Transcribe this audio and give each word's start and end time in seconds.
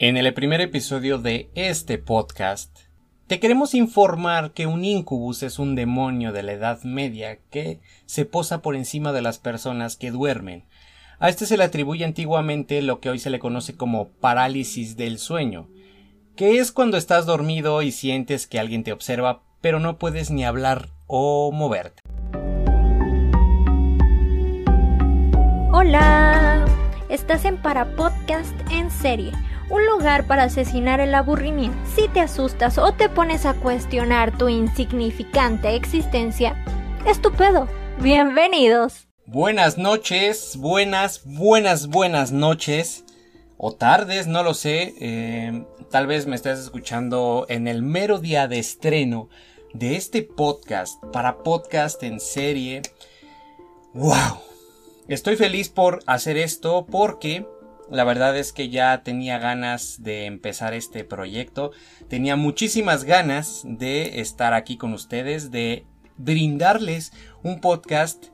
En 0.00 0.16
el 0.16 0.32
primer 0.32 0.60
episodio 0.60 1.18
de 1.18 1.50
este 1.56 1.98
podcast, 1.98 2.70
te 3.26 3.40
queremos 3.40 3.74
informar 3.74 4.52
que 4.52 4.68
un 4.68 4.84
incubus 4.84 5.42
es 5.42 5.58
un 5.58 5.74
demonio 5.74 6.30
de 6.30 6.44
la 6.44 6.52
Edad 6.52 6.84
Media 6.84 7.40
que 7.50 7.80
se 8.06 8.24
posa 8.24 8.62
por 8.62 8.76
encima 8.76 9.12
de 9.12 9.22
las 9.22 9.38
personas 9.38 9.96
que 9.96 10.12
duermen. 10.12 10.66
A 11.18 11.28
este 11.28 11.46
se 11.46 11.56
le 11.56 11.64
atribuye 11.64 12.04
antiguamente 12.04 12.80
lo 12.80 13.00
que 13.00 13.10
hoy 13.10 13.18
se 13.18 13.28
le 13.28 13.40
conoce 13.40 13.74
como 13.74 14.10
parálisis 14.10 14.96
del 14.96 15.18
sueño, 15.18 15.68
que 16.36 16.58
es 16.58 16.70
cuando 16.70 16.96
estás 16.96 17.26
dormido 17.26 17.82
y 17.82 17.90
sientes 17.90 18.46
que 18.46 18.60
alguien 18.60 18.84
te 18.84 18.92
observa 18.92 19.42
pero 19.60 19.80
no 19.80 19.98
puedes 19.98 20.30
ni 20.30 20.44
hablar 20.44 20.90
o 21.08 21.50
moverte. 21.50 22.02
Hola, 25.72 26.64
estás 27.08 27.44
en 27.44 27.56
Para 27.56 27.96
Podcast 27.96 28.54
en 28.70 28.92
serie 28.92 29.32
un 29.70 29.86
lugar 29.86 30.26
para 30.26 30.44
asesinar 30.44 31.00
el 31.00 31.14
aburrimiento. 31.14 31.76
Si 31.94 32.08
te 32.08 32.20
asustas 32.20 32.78
o 32.78 32.92
te 32.92 33.08
pones 33.08 33.44
a 33.46 33.54
cuestionar 33.54 34.36
tu 34.36 34.48
insignificante 34.48 35.74
existencia, 35.74 36.56
estupendo. 37.06 37.68
Bienvenidos. 38.00 39.08
Buenas 39.26 39.76
noches, 39.76 40.56
buenas, 40.56 41.22
buenas, 41.24 41.88
buenas 41.88 42.32
noches. 42.32 43.04
O 43.58 43.74
tardes, 43.74 44.26
no 44.26 44.42
lo 44.42 44.54
sé. 44.54 44.94
Eh, 45.00 45.64
tal 45.90 46.06
vez 46.06 46.26
me 46.26 46.36
estés 46.36 46.58
escuchando 46.60 47.44
en 47.48 47.68
el 47.68 47.82
mero 47.82 48.20
día 48.20 48.48
de 48.48 48.58
estreno 48.58 49.28
de 49.74 49.96
este 49.96 50.22
podcast 50.22 51.02
para 51.12 51.42
podcast 51.42 52.02
en 52.04 52.20
serie. 52.20 52.82
¡Wow! 53.92 54.40
Estoy 55.08 55.36
feliz 55.36 55.68
por 55.68 56.00
hacer 56.06 56.36
esto 56.38 56.86
porque 56.86 57.46
la 57.90 58.04
verdad 58.04 58.36
es 58.36 58.52
que 58.52 58.68
ya 58.68 59.02
tenía 59.02 59.38
ganas 59.38 60.02
de 60.02 60.26
empezar 60.26 60.74
este 60.74 61.04
proyecto. 61.04 61.72
Tenía 62.08 62.36
muchísimas 62.36 63.04
ganas 63.04 63.62
de 63.64 64.20
estar 64.20 64.54
aquí 64.54 64.76
con 64.76 64.92
ustedes, 64.92 65.50
de 65.50 65.86
brindarles 66.16 67.12
un 67.42 67.60
podcast 67.60 68.26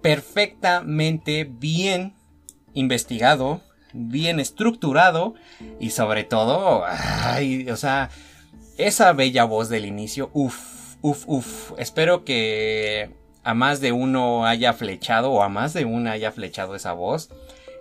perfectamente 0.00 1.44
bien 1.44 2.14
investigado, 2.72 3.62
bien 3.92 4.40
estructurado 4.40 5.34
y 5.80 5.90
sobre 5.90 6.24
todo, 6.24 6.84
o 7.70 7.76
sea, 7.76 8.10
esa 8.78 9.12
bella 9.12 9.44
voz 9.44 9.68
del 9.68 9.84
inicio, 9.84 10.30
uff, 10.32 10.96
uff, 11.00 11.24
uff. 11.26 11.72
Espero 11.78 12.24
que 12.24 13.10
a 13.44 13.54
más 13.54 13.80
de 13.80 13.92
uno 13.92 14.46
haya 14.46 14.72
flechado 14.72 15.30
o 15.30 15.42
a 15.42 15.48
más 15.48 15.74
de 15.74 15.84
una 15.84 16.12
haya 16.12 16.32
flechado 16.32 16.74
esa 16.74 16.92
voz. 16.92 17.30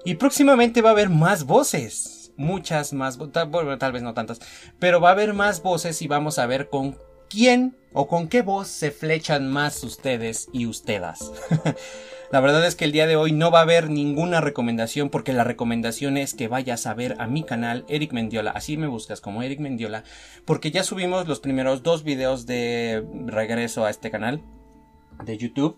Y 0.06 0.16
próximamente 0.16 0.82
va 0.82 0.90
a 0.90 0.94
haber 0.94 1.10
más 1.10 1.46
voces. 1.46 2.32
Muchas 2.36 2.94
más, 2.94 3.18
bueno, 3.18 3.78
tal 3.78 3.92
vez 3.92 4.02
no 4.02 4.14
tantas, 4.14 4.40
pero 4.80 5.00
va 5.00 5.10
a 5.10 5.12
haber 5.12 5.34
más 5.34 5.62
voces 5.62 6.02
y 6.02 6.08
vamos 6.08 6.40
a 6.40 6.48
ver 6.48 6.70
con 6.70 6.98
quién 7.30 7.76
o 7.94 8.08
con 8.08 8.28
qué 8.28 8.42
voz 8.42 8.68
se 8.68 8.92
flechan 8.92 9.52
más 9.52 9.84
ustedes 9.84 10.50
y 10.52 10.66
ustedes. 10.66 11.32
la 12.32 12.40
verdad 12.40 12.66
es 12.66 12.76
que 12.76 12.86
el 12.86 12.92
día 12.92 13.08
de 13.08 13.16
hoy 13.16 13.32
no 13.32 13.52
va 13.52 13.60
a 13.60 13.64
haber 13.64 13.90
ninguna 13.90 14.42
recomendación 14.42 15.10
porque 15.10 15.34
la 15.34 15.44
recomendación 15.44 16.18
es 16.18 16.34
que 16.34 16.48
vayas 16.48 16.88
a 16.88 16.96
ver 16.96 17.16
a 17.20 17.28
mi 17.28 17.44
canal 17.44 17.86
Eric 17.88 18.14
Mendiola. 18.14 18.52
Así 18.52 18.78
me 18.78 18.88
buscas 18.88 19.22
como 19.22 19.44
Eric 19.44 19.60
Mendiola 19.60 20.04
porque 20.46 20.72
ya 20.72 20.84
subimos 20.84 21.28
los 21.28 21.40
primeros 21.40 21.84
dos 21.84 22.04
videos 22.04 22.46
de 22.46 23.06
regreso 23.26 23.86
a 23.86 23.92
este 23.92 24.10
canal 24.12 24.42
de 25.24 25.38
YouTube. 25.38 25.78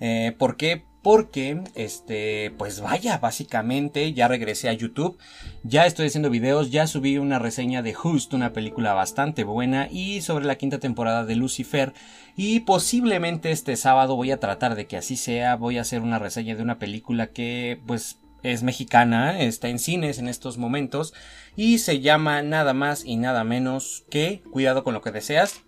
Eh, 0.00 0.34
¿Por 0.38 0.56
qué? 0.56 0.84
Porque, 1.06 1.62
este, 1.76 2.52
pues 2.58 2.80
vaya, 2.80 3.18
básicamente 3.18 4.12
ya 4.12 4.26
regresé 4.26 4.68
a 4.68 4.72
YouTube, 4.72 5.16
ya 5.62 5.86
estoy 5.86 6.08
haciendo 6.08 6.30
videos, 6.30 6.72
ya 6.72 6.88
subí 6.88 7.16
una 7.16 7.38
reseña 7.38 7.80
de 7.80 7.94
Just, 7.94 8.34
una 8.34 8.52
película 8.52 8.92
bastante 8.92 9.44
buena, 9.44 9.86
y 9.88 10.20
sobre 10.22 10.46
la 10.46 10.56
quinta 10.56 10.80
temporada 10.80 11.24
de 11.24 11.36
Lucifer, 11.36 11.94
y 12.36 12.58
posiblemente 12.58 13.52
este 13.52 13.76
sábado 13.76 14.16
voy 14.16 14.32
a 14.32 14.40
tratar 14.40 14.74
de 14.74 14.88
que 14.88 14.96
así 14.96 15.16
sea, 15.16 15.54
voy 15.54 15.78
a 15.78 15.82
hacer 15.82 16.02
una 16.02 16.18
reseña 16.18 16.56
de 16.56 16.64
una 16.64 16.80
película 16.80 17.28
que, 17.28 17.80
pues, 17.86 18.18
es 18.42 18.64
mexicana, 18.64 19.38
está 19.38 19.68
en 19.68 19.78
cines 19.78 20.18
en 20.18 20.26
estos 20.26 20.58
momentos, 20.58 21.14
y 21.54 21.78
se 21.78 22.00
llama 22.00 22.42
nada 22.42 22.74
más 22.74 23.04
y 23.04 23.14
nada 23.14 23.44
menos 23.44 24.04
que, 24.10 24.42
cuidado 24.50 24.82
con 24.82 24.92
lo 24.92 25.02
que 25.02 25.12
deseas, 25.12 25.60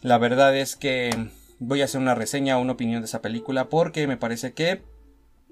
la 0.00 0.16
verdad 0.16 0.56
es 0.56 0.74
que 0.74 1.28
voy 1.60 1.82
a 1.82 1.84
hacer 1.84 2.00
una 2.00 2.16
reseña 2.16 2.58
o 2.58 2.62
una 2.62 2.72
opinión 2.72 3.02
de 3.02 3.06
esa 3.06 3.22
película 3.22 3.68
porque 3.68 4.08
me 4.08 4.16
parece 4.16 4.52
que 4.52 4.82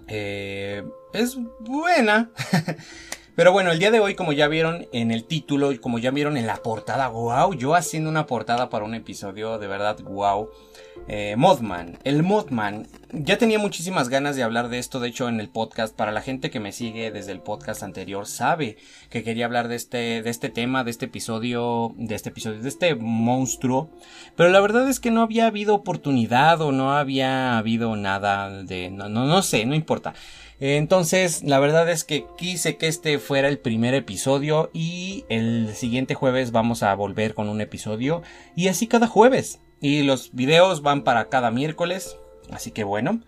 eh, 0.09 0.83
es 1.13 1.39
buena. 1.61 2.31
Pero 3.39 3.53
bueno, 3.53 3.71
el 3.71 3.79
día 3.79 3.93
de 3.93 4.01
hoy, 4.01 4.17
como 4.17 4.33
ya 4.33 4.49
vieron 4.49 4.89
en 4.93 5.13
el 5.13 5.23
título 5.23 5.71
y 5.71 5.79
como 5.79 6.01
ya 6.01 6.11
vieron 6.11 6.37
en 6.37 6.49
la 6.49 6.57
portada, 6.57 7.07
wow, 7.07 7.55
yo 7.55 7.77
haciendo 7.77 8.11
una 8.11 8.27
portada 8.27 8.69
para 8.69 8.85
un 8.85 8.97
episodio 8.97 9.61
de 9.61 9.69
verdad, 9.69 9.97
wow. 10.01 10.51
Eh, 11.07 11.37
Modman, 11.39 12.01
el 12.03 12.25
Modman. 12.25 12.89
Ya 13.13 13.39
tenía 13.39 13.61
muchísimas 13.61 14.09
ganas 14.09 14.35
de 14.35 14.43
hablar 14.43 14.69
de 14.69 14.81
esto, 14.81 14.99
de 14.99 15.09
hecho, 15.09 15.29
en 15.29 15.39
el 15.39 15.49
podcast. 15.49 15.95
Para 15.95 16.11
la 16.11 16.21
gente 16.21 16.51
que 16.51 16.59
me 16.59 16.73
sigue 16.73 17.13
desde 17.13 17.31
el 17.31 17.41
podcast 17.41 17.85
anterior, 17.85 18.27
sabe 18.27 18.77
que 19.09 19.23
quería 19.23 19.45
hablar 19.47 19.69
de 19.69 19.77
este, 19.77 20.21
de 20.21 20.31
este 20.31 20.49
tema, 20.49 20.83
de 20.83 20.91
este 20.91 21.07
episodio, 21.07 21.95
de 21.97 22.17
este 22.17 22.31
episodio, 22.31 22.61
de 22.61 22.69
este 22.69 22.97
monstruo. 22.97 23.89
Pero 24.35 24.51
la 24.51 24.61
verdad 24.61 24.89
es 24.89 24.99
que 24.99 25.13
no 25.13 25.23
había 25.23 25.47
habido 25.47 25.77
oportunidad 25.77 26.61
o 26.61 26.73
no 26.73 26.97
había 26.97 27.57
habido 27.57 27.95
nada 27.95 28.65
de, 28.65 28.91
no, 28.91 29.09
no, 29.09 29.27
no 29.27 29.43
sé, 29.43 29.65
no 29.65 29.77
importa. 29.77 30.13
Entonces, 30.61 31.45
la 31.45 31.61
verdad 31.61 31.89
es 31.89 32.03
que 32.03 32.27
quise 32.37 32.77
que 32.77 32.89
este 32.89 33.19
fuera 33.19 33.49
el 33.49 33.59
primer 33.59 33.95
episodio 33.95 34.71
y 34.73 35.25
el 35.29 35.75
siguiente 35.75 36.15
jueves 36.15 36.51
vamos 36.51 36.83
a 36.83 36.95
volver 36.95 37.35
con 37.35 37.49
un 37.49 37.61
episodio 37.61 38.23
y 38.57 38.69
así 38.69 38.89
cada 38.89 39.07
jueves. 39.07 39.61
Y 39.81 40.03
los 40.03 40.35
videos 40.35 40.83
van 40.83 41.05
para 41.05 41.29
cada 41.29 41.53
miércoles. 41.53 42.17
Así 42.51 42.73
que 42.73 42.83
bueno, 42.83 43.21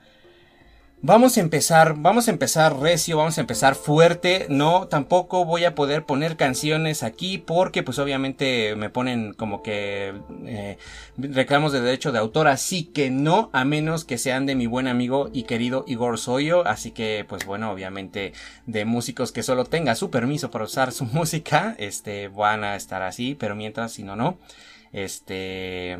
Vamos 1.02 1.38
a 1.38 1.40
empezar, 1.40 1.94
vamos 1.96 2.28
a 2.28 2.30
empezar 2.30 2.78
recio, 2.78 3.16
vamos 3.16 3.38
a 3.38 3.40
empezar 3.40 3.74
fuerte. 3.74 4.44
No, 4.50 4.86
tampoco 4.86 5.46
voy 5.46 5.64
a 5.64 5.74
poder 5.74 6.04
poner 6.04 6.36
canciones 6.36 7.02
aquí 7.02 7.38
porque 7.38 7.82
pues 7.82 7.98
obviamente 7.98 8.76
me 8.76 8.90
ponen 8.90 9.32
como 9.32 9.62
que 9.62 10.12
eh, 10.44 10.76
reclamos 11.16 11.72
de 11.72 11.80
derecho 11.80 12.12
de 12.12 12.18
autor, 12.18 12.48
así 12.48 12.84
que 12.84 13.08
no, 13.08 13.48
a 13.54 13.64
menos 13.64 14.04
que 14.04 14.18
sean 14.18 14.44
de 14.44 14.54
mi 14.54 14.66
buen 14.66 14.88
amigo 14.88 15.30
y 15.32 15.44
querido 15.44 15.86
Igor 15.86 16.18
Soyo. 16.18 16.66
Así 16.66 16.90
que 16.90 17.24
pues 17.26 17.46
bueno, 17.46 17.70
obviamente 17.70 18.34
de 18.66 18.84
músicos 18.84 19.32
que 19.32 19.42
solo 19.42 19.64
tenga 19.64 19.94
su 19.94 20.10
permiso 20.10 20.50
para 20.50 20.66
usar 20.66 20.92
su 20.92 21.04
música, 21.06 21.76
este, 21.78 22.28
van 22.28 22.62
a 22.62 22.76
estar 22.76 23.00
así, 23.00 23.34
pero 23.34 23.56
mientras 23.56 23.92
si 23.92 24.02
no, 24.02 24.16
no. 24.16 24.36
Este... 24.92 25.98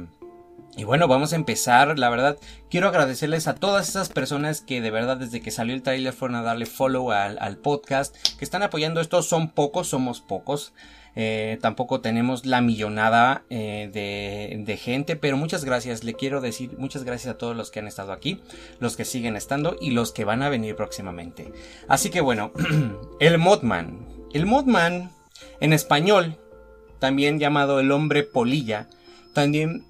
Y 0.77 0.85
bueno, 0.85 1.09
vamos 1.09 1.33
a 1.33 1.37
empezar. 1.37 1.99
La 1.99 2.11
verdad, 2.11 2.39
quiero 2.71 2.89
agradecerles 2.89 3.49
a 3.49 3.55
todas 3.55 3.89
esas 3.89 4.09
personas 4.09 4.61
que 4.61 4.81
de 4.81 4.91
verdad 4.91 5.17
desde 5.17 5.41
que 5.41 5.51
salió 5.51 5.75
el 5.75 5.83
trailer 5.83 6.13
fueron 6.13 6.37
a 6.37 6.43
darle 6.43 6.67
follow 6.67 7.11
al, 7.13 7.57
podcast, 7.59 8.17
que 8.39 8.45
están 8.45 8.63
apoyando 8.63 9.01
esto. 9.01 9.23
Son 9.23 9.51
pocos, 9.51 9.89
somos 9.89 10.21
pocos. 10.21 10.73
Eh, 11.17 11.59
tampoco 11.61 12.01
tenemos 12.01 12.47
la 12.47 12.61
millonada 12.61 13.43
eh, 13.51 13.91
de, 13.93 14.63
de, 14.65 14.77
gente, 14.77 15.17
pero 15.17 15.37
muchas 15.37 15.65
gracias. 15.65 16.05
Le 16.05 16.15
quiero 16.15 16.41
decir 16.41 16.79
muchas 16.79 17.03
gracias 17.03 17.35
a 17.35 17.39
todos 17.39 17.57
los 17.57 17.73
que 17.73 17.81
han 17.81 17.89
estado 17.89 18.13
aquí, 18.13 18.41
los 18.79 18.97
que 18.97 19.05
siguen 19.05 19.35
estando 19.35 19.77
y 19.81 19.91
los 19.91 20.13
que 20.13 20.25
van 20.25 20.43
a 20.43 20.49
venir 20.49 20.77
próximamente. 20.77 21.53
Así 21.89 22.11
que 22.11 22.21
bueno, 22.21 22.53
el 23.21 23.39
Modman. 23.39 24.07
El 24.33 24.47
Modman, 24.47 25.11
en 25.59 25.73
español, 25.73 26.39
también 27.01 27.41
llamado 27.41 27.81
el 27.81 27.91
hombre 27.91 28.23
polilla, 28.23 28.89
también 29.35 29.90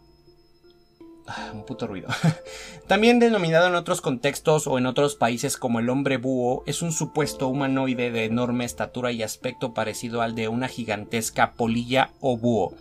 un 1.53 1.65
puto 1.65 1.87
ruido. 1.87 2.09
También 2.87 3.19
denominado 3.19 3.69
en 3.69 3.75
otros 3.75 4.01
contextos 4.01 4.67
o 4.67 4.79
en 4.79 4.87
otros 4.87 5.15
países 5.15 5.57
como 5.57 5.79
el 5.79 5.89
hombre 5.89 6.17
búho, 6.17 6.65
es 6.67 6.83
un 6.83 6.93
supuesto 6.93 7.49
humanoide 7.49 8.11
de 8.11 8.25
enorme 8.25 8.65
estatura 8.65 9.13
y 9.13 9.23
aspecto 9.23 9.75
parecido 9.75 10.23
al 10.23 10.35
de 10.35 10.49
una 10.49 10.69
gigantesca 10.69 11.53
polilla 11.53 12.11
o 12.21 12.37
búho. 12.37 12.75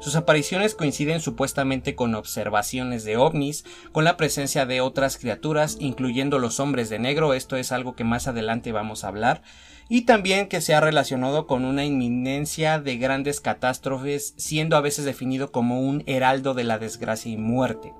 Sus 0.00 0.16
apariciones 0.16 0.74
coinciden 0.74 1.20
supuestamente 1.20 1.94
con 1.94 2.14
observaciones 2.14 3.04
de 3.04 3.16
ovnis, 3.16 3.64
con 3.92 4.04
la 4.04 4.16
presencia 4.16 4.66
de 4.66 4.80
otras 4.80 5.18
criaturas, 5.18 5.76
incluyendo 5.80 6.38
los 6.38 6.60
hombres 6.60 6.88
de 6.88 6.98
negro, 6.98 7.34
esto 7.34 7.56
es 7.56 7.72
algo 7.72 7.94
que 7.94 8.04
más 8.04 8.26
adelante 8.26 8.72
vamos 8.72 9.04
a 9.04 9.08
hablar, 9.08 9.42
y 9.88 10.02
también 10.02 10.48
que 10.48 10.60
se 10.60 10.74
ha 10.74 10.80
relacionado 10.80 11.46
con 11.46 11.64
una 11.64 11.84
inminencia 11.84 12.78
de 12.78 12.96
grandes 12.96 13.40
catástrofes, 13.40 14.34
siendo 14.36 14.76
a 14.76 14.80
veces 14.80 15.04
definido 15.04 15.52
como 15.52 15.80
un 15.80 16.02
heraldo 16.06 16.54
de 16.54 16.64
la 16.64 16.78
desgracia 16.78 17.30
y 17.30 17.36
muerte. 17.36 17.92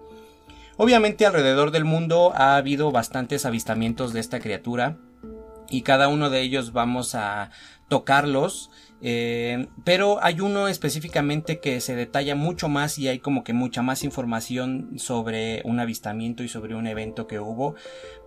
Obviamente 0.77 1.27
alrededor 1.27 1.71
del 1.71 1.85
mundo 1.85 2.33
ha 2.35 2.57
habido 2.57 2.91
bastantes 2.91 3.47
avistamientos 3.47 4.13
de 4.13 4.21
esta 4.21 4.41
criatura 4.41 4.97
y 5.71 5.83
cada 5.83 6.09
uno 6.09 6.31
de 6.31 6.41
ellos 6.41 6.73
vamos 6.73 7.15
a 7.15 7.51
tocarlos 7.89 8.71
Eh, 9.07 9.67
pero 9.85 10.19
hay 10.25 10.41
uno 10.41 10.67
específicamente 10.67 11.61
que 11.61 11.83
se 11.83 11.95
detalla 11.95 12.35
mucho 12.35 12.71
más 12.71 12.99
y 12.99 13.09
hay 13.09 13.19
como 13.19 13.45
que 13.45 13.53
mucha 13.53 13.83
más 13.83 14.03
información 14.03 14.99
sobre 14.99 15.61
un 15.67 15.79
avistamiento 15.79 16.43
y 16.43 16.49
sobre 16.49 16.75
un 16.75 16.87
evento 16.87 17.27
que 17.27 17.39
hubo. 17.39 17.75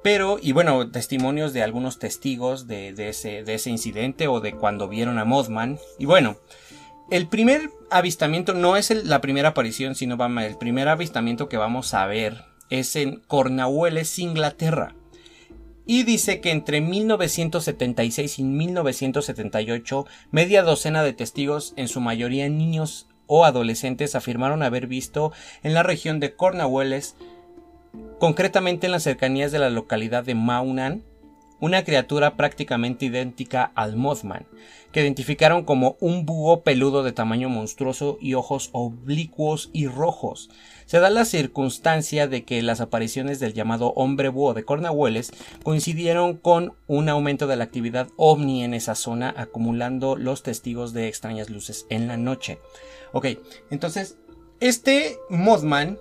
Pero, 0.04 0.38
y 0.40 0.52
bueno, 0.52 0.92
testimonios 0.92 1.52
de 1.52 1.64
algunos 1.64 1.98
testigos 1.98 2.68
de, 2.68 2.94
ese, 3.10 3.44
de 3.44 3.56
ese 3.56 3.72
incidente 3.72 4.28
o 4.28 4.40
de 4.40 4.54
cuando 4.54 4.88
vieron 4.88 5.18
a 5.18 5.26
Mothman. 5.26 5.80
Y 5.98 6.06
bueno, 6.06 6.38
el 7.10 7.28
primer 7.28 7.72
avistamiento 7.90 8.54
no 8.54 8.78
es 8.78 8.92
la 9.04 9.20
primera 9.20 9.50
aparición, 9.50 9.96
sino 9.96 10.24
el 10.40 10.58
primer 10.58 10.90
avistamiento 10.90 11.50
que 11.50 11.58
vamos 11.58 11.96
a 11.96 12.06
ver 12.06 12.44
es 12.70 12.96
en 12.96 13.22
Cornwallis, 13.28 14.20
Inglaterra 14.20 14.94
y 15.88 16.04
dice 16.04 16.42
que 16.42 16.52
entre 16.52 16.82
1976 16.82 18.40
y 18.40 18.44
1978 18.44 20.06
media 20.32 20.62
docena 20.62 21.02
de 21.02 21.14
testigos, 21.14 21.74
en 21.78 21.88
su 21.88 22.02
mayoría 22.02 22.50
niños 22.50 23.08
o 23.26 23.46
adolescentes, 23.46 24.14
afirmaron 24.14 24.64
haber 24.64 24.88
visto 24.88 25.32
en 25.64 25.74
la 25.74 25.84
región 25.84 26.20
de 26.20 26.36
Cornwallis, 26.36 27.16
concretamente 28.20 28.88
en 28.88 28.92
las 28.92 29.04
cercanías 29.04 29.52
de 29.52 29.60
la 29.60 29.70
localidad 29.70 30.26
de 30.26 30.36
Maunan, 30.36 31.04
una 31.60 31.84
criatura 31.84 32.36
prácticamente 32.36 33.06
idéntica 33.06 33.72
al 33.76 33.96
Mothman, 33.96 34.46
que 34.92 35.02
identificaron 35.02 35.64
como 35.64 35.98
un 36.00 36.26
búho 36.26 36.62
peludo 36.62 37.04
de 37.04 37.12
tamaño 37.12 37.50
monstruoso 37.50 38.18
y 38.22 38.36
ojos 38.36 38.70
oblicuos 38.74 39.70
y 39.74 39.88
rojos. 39.88 40.50
Se 40.86 41.00
da 41.00 41.10
la 41.10 41.26
circunstancia 41.26 42.28
de 42.28 42.46
que 42.46 42.62
las 42.62 42.80
apariciones 42.80 43.40
del 43.40 43.54
llamado 43.54 43.92
hombre 43.96 44.30
búho 44.30 44.54
de 44.54 44.64
Cornwallis 44.64 45.32
coincidieron 45.64 46.38
con 46.38 46.74
un 46.88 47.10
aumento 47.10 47.48
de 47.48 47.56
la 47.56 47.66
actividad 47.66 48.08
ovni 48.16 48.64
en 48.64 48.74
esa 48.74 48.96
zona, 48.96 49.34
acumulando 49.36 50.16
los 50.16 50.44
testigos 50.44 50.94
de 50.94 51.08
extrañas 51.08 51.50
luces 51.50 51.86
en 51.90 52.08
la 52.08 52.18
noche. 52.18 52.60
Ok, 53.12 53.28
entonces, 53.70 54.18
este 54.60 55.18
Mothman 55.30 55.98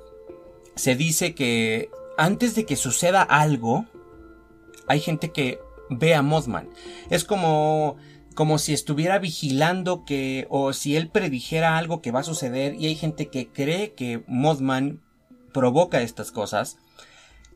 se 0.77 0.95
dice 0.95 1.35
que 1.35 1.91
antes 2.19 2.55
de 2.55 2.65
que 2.65 2.77
suceda 2.77 3.23
algo, 3.23 3.87
hay 4.89 5.01
gente 5.01 5.33
que 5.33 5.59
ve 5.91 6.15
a 6.15 6.23
Mothman. 6.23 6.69
Es 7.11 7.25
como 7.25 7.97
como 8.35 8.59
si 8.59 8.75
estuviera 8.75 9.19
vigilando 9.19 10.05
que 10.05 10.47
o 10.51 10.75
si 10.75 10.95
él 10.95 11.09
predijera 11.09 11.79
algo 11.79 12.03
que 12.03 12.11
va 12.11 12.21
a 12.21 12.23
suceder 12.23 12.75
y 12.75 12.87
hay 12.87 12.95
gente 12.95 13.29
que 13.29 13.49
cree 13.49 13.95
que 13.95 14.23
Mothman 14.27 15.01
provoca 15.55 16.03
estas 16.03 16.33
cosas. 16.33 16.77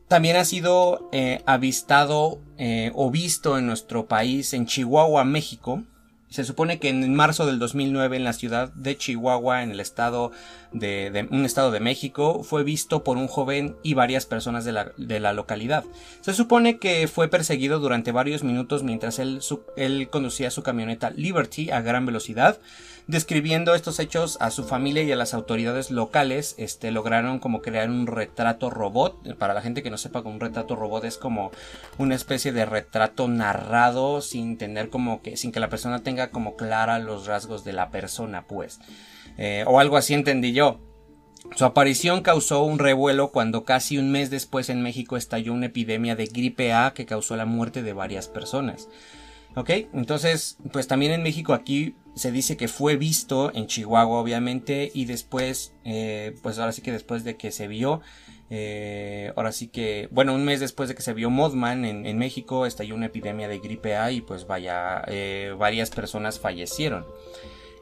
También 0.07 0.37
ha 0.37 0.43
sido 0.43 1.07
eh, 1.11 1.43
avistado 1.45 2.41
eh, 2.57 2.91
o 2.95 3.11
visto 3.11 3.59
en 3.59 3.67
nuestro 3.67 4.07
país, 4.07 4.53
en 4.53 4.65
Chihuahua, 4.65 5.23
México, 5.23 5.83
se 6.31 6.45
supone 6.45 6.79
que 6.79 6.87
en 6.87 7.13
marzo 7.13 7.45
del 7.45 7.59
2009 7.59 8.15
en 8.15 8.23
la 8.23 8.31
ciudad 8.31 8.71
de 8.73 8.97
Chihuahua, 8.97 9.63
en 9.63 9.71
el 9.71 9.81
estado 9.81 10.31
de, 10.71 11.27
un 11.29 11.43
estado 11.43 11.71
de 11.71 11.81
México, 11.81 12.43
fue 12.43 12.63
visto 12.63 13.03
por 13.03 13.17
un 13.17 13.27
joven 13.27 13.75
y 13.83 13.95
varias 13.95 14.25
personas 14.25 14.63
de 14.63 14.71
la, 14.71 14.93
de 14.95 15.19
la 15.19 15.33
localidad. 15.33 15.83
Se 16.21 16.33
supone 16.33 16.79
que 16.79 17.09
fue 17.09 17.27
perseguido 17.27 17.79
durante 17.79 18.13
varios 18.13 18.43
minutos 18.43 18.81
mientras 18.81 19.19
él, 19.19 19.41
él 19.75 20.07
conducía 20.09 20.51
su 20.51 20.63
camioneta 20.63 21.09
Liberty 21.09 21.69
a 21.69 21.81
gran 21.81 22.05
velocidad 22.05 22.59
describiendo 23.07 23.75
estos 23.75 23.99
hechos 23.99 24.37
a 24.39 24.51
su 24.51 24.63
familia 24.63 25.03
y 25.03 25.11
a 25.11 25.15
las 25.15 25.33
autoridades 25.33 25.91
locales, 25.91 26.55
este, 26.57 26.91
lograron 26.91 27.39
como 27.39 27.61
crear 27.61 27.89
un 27.89 28.07
retrato 28.07 28.69
robot. 28.69 29.37
Para 29.37 29.53
la 29.53 29.61
gente 29.61 29.83
que 29.83 29.89
no 29.89 29.97
sepa, 29.97 30.21
un 30.21 30.39
retrato 30.39 30.75
robot 30.75 31.05
es 31.05 31.17
como 31.17 31.51
una 31.97 32.15
especie 32.15 32.51
de 32.51 32.65
retrato 32.65 33.27
narrado 33.27 34.21
sin 34.21 34.57
tener 34.57 34.89
como 34.89 35.21
que, 35.21 35.37
sin 35.37 35.51
que 35.51 35.59
la 35.59 35.69
persona 35.69 36.03
tenga 36.03 36.31
como 36.31 36.55
clara 36.55 36.99
los 36.99 37.25
rasgos 37.27 37.63
de 37.63 37.73
la 37.73 37.89
persona, 37.89 38.47
pues. 38.47 38.79
Eh, 39.37 39.63
o 39.67 39.79
algo 39.79 39.97
así 39.97 40.13
entendí 40.13 40.53
yo. 40.53 40.79
Su 41.55 41.65
aparición 41.65 42.21
causó 42.21 42.63
un 42.63 42.79
revuelo 42.79 43.31
cuando 43.31 43.65
casi 43.65 43.97
un 43.97 44.11
mes 44.11 44.29
después 44.29 44.69
en 44.69 44.81
México 44.83 45.17
estalló 45.17 45.53
una 45.53 45.65
epidemia 45.65 46.15
de 46.15 46.27
gripe 46.27 46.71
A 46.71 46.93
que 46.93 47.05
causó 47.05 47.35
la 47.35 47.45
muerte 47.45 47.81
de 47.81 47.93
varias 47.93 48.27
personas. 48.27 48.87
Ok, 49.55 49.69
entonces, 49.93 50.57
pues 50.71 50.87
también 50.87 51.11
en 51.11 51.23
México 51.23 51.53
aquí 51.53 51.95
se 52.15 52.31
dice 52.31 52.57
que 52.57 52.67
fue 52.67 52.95
visto 52.95 53.51
en 53.53 53.67
Chihuahua, 53.67 54.19
obviamente, 54.19 54.91
y 54.93 55.05
después, 55.05 55.73
eh, 55.85 56.35
pues 56.41 56.59
ahora 56.59 56.71
sí 56.71 56.81
que 56.81 56.91
después 56.91 57.23
de 57.23 57.37
que 57.37 57.51
se 57.51 57.67
vio, 57.67 58.01
eh, 58.49 59.31
ahora 59.37 59.53
sí 59.53 59.67
que, 59.67 60.09
bueno, 60.11 60.35
un 60.35 60.43
mes 60.43 60.59
después 60.59 60.89
de 60.89 60.95
que 60.95 61.01
se 61.01 61.13
vio 61.13 61.29
Mothman 61.29 61.85
en, 61.85 62.17
México, 62.17 62.65
estalló 62.65 62.95
una 62.95 63.05
epidemia 63.05 63.47
de 63.47 63.59
gripe 63.59 63.95
A 63.95 64.11
y 64.11 64.19
pues 64.19 64.45
vaya, 64.45 65.03
eh, 65.07 65.55
varias 65.57 65.89
personas 65.89 66.39
fallecieron. 66.39 67.05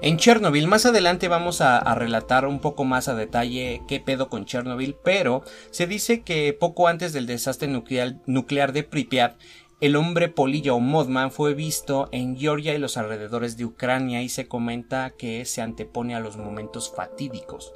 En 0.01 0.15
Chernobyl, 0.15 0.67
más 0.67 0.85
adelante 0.85 1.27
vamos 1.27 1.59
a, 1.59 1.77
a, 1.77 1.93
relatar 1.93 2.45
un 2.45 2.59
poco 2.59 2.85
más 2.85 3.09
a 3.09 3.15
detalle 3.15 3.81
qué 3.87 3.99
pedo 3.99 4.29
con 4.29 4.45
Chernobyl, 4.45 4.95
pero 5.03 5.43
se 5.71 5.87
dice 5.87 6.21
que 6.21 6.53
poco 6.53 6.87
antes 6.87 7.11
del 7.11 7.25
desastre 7.25 7.67
nuclear, 7.67 8.15
nuclear 8.25 8.71
de 8.71 8.83
Pripyat, 8.83 9.37
el 9.81 9.95
hombre 9.95 10.27
polilla 10.27 10.73
o 10.73 10.79
Mothman 10.79 11.31
fue 11.31 11.53
visto 11.53 12.09
en 12.11 12.37
Georgia 12.37 12.73
y 12.73 12.79
los 12.79 12.97
alrededores 12.97 13.55
de 13.55 13.65
Ucrania 13.65 14.21
y 14.21 14.29
se 14.29 14.47
comenta 14.47 15.11
que 15.11 15.45
se 15.45 15.61
antepone 15.61 16.15
a 16.15 16.19
los 16.19 16.37
momentos 16.37 16.93
fatídicos. 16.93 17.71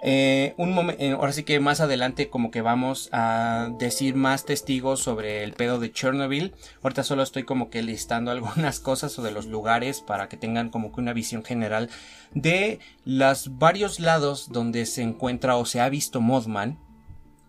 Eh, 0.00 0.54
eh, 0.56 1.10
ahora 1.10 1.32
sí 1.32 1.42
que 1.42 1.58
más 1.58 1.80
adelante 1.80 2.30
como 2.30 2.52
que 2.52 2.62
vamos 2.62 3.08
a 3.10 3.70
decir 3.80 4.14
más 4.14 4.44
testigos 4.44 5.00
sobre 5.00 5.42
el 5.42 5.54
pedo 5.54 5.80
de 5.80 5.90
Chernobyl. 5.90 6.54
Ahorita 6.82 7.02
solo 7.02 7.22
estoy 7.22 7.44
como 7.44 7.70
que 7.70 7.82
listando 7.82 8.30
algunas 8.30 8.78
cosas 8.78 9.18
o 9.18 9.22
de 9.22 9.32
los 9.32 9.46
lugares 9.46 10.00
para 10.00 10.28
que 10.28 10.36
tengan 10.36 10.70
como 10.70 10.92
que 10.92 11.00
una 11.00 11.12
visión 11.14 11.42
general 11.42 11.90
de 12.32 12.78
los 13.04 13.58
varios 13.58 13.98
lados 13.98 14.52
donde 14.52 14.86
se 14.86 15.02
encuentra 15.02 15.56
o 15.56 15.64
se 15.64 15.80
ha 15.80 15.88
visto 15.88 16.20
Mothman. 16.20 16.78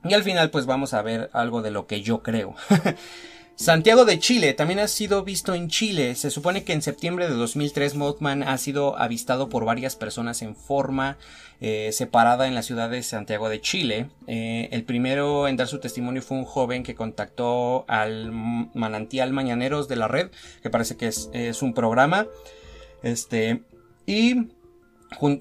Y 0.06 0.14
al 0.14 0.24
final 0.24 0.50
pues 0.50 0.66
vamos 0.66 0.94
a 0.94 1.02
ver 1.02 1.30
algo 1.34 1.62
de 1.62 1.72
lo 1.72 1.86
que 1.86 2.02
yo 2.02 2.24
creo. 2.24 2.56
Santiago 3.60 4.06
de 4.06 4.20
Chile 4.20 4.54
también 4.54 4.80
ha 4.80 4.88
sido 4.88 5.22
visto 5.26 5.54
en 5.54 5.68
Chile. 5.68 6.16
Se 6.16 6.32
supone 6.32 6.64
que 6.64 6.72
en 6.72 6.82
septiembre 6.82 7.28
de 7.28 7.34
2003 7.34 7.96
Mothman 7.96 8.42
ha 8.42 8.58
sido 8.58 8.98
avistado 8.98 9.50
por 9.50 9.66
varias 9.66 9.98
personas 9.98 10.42
en 10.42 10.56
forma 10.56 11.18
eh, 11.60 11.90
separada 11.92 12.48
en 12.48 12.56
la 12.56 12.64
ciudad 12.64 12.90
de 12.90 13.04
Santiago 13.04 13.50
de 13.50 13.60
Chile. 13.60 14.10
Eh, 14.28 14.70
el 14.72 14.86
primero 14.86 15.50
en 15.50 15.58
dar 15.58 15.68
su 15.68 15.82
testimonio 15.82 16.22
fue 16.22 16.38
un 16.38 16.46
joven 16.46 16.84
que 16.84 16.96
contactó 16.96 17.84
al 17.90 18.32
manantial 18.32 19.34
Mañaneros 19.34 19.90
de 19.90 19.98
la 19.98 20.08
red, 20.08 20.30
que 20.64 20.70
parece 20.70 20.96
que 20.96 21.08
es, 21.08 21.30
es 21.34 21.62
un 21.62 21.74
programa. 21.74 22.28
Este, 23.04 23.64
y 24.06 24.48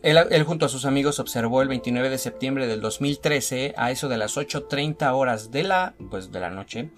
él, 0.03 0.43
junto 0.44 0.67
a 0.67 0.69
sus 0.69 0.87
amigos 0.87 1.19
observó 1.19 1.61
el 1.62 1.69
29 1.69 2.09
de 2.09 2.19
septiembre 2.19 2.67
del 2.67 2.81
2013 2.81 3.75
a 3.76 3.91
eso 3.91 4.09
de 4.09 4.17
las 4.17 4.37
8.30 4.37 5.12
horas 5.12 5.50
de 5.50 5.62
la, 5.62 5.94
pues 6.11 6.32
de 6.32 6.41
la 6.41 6.50
noche, 6.50 6.91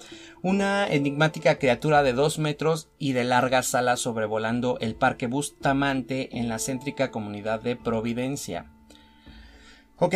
una 0.42 0.86
enigmática 0.88 1.58
criatura 1.58 2.02
de 2.02 2.12
2 2.12 2.38
metros 2.38 2.88
y 2.98 3.12
de 3.12 3.24
largas 3.24 3.74
alas 3.74 4.00
sobrevolando 4.00 4.78
el 4.80 4.94
parque 4.94 5.26
Bustamante 5.26 6.38
en 6.38 6.48
la 6.48 6.58
céntrica 6.58 7.10
comunidad 7.10 7.60
de 7.60 7.76
Providencia. 7.76 8.70
Ok, 9.98 10.14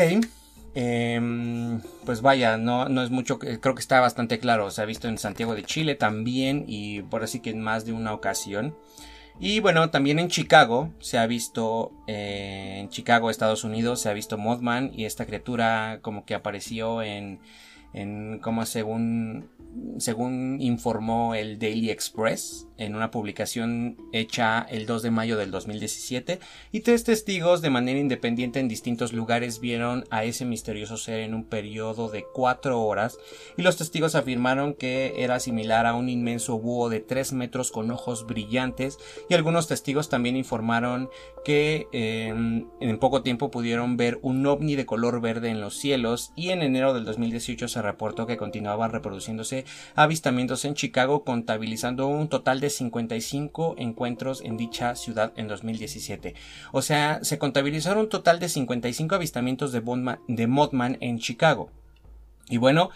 em, 0.75 1.81
pues 2.07 2.23
vaya, 2.23 2.57
no, 2.57 2.89
no 2.89 3.03
es 3.03 3.11
mucho, 3.11 3.39
creo 3.39 3.75
que 3.75 3.81
está 3.81 4.01
bastante 4.01 4.39
claro, 4.39 4.71
se 4.71 4.81
ha 4.81 4.87
visto 4.87 5.09
en 5.09 5.19
Santiago 5.19 5.55
de 5.55 5.65
Chile 5.65 5.97
también 5.97 6.65
y 6.69 7.03
por 7.03 7.25
así 7.25 7.41
que 7.41 7.51
en 7.51 7.61
más 7.61 7.85
de 7.85 7.93
una 7.93 8.15
ocasión. 8.15 8.77
Y 9.41 9.61
bueno, 9.61 9.91
también 9.91 10.19
en 10.19 10.29
Chicago 10.29 10.93
se 11.01 11.19
ha 11.19 11.27
visto, 11.27 11.93
eh, 12.07 12.77
en 12.79 12.89
Chicago, 12.89 13.31
Estados 13.31 13.65
Unidos, 13.65 14.01
se 14.01 14.09
ha 14.09 14.13
visto 14.13 14.39
Mothman 14.39 14.93
y 14.95 15.07
esta 15.07 15.27
criatura 15.27 15.99
como 16.03 16.25
que 16.25 16.35
apareció 16.35 17.03
en, 17.03 17.41
en 17.95 18.39
como 18.41 18.67
según 18.67 19.49
según 19.99 20.59
informó 20.61 21.35
el 21.35 21.59
Daily 21.59 21.91
Express 21.91 22.69
en 22.77 22.95
una 22.95 23.11
publicación 23.11 23.97
hecha 24.13 24.67
el 24.69 24.87
2 24.87 25.03
de 25.03 25.11
mayo 25.11 25.37
del 25.37 25.51
2017, 25.51 26.41
y 26.73 26.81
tres 26.81 27.05
testigos 27.05 27.63
de 27.63 27.71
manera 27.71 28.01
independiente 28.01 28.59
en 28.59 28.69
distintos 28.69 29.13
lugares 29.13 29.61
vieron 29.61 30.05
a 30.11 30.25
ese 30.25 30.45
misterioso 30.45 30.97
ser 30.97 31.21
en 31.21 31.35
un 31.35 31.45
periodo 31.45 32.09
de 32.09 32.25
cuatro 32.25 32.81
horas, 32.83 33.19
y 33.57 33.63
los 33.63 33.77
testigos 33.77 34.15
afirmaron 34.15 34.75
que 34.75 35.15
era 35.19 35.39
similar 35.39 35.87
a 35.87 35.95
un 35.95 36.09
inmenso 36.09 36.59
búho 36.59 36.89
de 36.89 37.01
3 37.01 37.33
metros 37.35 37.71
con 37.71 37.91
ojos 37.91 38.27
brillantes, 38.27 38.99
y 39.29 39.35
algunos 39.35 39.69
testigos 39.69 40.09
también 40.09 40.37
informaron 40.37 41.09
que 41.45 41.87
em, 41.93 42.67
en 42.81 42.99
poco 42.99 43.23
tiempo 43.23 43.51
pudieron 43.51 43.97
ver 43.97 44.19
un 44.23 44.45
ovni 44.47 44.75
de 44.75 44.87
color 44.87 45.21
verde 45.21 45.51
en 45.51 45.61
los 45.61 45.77
cielos, 45.77 46.33
y 46.35 46.51
en 46.51 46.63
enero 46.63 46.93
del 46.93 47.05
2018 47.05 47.69
se 47.69 47.83
reportó 47.85 48.27
que 48.27 48.37
continuaban 48.37 48.91
reproduciéndose 48.91 49.65
avistamientos 49.95 50.65
en 50.65 50.75
Chicago, 50.75 51.23
contabilizando 51.23 52.09
un 52.09 52.29
total 52.29 52.61
de 52.61 52.71
55 52.71 53.77
encuentros 53.79 54.43
en 54.43 54.57
dicha 54.57 54.97
ciudad 54.97 55.33
en 55.37 55.47
2017. 55.47 56.35
O 56.73 56.83
sea, 56.83 57.23
se 57.23 57.39
contabilizaron 57.39 58.05
un 58.05 58.09
total 58.09 58.41
de 58.41 58.49
55 58.49 59.15
avistamientos 59.15 59.71
de, 59.73 59.83
de 60.29 60.47
Mothman 60.47 60.99
en 61.01 61.19
Chicago. 61.19 61.71
Y 62.49 62.57
bueno, 62.57 62.91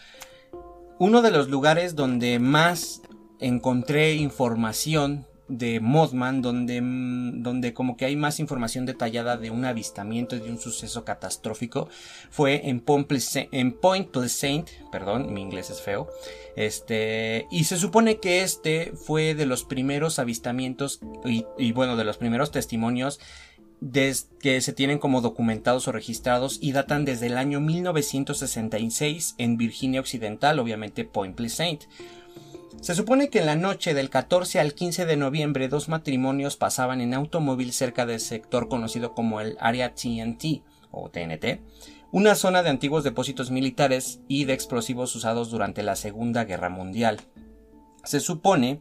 uno 0.98 1.22
de 1.22 1.30
los 1.30 1.48
lugares 1.48 1.94
donde 1.94 2.38
más 2.38 3.02
encontré 3.40 4.14
información 4.14 5.26
de 5.48 5.80
Mothman 5.80 6.42
donde, 6.42 6.80
mm, 6.80 7.42
donde 7.42 7.72
como 7.74 7.96
que 7.96 8.04
hay 8.04 8.16
más 8.16 8.40
información 8.40 8.86
detallada 8.86 9.36
de 9.36 9.50
un 9.50 9.64
avistamiento 9.64 10.36
y 10.36 10.40
de 10.40 10.50
un 10.50 10.58
suceso 10.58 11.04
catastrófico 11.04 11.88
fue 12.30 12.68
en 12.68 12.80
Point 12.80 13.06
Pleasant, 13.06 13.48
en 13.52 13.72
Point 13.72 14.10
Pleasant 14.10 14.68
perdón, 14.92 15.32
mi 15.32 15.42
inglés 15.42 15.70
es 15.70 15.80
feo, 15.80 16.08
este, 16.56 17.46
y 17.50 17.64
se 17.64 17.76
supone 17.76 18.18
que 18.18 18.42
este 18.42 18.92
fue 18.92 19.34
de 19.34 19.46
los 19.46 19.64
primeros 19.64 20.18
avistamientos 20.18 21.00
y, 21.24 21.44
y 21.58 21.72
bueno, 21.72 21.96
de 21.96 22.04
los 22.04 22.16
primeros 22.16 22.50
testimonios 22.50 23.20
que 24.40 24.60
se 24.60 24.72
tienen 24.72 24.98
como 24.98 25.20
documentados 25.20 25.86
o 25.86 25.92
registrados 25.92 26.58
y 26.60 26.72
datan 26.72 27.04
desde 27.04 27.26
el 27.26 27.38
año 27.38 27.60
1966 27.60 29.36
en 29.38 29.56
Virginia 29.56 30.00
Occidental, 30.00 30.58
obviamente 30.58 31.04
Point 31.04 31.36
Pleasant. 31.36 31.84
Se 32.80 32.94
supone 32.94 33.28
que 33.28 33.40
en 33.40 33.46
la 33.46 33.56
noche 33.56 33.94
del 33.94 34.08
14 34.08 34.60
al 34.60 34.74
15 34.74 35.04
de 35.06 35.16
noviembre 35.16 35.68
dos 35.68 35.88
matrimonios 35.88 36.56
pasaban 36.56 37.00
en 37.00 37.14
automóvil 37.14 37.72
cerca 37.72 38.06
del 38.06 38.20
sector 38.20 38.68
conocido 38.68 39.14
como 39.14 39.40
el 39.40 39.56
área 39.60 39.94
TNT 39.94 40.62
o 40.90 41.10
TNT, 41.10 41.60
una 42.12 42.34
zona 42.34 42.62
de 42.62 42.70
antiguos 42.70 43.04
depósitos 43.04 43.50
militares 43.50 44.20
y 44.28 44.44
de 44.44 44.54
explosivos 44.54 45.14
usados 45.16 45.50
durante 45.50 45.82
la 45.82 45.96
Segunda 45.96 46.44
Guerra 46.44 46.68
Mundial. 46.70 47.20
Se 48.04 48.20
supone 48.20 48.80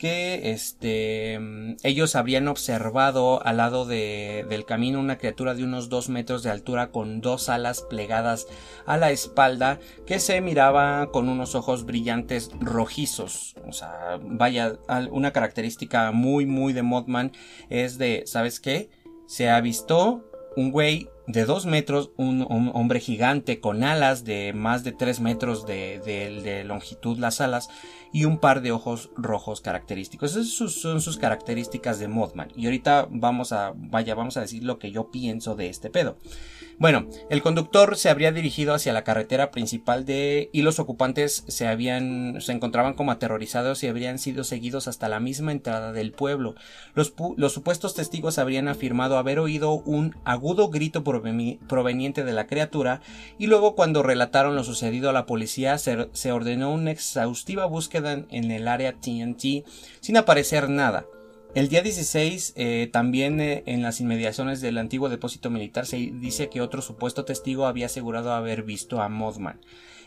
que 0.00 0.50
este, 0.50 1.38
ellos 1.82 2.16
habrían 2.16 2.48
observado 2.48 3.44
al 3.44 3.58
lado 3.58 3.84
de, 3.84 4.46
del 4.48 4.64
camino 4.64 4.98
una 4.98 5.18
criatura 5.18 5.54
de 5.54 5.62
unos 5.62 5.90
dos 5.90 6.08
metros 6.08 6.42
de 6.42 6.48
altura 6.48 6.90
con 6.90 7.20
dos 7.20 7.50
alas 7.50 7.82
plegadas 7.82 8.46
a 8.86 8.96
la 8.96 9.10
espalda 9.10 9.78
que 10.06 10.18
se 10.18 10.40
miraba 10.40 11.10
con 11.12 11.28
unos 11.28 11.54
ojos 11.54 11.84
brillantes 11.84 12.50
rojizos. 12.60 13.54
O 13.68 13.74
sea, 13.74 14.18
vaya, 14.22 14.78
una 15.10 15.32
característica 15.32 16.12
muy, 16.12 16.46
muy 16.46 16.72
de 16.72 16.82
Mothman 16.82 17.32
es 17.68 17.98
de, 17.98 18.22
¿sabes 18.24 18.58
qué? 18.58 18.88
Se 19.26 19.50
ha 19.50 19.60
visto 19.60 20.24
un 20.56 20.70
güey 20.70 21.10
de 21.32 21.44
dos 21.44 21.66
metros, 21.66 22.10
un, 22.16 22.46
hombre 22.74 23.00
gigante 23.00 23.60
con 23.60 23.84
alas 23.84 24.24
de 24.24 24.52
más 24.52 24.84
de 24.84 24.92
tres 24.92 25.20
metros 25.20 25.66
de, 25.66 26.00
de 26.04 26.64
longitud 26.64 27.18
las 27.18 27.40
alas 27.40 27.68
y 28.12 28.24
un 28.24 28.38
par 28.38 28.62
de 28.62 28.72
ojos 28.72 29.10
rojos 29.16 29.60
característicos. 29.60 30.36
Esas 30.36 30.72
son 30.72 31.00
sus 31.00 31.16
características 31.16 31.98
de 31.98 32.08
Mothman. 32.08 32.48
Y 32.56 32.66
ahorita 32.66 33.08
vamos 33.10 33.52
a, 33.52 33.72
vaya, 33.76 34.14
vamos 34.14 34.36
a 34.36 34.40
decir 34.40 34.64
lo 34.64 34.78
que 34.78 34.90
yo 34.90 35.10
pienso 35.10 35.54
de 35.54 35.68
este 35.68 35.90
pedo. 35.90 36.16
Bueno, 36.80 37.06
el 37.28 37.42
conductor 37.42 37.94
se 37.98 38.08
habría 38.08 38.32
dirigido 38.32 38.72
hacia 38.72 38.94
la 38.94 39.04
carretera 39.04 39.50
principal 39.50 40.06
de 40.06 40.48
y 40.50 40.62
los 40.62 40.78
ocupantes 40.78 41.44
se 41.46 41.68
habían 41.68 42.40
se 42.40 42.52
encontraban 42.52 42.94
como 42.94 43.12
aterrorizados 43.12 43.82
y 43.82 43.86
habrían 43.86 44.18
sido 44.18 44.44
seguidos 44.44 44.88
hasta 44.88 45.10
la 45.10 45.20
misma 45.20 45.52
entrada 45.52 45.92
del 45.92 46.12
pueblo. 46.12 46.54
Los, 46.94 47.12
supuestos 47.52 47.94
testigos 47.94 48.38
habrían 48.38 48.66
afirmado 48.66 49.18
haber 49.18 49.40
oído 49.40 49.74
un 49.74 50.16
agudo 50.24 50.70
grito 50.70 51.04
proveniente 51.04 52.24
de 52.24 52.32
la 52.32 52.46
criatura 52.46 53.02
y 53.36 53.46
luego 53.46 53.74
cuando 53.74 54.02
relataron 54.02 54.56
lo 54.56 54.64
sucedido 54.64 55.10
a 55.10 55.12
la 55.12 55.26
policía 55.26 55.76
se, 55.76 56.08
se 56.14 56.32
ordenó 56.32 56.72
una 56.72 56.92
exhaustiva 56.92 57.66
búsqueda 57.66 58.24
en 58.30 58.50
el 58.50 58.68
área 58.68 58.94
TNT 58.94 59.66
sin 60.00 60.16
aparecer 60.16 60.70
nada. 60.70 61.04
El 61.52 61.68
día 61.68 61.82
16, 61.82 62.52
eh, 62.56 62.88
también 62.92 63.40
eh, 63.40 63.64
en 63.66 63.82
las 63.82 64.00
inmediaciones 64.00 64.60
del 64.60 64.78
antiguo 64.78 65.08
depósito 65.08 65.50
militar, 65.50 65.84
se 65.84 65.96
dice 65.96 66.48
que 66.48 66.60
otro 66.60 66.80
supuesto 66.80 67.24
testigo 67.24 67.66
había 67.66 67.86
asegurado 67.86 68.32
haber 68.32 68.62
visto 68.62 69.02
a 69.02 69.08
Mothman. 69.08 69.60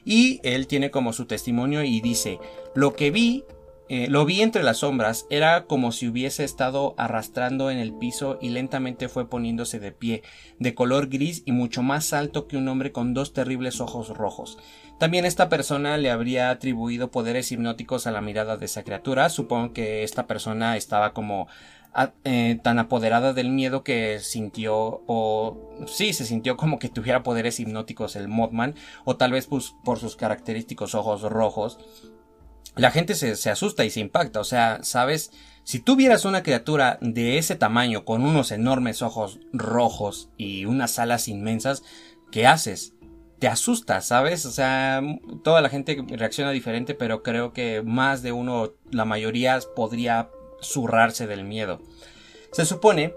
Y 0.05 0.39
él 0.43 0.67
tiene 0.67 0.89
como 0.89 1.11
su 1.11 1.25
testimonio 1.25 1.83
y 1.83 1.99
dice, 1.99 2.39
lo 2.75 2.95
que 2.95 3.11
vi 3.11 3.43
eh, 3.89 4.07
lo 4.09 4.25
vi 4.25 4.41
entre 4.41 4.63
las 4.63 4.77
sombras, 4.77 5.27
era 5.29 5.65
como 5.65 5.91
si 5.91 6.07
hubiese 6.07 6.45
estado 6.45 6.95
arrastrando 6.97 7.69
en 7.69 7.79
el 7.79 7.93
piso 7.93 8.39
y 8.41 8.49
lentamente 8.49 9.09
fue 9.09 9.29
poniéndose 9.29 9.79
de 9.79 9.91
pie, 9.91 10.23
de 10.57 10.73
color 10.73 11.09
gris 11.09 11.43
y 11.45 11.51
mucho 11.51 11.83
más 11.83 12.13
alto 12.13 12.47
que 12.47 12.55
un 12.55 12.69
hombre 12.69 12.93
con 12.93 13.13
dos 13.13 13.33
terribles 13.33 13.81
ojos 13.81 14.09
rojos. 14.09 14.57
También 14.99 15.25
esta 15.25 15.49
persona 15.49 15.97
le 15.97 16.11
habría 16.11 16.49
atribuido 16.49 17.11
poderes 17.11 17.51
hipnóticos 17.51 18.07
a 18.07 18.11
la 18.11 18.21
mirada 18.21 18.57
de 18.57 18.65
esa 18.65 18.83
criatura. 18.83 19.29
Supongo 19.29 19.73
que 19.73 20.03
esta 20.03 20.27
persona 20.27 20.77
estaba 20.77 21.13
como 21.13 21.47
eh, 22.23 22.59
tan 22.63 22.79
apoderada 22.79 23.33
del 23.33 23.49
miedo 23.49 23.83
que 23.83 24.19
sintió 24.19 25.03
o 25.05 25.57
sí 25.85 26.13
se 26.13 26.25
sintió 26.25 26.57
como 26.57 26.79
que 26.79 26.89
tuviera 26.89 27.21
poderes 27.21 27.59
hipnóticos 27.59 28.15
el 28.15 28.27
Mothman 28.27 28.73
o 29.05 29.15
tal 29.15 29.31
vez 29.31 29.45
pues, 29.45 29.75
por 29.83 29.99
sus 29.99 30.15
característicos 30.15 30.95
ojos 30.95 31.21
rojos 31.21 31.77
la 32.75 32.89
gente 32.89 33.15
se, 33.15 33.35
se, 33.35 33.49
asusta 33.51 33.85
y 33.85 33.89
se 33.89 33.99
impacta. 33.99 34.39
O 34.39 34.43
sea, 34.43 34.79
sabes, 34.81 35.31
si 35.63 35.79
tú 35.79 35.95
vieras 35.95 36.25
una 36.25 36.43
criatura 36.43 36.97
de 37.01 37.37
ese 37.37 37.55
tamaño 37.55 38.05
con 38.05 38.23
unos 38.23 38.51
enormes 38.51 39.01
ojos 39.01 39.39
rojos 39.51 40.29
y 40.37 40.65
unas 40.65 40.97
alas 40.99 41.27
inmensas, 41.27 41.83
¿qué 42.31 42.47
haces? 42.47 42.92
Te 43.43 43.49
asusta, 43.49 43.99
¿sabes? 43.99 44.45
O 44.45 44.51
sea, 44.51 45.01
toda 45.43 45.59
la 45.59 45.67
gente 45.67 46.01
reacciona 46.07 46.51
diferente, 46.51 46.95
pero 46.95 47.23
creo 47.23 47.51
que 47.51 47.81
más 47.81 48.23
de 48.23 48.31
uno, 48.31 48.71
la 48.89 49.03
mayoría 49.03 49.59
podría 49.75 50.29
zurrarse 50.61 51.27
del 51.27 51.43
miedo. 51.43 51.81
Se 52.53 52.63
supone 52.63 53.13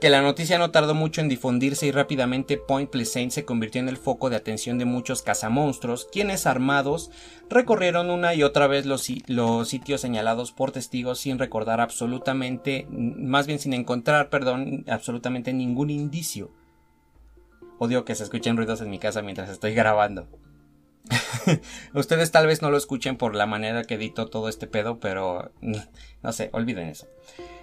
que 0.00 0.08
la 0.08 0.22
noticia 0.22 0.56
no 0.56 0.70
tardó 0.70 0.94
mucho 0.94 1.20
en 1.20 1.28
difundirse 1.28 1.86
y 1.86 1.90
rápidamente 1.90 2.56
Point 2.56 2.88
Pleasant 2.88 3.32
se 3.32 3.44
convirtió 3.44 3.82
en 3.82 3.90
el 3.90 3.98
foco 3.98 4.30
de 4.30 4.36
atención 4.36 4.78
de 4.78 4.86
muchos 4.86 5.20
cazamonstruos, 5.20 6.08
quienes 6.10 6.46
armados 6.46 7.10
recorrieron 7.50 8.08
una 8.08 8.32
y 8.32 8.44
otra 8.44 8.68
vez 8.68 8.86
los, 8.86 9.06
los, 9.26 9.68
sitios 9.68 10.00
señalados 10.00 10.52
por 10.52 10.72
testigos 10.72 11.18
sin 11.18 11.38
recordar 11.38 11.82
absolutamente, 11.82 12.86
más 12.88 13.46
bien 13.46 13.58
sin 13.58 13.74
encontrar, 13.74 14.30
perdón, 14.30 14.86
absolutamente 14.88 15.52
ningún 15.52 15.90
indicio. 15.90 16.50
Odio 17.78 18.04
que 18.04 18.14
se 18.14 18.24
escuchen 18.24 18.56
ruidos 18.56 18.80
en 18.80 18.90
mi 18.90 18.98
casa 18.98 19.22
mientras 19.22 19.50
estoy 19.50 19.74
grabando. 19.74 20.28
Ustedes 21.94 22.32
tal 22.32 22.46
vez 22.46 22.62
no 22.62 22.70
lo 22.70 22.76
escuchen 22.76 23.16
por 23.16 23.34
la 23.34 23.46
manera 23.46 23.84
que 23.84 23.94
edito 23.94 24.26
todo 24.26 24.48
este 24.48 24.66
pedo, 24.66 24.98
pero 24.98 25.52
no 25.60 26.32
sé, 26.32 26.50
olviden 26.52 26.88
eso. 26.88 27.06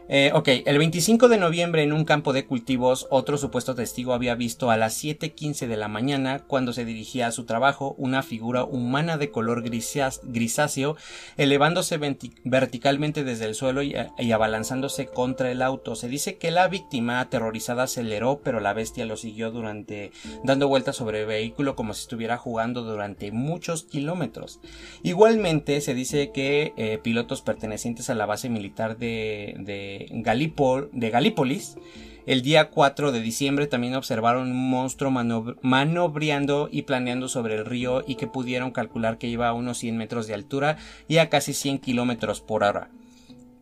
Eh, 0.10 0.32
ok, 0.34 0.50
el 0.66 0.78
25 0.78 1.30
de 1.30 1.38
noviembre 1.38 1.82
en 1.84 1.94
un 1.94 2.04
campo 2.04 2.34
de 2.34 2.46
cultivos, 2.46 3.08
otro 3.10 3.38
supuesto 3.38 3.74
testigo 3.74 4.14
había 4.14 4.36
visto 4.36 4.70
a 4.70 4.78
las 4.78 5.02
7.15 5.02 5.68
de 5.68 5.78
la 5.78 5.88
mañana, 5.88 6.40
cuando 6.46 6.74
se 6.74 6.84
dirigía 6.84 7.28
a 7.28 7.32
su 7.32 7.46
trabajo, 7.46 7.96
una 7.98 8.22
figura 8.22 8.66
humana 8.66 9.18
de 9.18 9.32
color 9.32 9.64
grisáceo, 9.64 10.98
elevándose 11.38 11.98
verticalmente 12.44 13.24
desde 13.24 13.46
el 13.46 13.56
suelo 13.56 13.82
y, 13.82 13.96
y, 14.18 14.32
abalanzándose 14.32 15.08
contra 15.08 15.52
el 15.52 15.62
auto. 15.62 15.96
Se 15.96 16.10
dice 16.10 16.38
que 16.38 16.52
la 16.52 16.68
víctima, 16.68 17.22
aterrorizada, 17.22 17.84
aceleró, 17.84 18.42
pero 18.44 18.60
la 18.60 18.74
bestia 18.74 19.06
lo 19.06 19.16
siguió 19.16 19.52
durante, 19.52 20.12
dando 20.44 20.68
vueltas 20.68 20.98
sobre 20.98 21.22
el 21.22 21.28
vehículo 21.28 21.76
como 21.76 21.94
si 21.94 22.02
estuviera 22.02 22.38
jugando 22.38 22.84
durante 22.84 23.32
muchos 23.32 23.84
kilómetros. 23.84 24.60
Igualmente, 25.02 25.80
se 25.80 25.94
dice 25.94 26.32
que 26.32 26.74
eh, 26.76 27.00
pilotos 27.02 27.42
pertenecientes 27.42 28.10
a 28.10 28.16
la 28.16 28.26
base 28.26 28.50
militar 28.50 28.98
de, 28.98 29.56
de 29.60 29.93
de, 30.00 31.10
Galípolis, 31.10 31.78
el 32.26 32.42
día 32.42 32.70
4 32.70 33.12
de 33.12 33.22
diciembre 33.22 33.68
también 33.68 33.96
observaron 33.96 34.50
un 34.50 34.70
monstruo 34.70 35.12
manobreando 35.12 36.70
y 36.72 36.84
planeando 36.84 37.28
sobre 37.28 37.56
el 37.56 37.66
río 37.66 38.04
y 38.08 38.16
que 38.16 38.28
pudieron 38.28 38.72
calcular 38.72 39.18
que 39.18 39.28
iba 39.28 39.48
a 39.50 39.54
unos 39.54 39.78
100 39.80 39.98
metros 39.98 40.28
de 40.28 40.34
altura 40.34 40.78
y 41.08 41.18
a 41.18 41.30
casi 41.30 41.54
100 41.54 41.80
kilómetros 41.80 42.40
por 42.40 42.64
hora. 42.64 42.90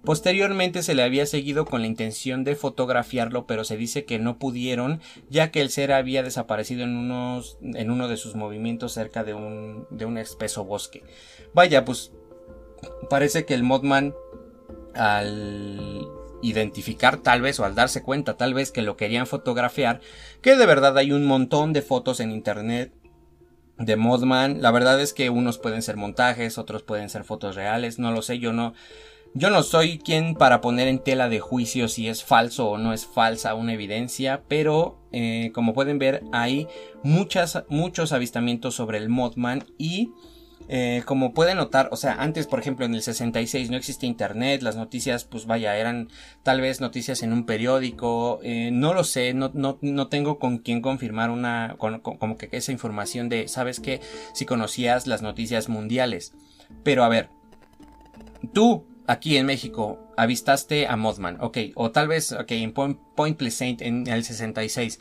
Posteriormente 0.04 0.82
se 0.82 0.96
le 0.96 1.04
había 1.04 1.28
seguido 1.28 1.66
con 1.66 1.82
la 1.82 1.88
intención 1.88 2.44
de 2.44 2.56
fotografiarlo, 2.56 3.46
pero 3.46 3.64
se 3.64 3.78
dice 3.78 4.04
que 4.04 4.18
no 4.18 4.40
pudieron, 4.40 5.00
ya 5.30 5.52
que 5.52 5.62
el 5.62 5.70
ser 5.70 5.92
había 5.92 6.24
desaparecido 6.24 6.84
en 6.84 6.98
uno 7.92 8.08
de 8.08 8.18
sus 8.18 8.36
movimientos 8.36 8.94
cerca 8.94 9.24
de 9.24 9.36
un, 9.36 9.86
de 9.92 10.06
un 10.06 10.18
espeso 10.18 10.66
bosque. 10.66 11.04
Vaya, 11.54 11.86
pues 11.86 12.12
parece 13.12 13.46
que 13.46 13.54
el 13.54 13.62
Modman 13.62 14.16
al 14.96 16.08
identificar 16.42 17.18
tal 17.18 17.42
vez 17.42 17.60
o 17.60 17.66
al 17.66 17.76
darse 17.76 18.04
cuenta 18.04 18.38
tal 18.38 18.54
vez 18.54 18.72
que 18.72 18.82
lo 18.82 18.98
querían 18.98 19.28
fotografiar, 19.28 20.02
que 20.42 20.56
de 20.56 20.66
verdad 20.66 20.98
hay 20.98 21.12
un 21.12 21.26
montón 21.26 21.74
de 21.74 21.82
fotos 21.82 22.20
en 22.20 22.32
internet 22.32 22.94
de 23.78 23.96
Modman. 23.96 24.62
La 24.62 24.72
verdad 24.72 25.02
es 25.02 25.14
que 25.14 25.30
unos 25.30 25.58
pueden 25.58 25.82
ser 25.82 25.98
montajes, 25.98 26.58
otros 26.58 26.84
pueden 26.84 27.10
ser 27.10 27.24
fotos 27.24 27.56
reales, 27.56 28.00
no 28.00 28.12
lo 28.12 28.22
sé, 28.22 28.40
yo 28.40 28.54
no 28.54 28.74
yo 29.34 29.50
no 29.50 29.64
soy 29.64 29.98
quien 29.98 30.36
para 30.36 30.60
poner 30.60 30.90
en 30.90 31.00
tela 31.00 31.30
de 31.30 31.40
juicio 31.40 31.88
si 31.88 32.10
es 32.10 32.22
falso 32.22 32.72
o 32.72 32.78
no 32.78 32.92
es 32.92 33.06
falsa 33.06 33.56
una 33.56 33.74
evidencia, 33.74 34.42
pero 34.50 35.00
eh, 35.14 35.52
como 35.54 35.74
pueden 35.74 36.00
ver 36.00 36.22
hay 36.34 36.68
muchas, 37.02 37.64
muchos 37.70 38.12
avistamientos 38.12 38.76
sobre 38.76 38.98
el 38.98 39.08
Modman 39.08 39.64
y 39.78 40.12
eh, 40.74 41.04
como 41.06 41.34
pueden 41.34 41.58
notar, 41.58 41.90
o 41.92 41.98
sea, 41.98 42.14
antes, 42.14 42.48
por 42.48 42.62
ejemplo, 42.62 42.86
en 42.86 42.96
el 42.96 43.02
66 43.02 43.70
no 43.70 43.76
existía 43.76 44.08
internet, 44.08 44.62
las 44.62 44.78
noticias, 44.78 45.26
pues 45.26 45.46
vaya, 45.46 45.76
eran 45.76 46.08
tal 46.44 46.62
vez 46.62 46.80
noticias 46.80 47.24
en 47.24 47.34
un 47.34 47.46
periódico, 47.46 48.40
eh, 48.42 48.70
no 48.72 48.94
lo 48.94 49.04
sé, 49.04 49.34
no, 49.34 49.52
no, 49.54 49.80
no, 49.82 50.08
tengo 50.08 50.40
con 50.40 50.60
quién 50.60 50.82
confirmar 50.82 51.30
una, 51.30 51.76
como 51.78 52.38
que 52.38 52.48
esa 52.54 52.72
información 52.72 53.28
de, 53.28 53.50
sabes 53.50 53.82
que 53.82 54.00
si 54.34 54.46
conocías 54.46 55.08
las 55.08 55.22
noticias 55.22 55.68
mundiales. 55.68 56.32
Pero 56.84 57.04
a 57.04 57.10
ver, 57.10 57.28
tú 58.54 58.86
aquí 59.08 59.36
en 59.36 59.48
México 59.48 60.00
avistaste 60.16 60.88
a 60.88 60.96
Mothman, 60.96 61.36
ok, 61.42 61.58
o 61.76 61.92
tal 61.92 62.08
vez, 62.08 62.32
ok, 62.32 62.52
en 62.52 62.72
Point, 62.72 62.98
Point 63.18 63.38
Pleasant 63.38 63.82
en 63.82 64.08
el 64.08 64.24
66. 64.24 65.00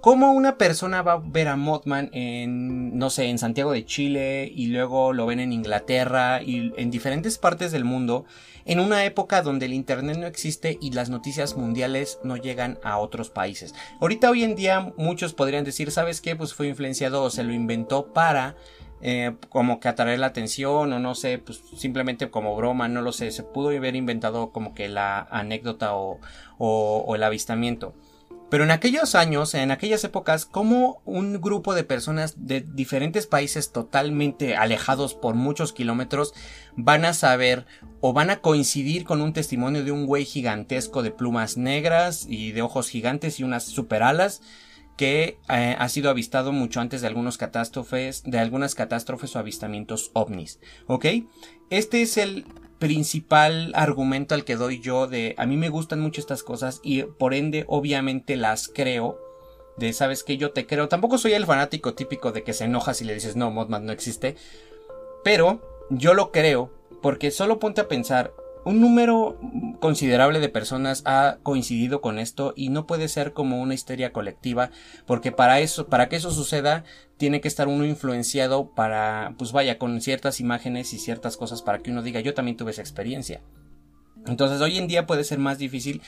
¿Cómo 0.00 0.32
una 0.32 0.56
persona 0.56 1.02
va 1.02 1.12
a 1.12 1.22
ver 1.22 1.46
a 1.48 1.56
Mothman 1.56 2.08
en, 2.14 2.96
no 2.96 3.10
sé, 3.10 3.26
en 3.26 3.36
Santiago 3.36 3.72
de 3.72 3.84
Chile 3.84 4.50
y 4.54 4.68
luego 4.68 5.12
lo 5.12 5.26
ven 5.26 5.40
en 5.40 5.52
Inglaterra 5.52 6.42
y 6.42 6.72
en 6.78 6.90
diferentes 6.90 7.36
partes 7.36 7.70
del 7.70 7.84
mundo 7.84 8.24
en 8.64 8.80
una 8.80 9.04
época 9.04 9.42
donde 9.42 9.66
el 9.66 9.74
Internet 9.74 10.16
no 10.16 10.26
existe 10.26 10.78
y 10.80 10.92
las 10.92 11.10
noticias 11.10 11.54
mundiales 11.54 12.18
no 12.24 12.38
llegan 12.38 12.78
a 12.82 12.96
otros 12.96 13.28
países? 13.28 13.74
Ahorita 14.00 14.30
hoy 14.30 14.42
en 14.42 14.56
día 14.56 14.94
muchos 14.96 15.34
podrían 15.34 15.64
decir, 15.64 15.90
¿sabes 15.90 16.22
qué? 16.22 16.34
Pues 16.34 16.54
fue 16.54 16.68
influenciado 16.68 17.22
o 17.22 17.28
se 17.28 17.44
lo 17.44 17.52
inventó 17.52 18.06
para 18.14 18.56
eh, 19.02 19.36
como 19.50 19.80
que 19.80 19.88
atraer 19.88 20.18
la 20.18 20.28
atención 20.28 20.94
o 20.94 20.98
no 20.98 21.14
sé, 21.14 21.36
pues 21.36 21.62
simplemente 21.76 22.30
como 22.30 22.56
broma, 22.56 22.88
no 22.88 23.02
lo 23.02 23.12
sé, 23.12 23.30
se 23.32 23.42
pudo 23.42 23.68
haber 23.68 23.96
inventado 23.96 24.50
como 24.50 24.72
que 24.72 24.88
la 24.88 25.20
anécdota 25.30 25.94
o, 25.94 26.20
o 26.56 27.14
el 27.14 27.22
avistamiento. 27.22 27.92
Pero 28.50 28.64
en 28.64 28.72
aquellos 28.72 29.14
años, 29.14 29.54
en 29.54 29.70
aquellas 29.70 30.02
épocas, 30.02 30.44
como 30.44 31.02
un 31.04 31.40
grupo 31.40 31.74
de 31.74 31.84
personas 31.84 32.46
de 32.46 32.60
diferentes 32.60 33.28
países 33.28 33.70
totalmente 33.70 34.56
alejados 34.56 35.14
por 35.14 35.36
muchos 35.36 35.72
kilómetros 35.72 36.34
van 36.76 37.04
a 37.04 37.12
saber 37.12 37.64
o 38.00 38.12
van 38.12 38.30
a 38.30 38.40
coincidir 38.40 39.04
con 39.04 39.20
un 39.20 39.32
testimonio 39.32 39.84
de 39.84 39.92
un 39.92 40.04
güey 40.04 40.24
gigantesco 40.24 41.02
de 41.02 41.12
plumas 41.12 41.56
negras 41.56 42.26
y 42.28 42.50
de 42.50 42.62
ojos 42.62 42.88
gigantes 42.88 43.38
y 43.38 43.44
unas 43.44 43.64
super 43.64 44.02
alas 44.02 44.42
que 44.96 45.38
eh, 45.48 45.76
ha 45.78 45.88
sido 45.88 46.10
avistado 46.10 46.52
mucho 46.52 46.80
antes 46.80 47.00
de 47.00 47.06
algunos 47.06 47.38
catástrofes, 47.38 48.22
de 48.26 48.38
algunas 48.38 48.74
catástrofes 48.74 49.34
o 49.34 49.38
avistamientos 49.38 50.10
ovnis. 50.12 50.60
¿Ok? 50.88 51.06
Este 51.70 52.02
es 52.02 52.18
el 52.18 52.44
principal 52.80 53.70
argumento 53.76 54.34
al 54.34 54.44
que 54.44 54.56
doy 54.56 54.80
yo 54.80 55.06
de 55.06 55.36
a 55.38 55.46
mí 55.46 55.56
me 55.56 55.68
gustan 55.68 56.00
mucho 56.00 56.20
estas 56.20 56.42
cosas 56.42 56.80
y 56.82 57.02
por 57.02 57.34
ende 57.34 57.64
obviamente 57.68 58.36
las 58.36 58.68
creo 58.68 59.20
de 59.76 59.92
sabes 59.92 60.24
que 60.24 60.36
yo 60.36 60.50
te 60.50 60.66
creo. 60.66 60.88
Tampoco 60.88 61.16
soy 61.16 61.34
el 61.34 61.46
fanático 61.46 61.94
típico 61.94 62.32
de 62.32 62.42
que 62.42 62.52
se 62.52 62.64
enoja 62.64 62.94
si 62.94 63.04
le 63.04 63.14
dices 63.14 63.36
no 63.36 63.50
Modman 63.52 63.86
no 63.86 63.92
existe 63.92 64.34
pero 65.22 65.60
yo 65.90 66.14
lo 66.14 66.32
creo 66.32 66.70
porque 67.02 67.30
solo 67.30 67.58
ponte 67.58 67.82
a 67.82 67.88
pensar 67.88 68.34
un 68.64 68.80
número 68.80 69.38
considerable 69.80 70.40
de 70.40 70.48
personas 70.48 71.02
ha 71.06 71.38
coincidido 71.42 72.00
con 72.00 72.18
esto 72.18 72.52
y 72.56 72.68
no 72.68 72.86
puede 72.86 73.08
ser 73.08 73.32
como 73.32 73.60
una 73.60 73.74
histeria 73.74 74.12
colectiva 74.12 74.70
porque 75.06 75.32
para 75.32 75.60
eso 75.60 75.88
para 75.88 76.08
que 76.08 76.16
eso 76.16 76.30
suceda 76.30 76.84
tiene 77.16 77.40
que 77.40 77.48
estar 77.48 77.68
uno 77.68 77.84
influenciado 77.84 78.70
para 78.74 79.34
pues 79.38 79.52
vaya 79.52 79.78
con 79.78 80.00
ciertas 80.00 80.40
imágenes 80.40 80.92
y 80.92 80.98
ciertas 80.98 81.36
cosas 81.36 81.62
para 81.62 81.78
que 81.78 81.90
uno 81.90 82.02
diga 82.02 82.20
yo 82.20 82.34
también 82.34 82.56
tuve 82.56 82.72
esa 82.72 82.82
experiencia 82.82 83.40
entonces 84.26 84.60
hoy 84.60 84.76
en 84.76 84.88
día 84.88 85.06
puede 85.06 85.24
ser 85.24 85.38
más 85.38 85.58
difícil 85.58 86.02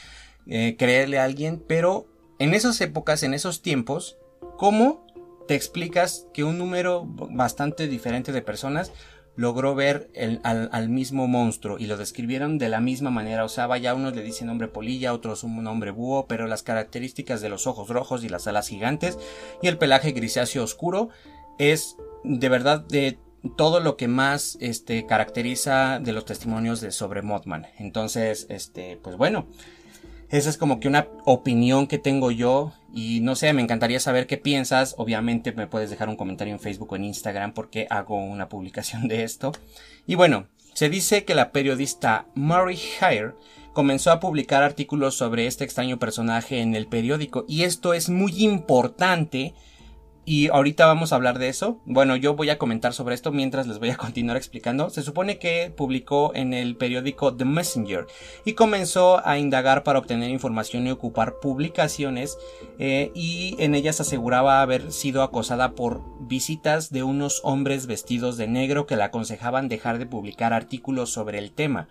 eh, 0.47 0.77
creerle 0.79 1.19
a 1.19 1.25
alguien 1.25 1.63
pero 1.67 2.07
en 2.39 2.53
esas 2.53 2.81
épocas 2.81 3.23
en 3.23 3.33
esos 3.33 3.63
tiempos 3.63 4.19
cómo 4.59 5.07
te 5.49 5.55
explicas 5.55 6.27
que 6.33 6.45
un 6.45 6.59
número 6.59 7.05
bastante 7.07 7.89
diferente 7.89 8.33
de 8.33 8.43
personas 8.43 8.93
logró 9.35 9.75
ver 9.75 10.11
al, 10.43 10.89
mismo 10.89 11.27
monstruo 11.27 11.79
y 11.79 11.87
lo 11.87 11.97
describieron 11.97 12.59
de 12.59 12.69
la 12.69 12.81
misma 12.81 13.11
manera. 13.11 13.45
O 13.45 13.49
sea, 13.49 13.67
vaya, 13.67 13.95
unos 13.95 14.15
le 14.15 14.23
dicen 14.23 14.49
hombre 14.49 14.69
polilla, 14.69 15.13
otros 15.13 15.43
un 15.45 15.67
hombre 15.67 15.91
búho, 15.91 16.27
pero 16.27 16.47
las 16.47 16.63
características 16.63 17.41
de 17.41 17.49
los 17.49 17.67
ojos 17.67 17.89
rojos 17.89 18.25
y 18.25 18.29
las 18.29 18.47
alas 18.47 18.69
gigantes 18.69 19.19
y 19.63 19.69
el 19.69 19.79
pelaje 19.79 20.13
grisáceo 20.13 20.63
oscuro 20.63 21.09
es 21.59 21.97
de 22.25 22.49
verdad 22.49 22.81
de 22.81 23.19
todo 23.57 23.81
lo 23.81 23.97
que 23.97 24.07
más 24.07 24.57
este 24.61 25.07
caracteriza 25.07 25.99
de 25.99 26.13
los 26.13 26.25
testimonios 26.25 26.81
de 26.81 26.93
sobre 26.93 27.23
Mothman. 27.23 27.67
Entonces, 27.79 28.47
este, 28.51 28.99
pues 29.03 29.17
bueno, 29.17 29.49
esa 30.33 30.49
es 30.49 30.57
como 30.57 30.81
que 30.81 30.89
una 30.89 31.09
opinión 31.27 31.87
que 31.87 31.99
tengo 31.99 32.31
yo 32.31 32.73
y 32.95 33.21
no 33.21 33.37
sé, 33.37 33.53
me 33.53 33.61
encantaría 33.61 34.01
saber 34.01 34.27
qué 34.27 34.39
piensas. 34.39 34.95
Obviamente 34.97 35.53
me 35.53 35.67
puedes 35.67 35.91
dejar 35.91 36.09
un 36.09 36.17
comentario 36.17 36.55
en 36.55 36.61
Facebook 36.61 36.91
o 36.91 36.97
en 36.97 37.05
Instagram 37.05 37.53
porque 37.53 37.87
hago 37.91 38.17
una 38.17 38.49
publicación 38.49 39.09
de 39.09 39.25
esto. 39.25 39.53
Y 40.07 40.15
bueno, 40.15 40.47
se 40.73 40.89
dice 40.89 41.25
que 41.25 41.35
la 41.35 41.53
periodista 41.53 42.27
Mary 42.35 42.79
Hire 43.01 43.35
comenzó 43.75 44.11
a 44.11 44.21
publicar 44.21 44.63
artículos 44.63 45.15
sobre 45.15 45.47
este 45.47 45.65
extraño 45.65 45.99
personaje 45.99 46.61
en 46.61 46.75
el 46.75 46.87
periódico 46.87 47.45
y 47.47 47.65
esto 47.65 47.93
es 47.93 48.09
muy 48.09 48.43
importante 48.43 49.55
y 50.25 50.49
ahorita 50.49 50.87
vamos 50.87 51.13
a 51.13 51.17
hablar 51.17 51.39
de 51.39 51.49
eso. 51.49 51.81
Bueno, 51.85 52.15
yo 52.15 52.35
voy 52.35 52.51
a 52.51 52.59
comentar 52.59 52.93
sobre 52.93 53.15
esto 53.15 53.33
mientras 53.33 53.67
les 53.67 53.79
voy 53.79 53.91
a 53.91 53.97
continuar 53.99 54.37
explicando. 54.37 54.91
Se 54.91 55.03
supone 55.03 55.39
que 55.39 55.73
publicó 55.77 56.33
en 56.35 56.55
el 56.55 56.77
periódico 56.77 57.35
The 57.35 57.45
Messenger 57.45 58.07
y 58.45 58.53
comenzó 58.53 59.27
a 59.27 59.39
indagar 59.39 59.83
para 59.83 59.99
obtener 59.99 60.31
información 60.31 60.87
y 60.87 60.91
ocupar 60.91 61.35
publicaciones 61.41 62.39
eh, 62.79 63.11
y 63.15 63.57
en 63.59 63.75
ellas 63.75 64.01
aseguraba 64.01 64.63
haber 64.63 64.93
sido 64.93 65.23
acosada 65.23 65.73
por 65.73 66.03
visitas 66.21 66.91
de 66.91 67.03
unos 67.03 67.41
hombres 67.43 67.87
vestidos 67.87 68.37
de 68.37 68.47
negro 68.47 68.87
que 68.87 68.97
le 68.97 69.03
aconsejaban 69.03 69.69
dejar 69.69 69.99
de 69.99 70.07
publicar 70.07 70.53
artículos 70.53 71.11
sobre 71.11 71.39
el 71.39 71.53
tema. 71.53 71.89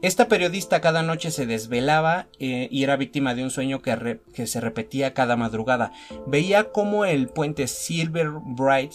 Esta 0.00 0.28
periodista 0.28 0.80
cada 0.80 1.02
noche 1.02 1.32
se 1.32 1.44
desvelaba 1.44 2.28
eh, 2.38 2.68
y 2.70 2.84
era 2.84 2.96
víctima 2.96 3.34
de 3.34 3.42
un 3.42 3.50
sueño 3.50 3.82
que, 3.82 4.46
se 4.46 4.60
repetía 4.60 5.12
cada 5.12 5.34
madrugada. 5.34 5.90
Veía 6.26 6.70
cómo 6.70 7.04
el 7.04 7.26
puente 7.26 7.66
Silver 7.66 8.28
Bright, 8.30 8.92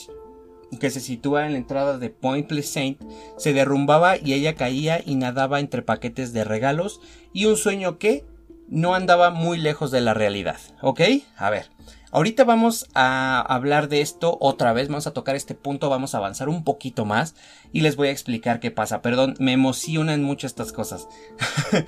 que 0.80 0.90
se 0.90 1.02
sitúa 1.02 1.46
en 1.46 1.52
la 1.52 1.58
entrada 1.58 1.98
de 1.98 2.10
Point 2.10 2.48
Pleasant, 2.48 3.02
se 3.36 3.52
derrumbaba 3.52 4.16
y 4.16 4.32
ella 4.32 4.56
caía 4.56 5.02
y 5.06 5.16
nadaba 5.16 5.60
entre 5.60 5.82
paquetes 5.82 6.32
de 6.32 6.46
regalos 6.46 7.02
y 7.34 7.46
un 7.46 7.58
sueño 7.58 7.98
que 7.98 8.24
no 8.70 8.96
andaba 8.96 9.30
muy 9.30 9.58
lejos 9.58 9.92
de 9.92 10.00
la 10.00 10.14
realidad. 10.14 10.60
¿Ok? 10.82 11.02
A 11.36 11.50
ver. 11.50 11.70
Ahorita 12.14 12.44
vamos 12.44 12.86
a 12.94 13.42
hablar 13.42 13.90
de 13.90 14.02
esto 14.02 14.38
otra 14.40 14.72
vez, 14.72 14.88
vamos 14.88 15.08
a 15.08 15.14
tocar 15.14 15.36
este 15.36 15.56
punto, 15.56 15.90
vamos 15.90 16.14
a 16.14 16.20
avanzar 16.20 16.48
un 16.48 16.64
poquito 16.64 17.06
más 17.06 17.34
y 17.72 17.82
les 17.82 17.96
voy 17.96 18.10
a 18.10 18.12
explicar 18.12 18.60
qué 18.60 18.70
pasa. 18.70 19.02
Perdón, 19.02 19.34
me 19.40 19.52
emocionan 19.52 20.22
mucho 20.22 20.46
estas 20.46 20.72
cosas. 20.72 21.08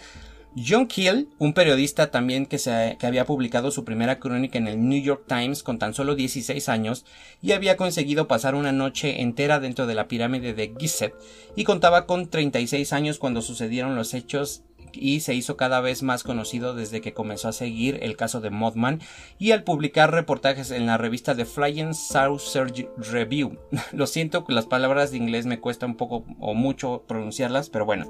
John 0.58 0.88
Keel, 0.88 1.30
un 1.38 1.54
periodista 1.54 2.10
también 2.10 2.48
que, 2.48 2.58
se, 2.58 2.98
que 3.00 3.06
había 3.06 3.26
publicado 3.26 3.70
su 3.70 3.86
primera 3.86 4.18
crónica 4.18 4.58
en 4.58 4.68
el 4.68 4.90
New 4.90 5.00
York 5.00 5.26
Times 5.28 5.62
con 5.62 5.78
tan 5.78 5.94
solo 5.94 6.16
16 6.16 6.70
años 6.70 7.06
y 7.44 7.52
había 7.52 7.78
conseguido 7.78 8.28
pasar 8.28 8.56
una 8.56 8.72
noche 8.72 9.22
entera 9.22 9.60
dentro 9.60 9.86
de 9.86 9.94
la 9.94 10.08
pirámide 10.08 10.56
de 10.56 10.74
Gizeh 10.76 11.14
y 11.56 11.66
contaba 11.66 12.08
con 12.08 12.32
36 12.32 12.94
años 12.94 13.20
cuando 13.20 13.44
sucedieron 13.44 13.96
los 13.96 14.16
hechos 14.16 14.64
y 15.00 15.20
se 15.20 15.34
hizo 15.34 15.58
cada 15.58 15.82
vez 15.82 16.04
más 16.04 16.24
conocido 16.24 16.76
desde 16.76 17.02
que 17.02 17.14
comenzó 17.14 17.48
a 17.48 17.54
seguir 17.54 18.00
el 18.02 18.16
caso 18.16 18.42
de 18.42 18.50
Mothman 18.50 19.02
y 19.38 19.52
al 19.52 19.64
publicar 19.64 20.12
reportajes 20.12 20.72
en 20.72 20.86
la 20.86 20.98
revista 20.98 21.36
The 21.36 21.46
Flying 21.46 21.94
Saucer 21.94 22.74
Review. 22.98 23.58
Lo 23.92 24.08
siento, 24.08 24.46
las 24.48 24.66
palabras 24.66 25.12
de 25.12 25.18
inglés 25.18 25.46
me 25.46 25.60
cuesta 25.60 25.86
un 25.86 25.96
poco 25.96 26.26
o 26.40 26.54
mucho 26.54 27.04
pronunciarlas, 27.08 27.70
pero 27.70 27.86
bueno. 27.86 28.10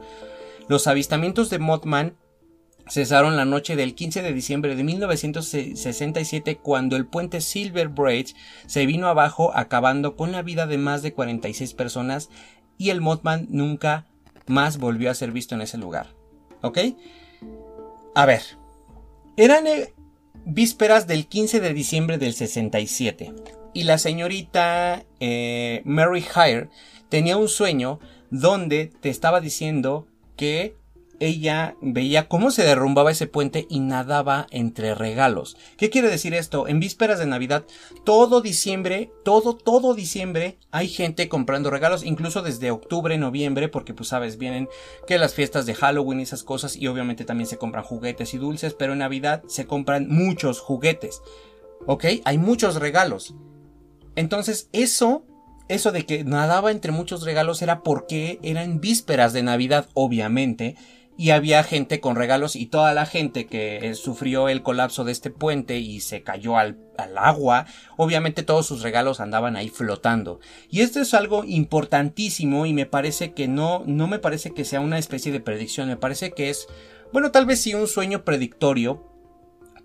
Los 0.68 0.88
avistamientos 0.88 1.50
de 1.50 1.60
Mothman 1.60 2.16
cesaron 2.88 3.36
la 3.36 3.46
noche 3.46 3.76
del 3.76 3.96
15 3.96 4.22
de 4.22 4.34
diciembre 4.34 4.76
de 4.76 4.84
1967 4.84 6.58
cuando 6.58 6.96
el 6.96 7.06
puente 7.08 7.42
Silver 7.42 7.90
Bridge 7.90 8.36
se 8.68 8.86
vino 8.86 9.08
abajo 9.08 9.52
acabando 9.56 10.16
con 10.16 10.32
la 10.32 10.42
vida 10.42 10.68
de 10.68 10.78
más 10.78 11.02
de 11.02 11.14
46 11.14 11.74
personas 11.74 12.30
y 12.78 12.90
el 12.90 13.02
Mothman 13.02 13.48
nunca 13.50 14.06
más 14.48 14.78
volvió 14.78 15.10
a 15.10 15.16
ser 15.16 15.32
visto 15.32 15.56
en 15.56 15.62
ese 15.62 15.78
lugar. 15.78 16.15
¿Ok? 16.66 16.80
A 18.16 18.26
ver. 18.26 18.42
Eran 19.38 19.68
eh, 19.68 19.94
vísperas 20.46 21.06
del 21.06 21.28
15 21.28 21.60
de 21.60 21.74
diciembre 21.74 22.18
del 22.18 22.34
67. 22.34 23.34
Y 23.74 23.84
la 23.84 24.00
señorita 24.00 25.04
eh, 25.20 25.82
Mary 25.86 26.24
Hire 26.24 26.70
tenía 27.10 27.38
un 27.38 27.50
sueño 27.50 28.00
donde 28.32 28.92
te 29.00 29.10
estaba 29.10 29.42
diciendo 29.42 30.08
que 30.38 30.76
ella 31.20 31.76
veía 31.82 32.28
cómo 32.28 32.52
se 32.52 32.64
derrumbaba 32.64 33.12
ese 33.12 33.28
puente 33.28 33.66
y 33.70 33.80
nadaba 33.80 34.48
entre 34.52 34.96
regalos. 34.96 35.58
¿Qué 35.78 35.90
quiere 35.90 36.10
decir 36.10 36.34
esto? 36.34 36.68
En 36.68 36.80
vísperas 36.80 37.20
de 37.20 37.26
Navidad, 37.26 37.66
todo 38.04 38.42
diciembre, 38.42 39.12
todo, 39.24 39.56
todo 39.56 39.94
diciembre, 39.94 40.58
hay 40.72 40.88
gente 40.88 41.30
comprando 41.30 41.70
regalos, 41.70 42.04
incluso 42.04 42.42
desde 42.42 42.72
octubre, 42.72 43.18
noviembre, 43.18 43.70
porque 43.70 43.94
pues 43.94 44.10
sabes, 44.10 44.38
vienen 44.38 44.68
que 45.08 45.18
las 45.18 45.34
fiestas 45.34 45.66
de 45.66 45.76
Halloween 45.76 46.20
y 46.20 46.24
esas 46.24 46.44
cosas, 46.44 46.76
y 46.76 46.88
obviamente 46.88 47.26
también 47.26 47.48
se 47.48 47.58
compran 47.58 47.84
juguetes 47.84 48.34
y 48.34 48.38
dulces, 48.38 48.74
pero 48.74 48.94
en 48.94 49.00
Navidad 49.00 49.44
se 49.48 49.66
compran 49.66 50.08
muchos 50.10 50.60
juguetes. 50.60 51.22
¿Ok? 51.88 52.06
Hay 52.26 52.38
muchos 52.38 52.76
regalos. 52.76 53.36
Entonces, 54.16 54.70
eso 54.72 55.26
eso 55.68 55.92
de 55.92 56.06
que 56.06 56.24
nadaba 56.24 56.72
entre 56.72 56.92
muchos 56.92 57.24
regalos 57.24 57.62
era 57.62 57.82
porque 57.82 58.40
eran 58.44 58.80
vísperas 58.80 59.34
de 59.34 59.42
Navidad, 59.42 59.88
obviamente, 59.94 60.76
y 61.18 61.30
había 61.30 61.64
gente 61.64 62.00
con 62.00 62.16
regalos 62.16 62.56
y 62.56 62.66
toda 62.66 62.94
la 62.94 63.06
gente 63.06 63.48
que 63.48 63.78
eh, 63.78 63.96
sufrió 63.96 64.50
el 64.50 64.64
colapso 64.64 65.04
de 65.04 65.12
este 65.12 65.30
puente 65.30 65.80
y 65.80 66.02
se 66.02 66.24
cayó 66.24 66.58
al, 66.58 66.78
al, 66.98 67.18
agua, 67.18 67.66
obviamente 67.98 68.44
todos 68.44 68.66
sus 68.66 68.82
regalos 68.82 69.20
andaban 69.20 69.56
ahí 69.56 69.70
flotando. 69.70 70.40
Y 70.70 70.82
esto 70.82 71.00
es 71.00 71.14
algo 71.14 71.44
importantísimo 71.46 72.66
y 72.66 72.74
me 72.74 72.86
parece 72.86 73.34
que 73.34 73.48
no, 73.48 73.84
no 73.86 74.08
me 74.08 74.20
parece 74.20 74.52
que 74.52 74.66
sea 74.66 74.82
una 74.82 74.98
especie 74.98 75.32
de 75.32 75.40
predicción, 75.40 75.88
me 75.88 75.98
parece 75.98 76.32
que 76.32 76.50
es, 76.50 76.68
bueno, 77.14 77.32
tal 77.32 77.46
vez 77.46 77.62
sí 77.62 77.74
un 77.74 77.88
sueño 77.88 78.26
predictorio, 78.26 79.10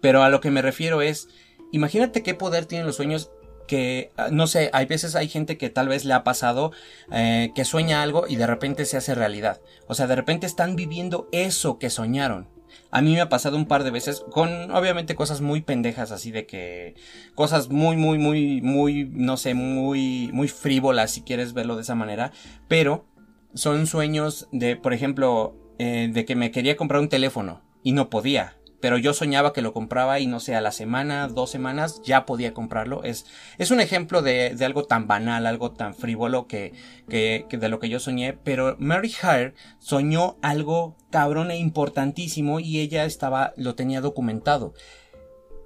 pero 0.00 0.22
a 0.22 0.30
lo 0.30 0.40
que 0.40 0.50
me 0.50 0.62
refiero 0.62 1.00
es, 1.02 1.28
imagínate 1.72 2.22
qué 2.22 2.34
poder 2.34 2.66
tienen 2.66 2.86
los 2.86 2.96
sueños 2.96 3.30
que, 3.70 4.10
ah, 4.16 4.30
no 4.32 4.48
sé, 4.48 4.68
hay 4.72 4.86
veces 4.86 5.14
hay 5.14 5.28
gente 5.28 5.56
que 5.56 5.70
tal 5.70 5.86
vez 5.86 6.04
le 6.04 6.12
ha 6.12 6.24
pasado 6.24 6.72
eh, 7.12 7.52
que 7.54 7.64
sueña 7.64 8.02
algo 8.02 8.24
y 8.26 8.34
de 8.34 8.48
repente 8.48 8.84
se 8.84 8.96
hace 8.96 9.14
realidad. 9.14 9.60
O 9.86 9.94
sea, 9.94 10.08
de 10.08 10.16
repente 10.16 10.44
están 10.44 10.74
viviendo 10.74 11.28
eso 11.30 11.78
que 11.78 11.88
soñaron. 11.88 12.48
A 12.90 13.00
mí 13.00 13.14
me 13.14 13.20
ha 13.20 13.28
pasado 13.28 13.56
un 13.56 13.66
par 13.66 13.84
de 13.84 13.92
veces 13.92 14.24
con 14.32 14.72
obviamente 14.72 15.14
cosas 15.14 15.40
muy 15.40 15.60
pendejas 15.60 16.10
así 16.10 16.32
de 16.32 16.46
que 16.46 16.96
cosas 17.36 17.68
muy 17.68 17.96
muy 17.96 18.18
muy 18.18 18.60
muy 18.60 19.08
no 19.12 19.36
sé 19.36 19.54
muy 19.54 20.30
muy 20.32 20.48
frívolas 20.48 21.12
si 21.12 21.22
quieres 21.22 21.52
verlo 21.52 21.76
de 21.76 21.82
esa 21.82 21.94
manera, 21.94 22.32
pero 22.66 23.06
son 23.54 23.86
sueños 23.86 24.48
de 24.50 24.74
por 24.74 24.94
ejemplo 24.94 25.56
eh, 25.78 26.10
de 26.12 26.24
que 26.24 26.34
me 26.34 26.50
quería 26.50 26.76
comprar 26.76 27.00
un 27.00 27.08
teléfono 27.08 27.62
y 27.84 27.92
no 27.92 28.10
podía 28.10 28.56
pero 28.80 28.98
yo 28.98 29.12
soñaba 29.12 29.52
que 29.52 29.62
lo 29.62 29.72
compraba 29.72 30.20
y 30.20 30.26
no 30.26 30.40
sé, 30.40 30.54
a 30.54 30.60
la 30.60 30.72
semana, 30.72 31.28
dos 31.28 31.50
semanas 31.50 32.00
ya 32.02 32.26
podía 32.26 32.54
comprarlo. 32.54 33.02
Es, 33.04 33.26
es 33.58 33.70
un 33.70 33.80
ejemplo 33.80 34.22
de, 34.22 34.54
de 34.54 34.64
algo 34.64 34.84
tan 34.84 35.06
banal, 35.06 35.46
algo 35.46 35.72
tan 35.72 35.94
frívolo 35.94 36.46
que, 36.46 36.72
que, 37.08 37.46
que, 37.48 37.58
de 37.58 37.68
lo 37.68 37.78
que 37.78 37.88
yo 37.88 38.00
soñé, 38.00 38.32
pero 38.32 38.76
Mary 38.78 39.12
Hare 39.22 39.54
soñó 39.78 40.36
algo 40.42 40.96
cabrón 41.10 41.50
e 41.50 41.58
importantísimo 41.58 42.60
y 42.60 42.80
ella 42.80 43.04
estaba, 43.04 43.52
lo 43.56 43.74
tenía 43.74 44.00
documentado. 44.00 44.74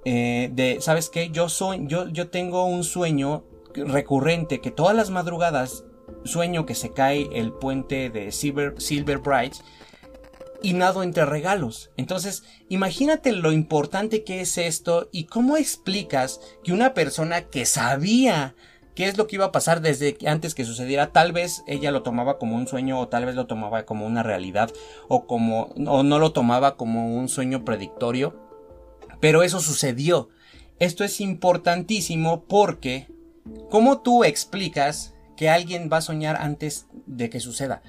Eh, 0.03 0.49
de, 0.53 0.77
¿sabes 0.81 1.09
qué? 1.09 1.29
Yo 1.29 1.49
soy, 1.49 1.87
yo, 1.87 2.07
yo 2.09 2.29
tengo 2.29 2.65
un 2.65 2.83
sueño 2.83 3.43
recurrente 3.73 4.61
que 4.61 4.71
todas 4.71 4.95
las 4.95 5.09
madrugadas 5.09 5.83
sueño 6.23 6.65
que 6.65 6.75
se 6.75 6.91
cae 6.91 7.29
el 7.33 7.51
puente 7.51 8.09
de 8.09 8.31
Silver, 8.31 8.79
Silver 8.79 9.19
Bright 9.19 9.55
y 10.65 10.73
nado 10.73 11.03
entre 11.03 11.25
regalos. 11.25 11.91
Entonces, 11.95 12.43
imagínate 12.69 13.31
lo 13.31 13.51
importante 13.51 14.23
que 14.23 14.41
es 14.41 14.57
esto 14.57 15.09
y 15.11 15.25
cómo 15.25 15.57
explicas 15.57 16.41
que 16.63 16.73
una 16.73 16.95
persona 16.95 17.43
que 17.43 17.67
sabía 17.67 18.55
qué 18.95 19.05
es 19.05 19.15
lo 19.15 19.27
que 19.27 19.35
iba 19.35 19.45
a 19.45 19.51
pasar 19.51 19.81
desde 19.81 20.17
antes 20.25 20.55
que 20.55 20.65
sucediera, 20.65 21.11
tal 21.11 21.33
vez 21.33 21.63
ella 21.67 21.91
lo 21.91 22.01
tomaba 22.01 22.39
como 22.39 22.55
un 22.55 22.67
sueño 22.67 22.99
o 22.99 23.09
tal 23.09 23.25
vez 23.25 23.35
lo 23.35 23.45
tomaba 23.45 23.85
como 23.85 24.07
una 24.07 24.23
realidad 24.23 24.71
o 25.07 25.27
como 25.27 25.65
o 25.85 26.01
no 26.01 26.17
lo 26.17 26.31
tomaba 26.31 26.77
como 26.77 27.15
un 27.15 27.29
sueño 27.29 27.63
predictorio, 27.63 28.35
pero 29.19 29.43
eso 29.43 29.59
sucedió. 29.59 30.29
Esto 30.79 31.03
es 31.03 31.21
importantísimo 31.21 32.45
porque 32.45 33.07
¿cómo 33.69 34.01
tú 34.01 34.23
explicas 34.23 35.13
que 35.37 35.47
alguien 35.47 35.91
va 35.93 35.97
a 35.97 36.01
soñar 36.01 36.37
antes 36.37 36.87
de 37.05 37.29
que 37.29 37.39
suceda? 37.39 37.83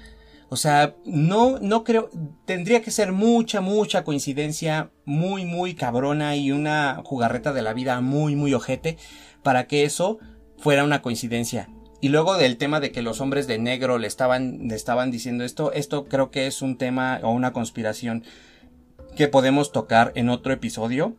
O 0.49 0.55
sea, 0.55 0.95
no, 1.05 1.59
no 1.59 1.83
creo, 1.83 2.09
tendría 2.45 2.81
que 2.81 2.91
ser 2.91 3.11
mucha, 3.11 3.59
mucha 3.59 4.03
coincidencia 4.03 4.91
muy, 5.03 5.45
muy 5.45 5.73
cabrona 5.75 6.35
y 6.37 6.51
una 6.51 7.01
jugarreta 7.03 7.51
de 7.51 7.61
la 7.61 7.73
vida 7.73 7.99
muy, 7.99 8.35
muy 8.35 8.53
ojete 8.53 8.97
para 9.43 9.67
que 9.67 9.83
eso 9.83 10.19
fuera 10.57 10.85
una 10.85 11.01
coincidencia. 11.01 11.69
Y 11.99 12.09
luego 12.09 12.37
del 12.37 12.57
tema 12.57 12.79
de 12.79 12.91
que 12.91 13.01
los 13.01 13.19
hombres 13.21 13.47
de 13.47 13.57
negro 13.57 13.97
le 13.97 14.07
estaban, 14.07 14.67
le 14.67 14.75
estaban 14.75 15.11
diciendo 15.11 15.43
esto, 15.43 15.73
esto 15.73 16.05
creo 16.05 16.31
que 16.31 16.47
es 16.47 16.61
un 16.61 16.77
tema 16.77 17.19
o 17.23 17.31
una 17.31 17.53
conspiración 17.53 18.23
que 19.15 19.27
podemos 19.27 19.71
tocar 19.71 20.11
en 20.15 20.29
otro 20.29 20.53
episodio 20.53 21.17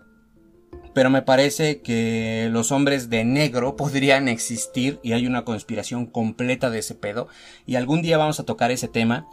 pero 0.99 1.11
me 1.11 1.23
parece 1.23 1.81
que 1.81 2.49
los 2.51 2.73
hombres 2.73 3.09
de 3.09 3.25
negro 3.25 3.77
podrían 3.77 4.27
existir 4.27 4.99
y 5.05 5.13
hay 5.13 5.29
una 5.29 5.45
conspiración 5.45 6.07
completa 6.07 6.71
de 6.71 6.81
ese 6.81 6.97
pedo 6.97 7.29
y 7.67 7.77
algún 7.77 8.03
día 8.03 8.19
vamos 8.19 8.41
a 8.41 8.45
tocar 8.45 8.73
ese 8.73 8.89
tema. 8.89 9.29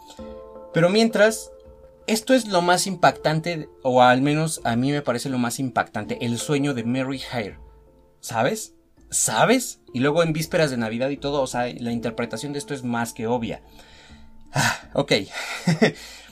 Pero 0.72 0.90
mientras, 0.90 1.50
esto 2.06 2.34
es 2.34 2.46
lo 2.46 2.62
más 2.62 2.86
impactante, 2.86 3.68
o 3.82 4.00
al 4.00 4.22
menos 4.22 4.60
a 4.62 4.76
mí 4.76 4.92
me 4.92 5.02
parece 5.02 5.28
lo 5.28 5.38
más 5.38 5.58
impactante, 5.58 6.24
el 6.24 6.38
sueño 6.38 6.72
de 6.72 6.84
Mary 6.84 7.20
Hare. 7.32 7.58
¿Sabes? 8.20 8.74
¿Sabes? 9.10 9.80
Y 9.92 9.98
luego 9.98 10.22
en 10.22 10.32
vísperas 10.32 10.70
de 10.70 10.76
Navidad 10.76 11.08
y 11.08 11.16
todo, 11.16 11.42
o 11.42 11.48
sea, 11.48 11.66
la 11.80 11.90
interpretación 11.90 12.52
de 12.52 12.60
esto 12.60 12.74
es 12.74 12.84
más 12.84 13.12
que 13.12 13.26
obvia. 13.26 13.60
Ah, 14.52 14.82
ok. 14.94 15.12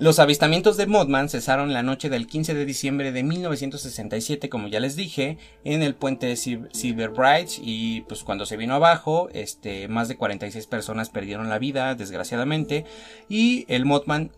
Los 0.00 0.18
avistamientos 0.18 0.78
de 0.78 0.86
Mothman 0.86 1.28
cesaron 1.28 1.74
la 1.74 1.82
noche 1.82 2.08
del 2.08 2.26
15 2.26 2.54
de 2.54 2.64
diciembre 2.64 3.12
de 3.12 3.22
1967, 3.22 4.48
como 4.48 4.66
ya 4.66 4.80
les 4.80 4.96
dije, 4.96 5.36
en 5.62 5.82
el 5.82 5.94
puente 5.94 6.26
de 6.26 6.36
Silver 6.36 7.10
Bright 7.10 7.50
y 7.60 8.00
pues 8.08 8.24
cuando 8.24 8.46
se 8.46 8.56
vino 8.56 8.74
abajo, 8.74 9.28
este, 9.34 9.88
más 9.88 10.08
de 10.08 10.16
46 10.16 10.66
personas 10.68 11.10
perdieron 11.10 11.50
la 11.50 11.58
vida, 11.58 11.94
desgraciadamente, 11.96 12.86
y 13.28 13.66
el 13.68 13.84
Mothman 13.84 14.30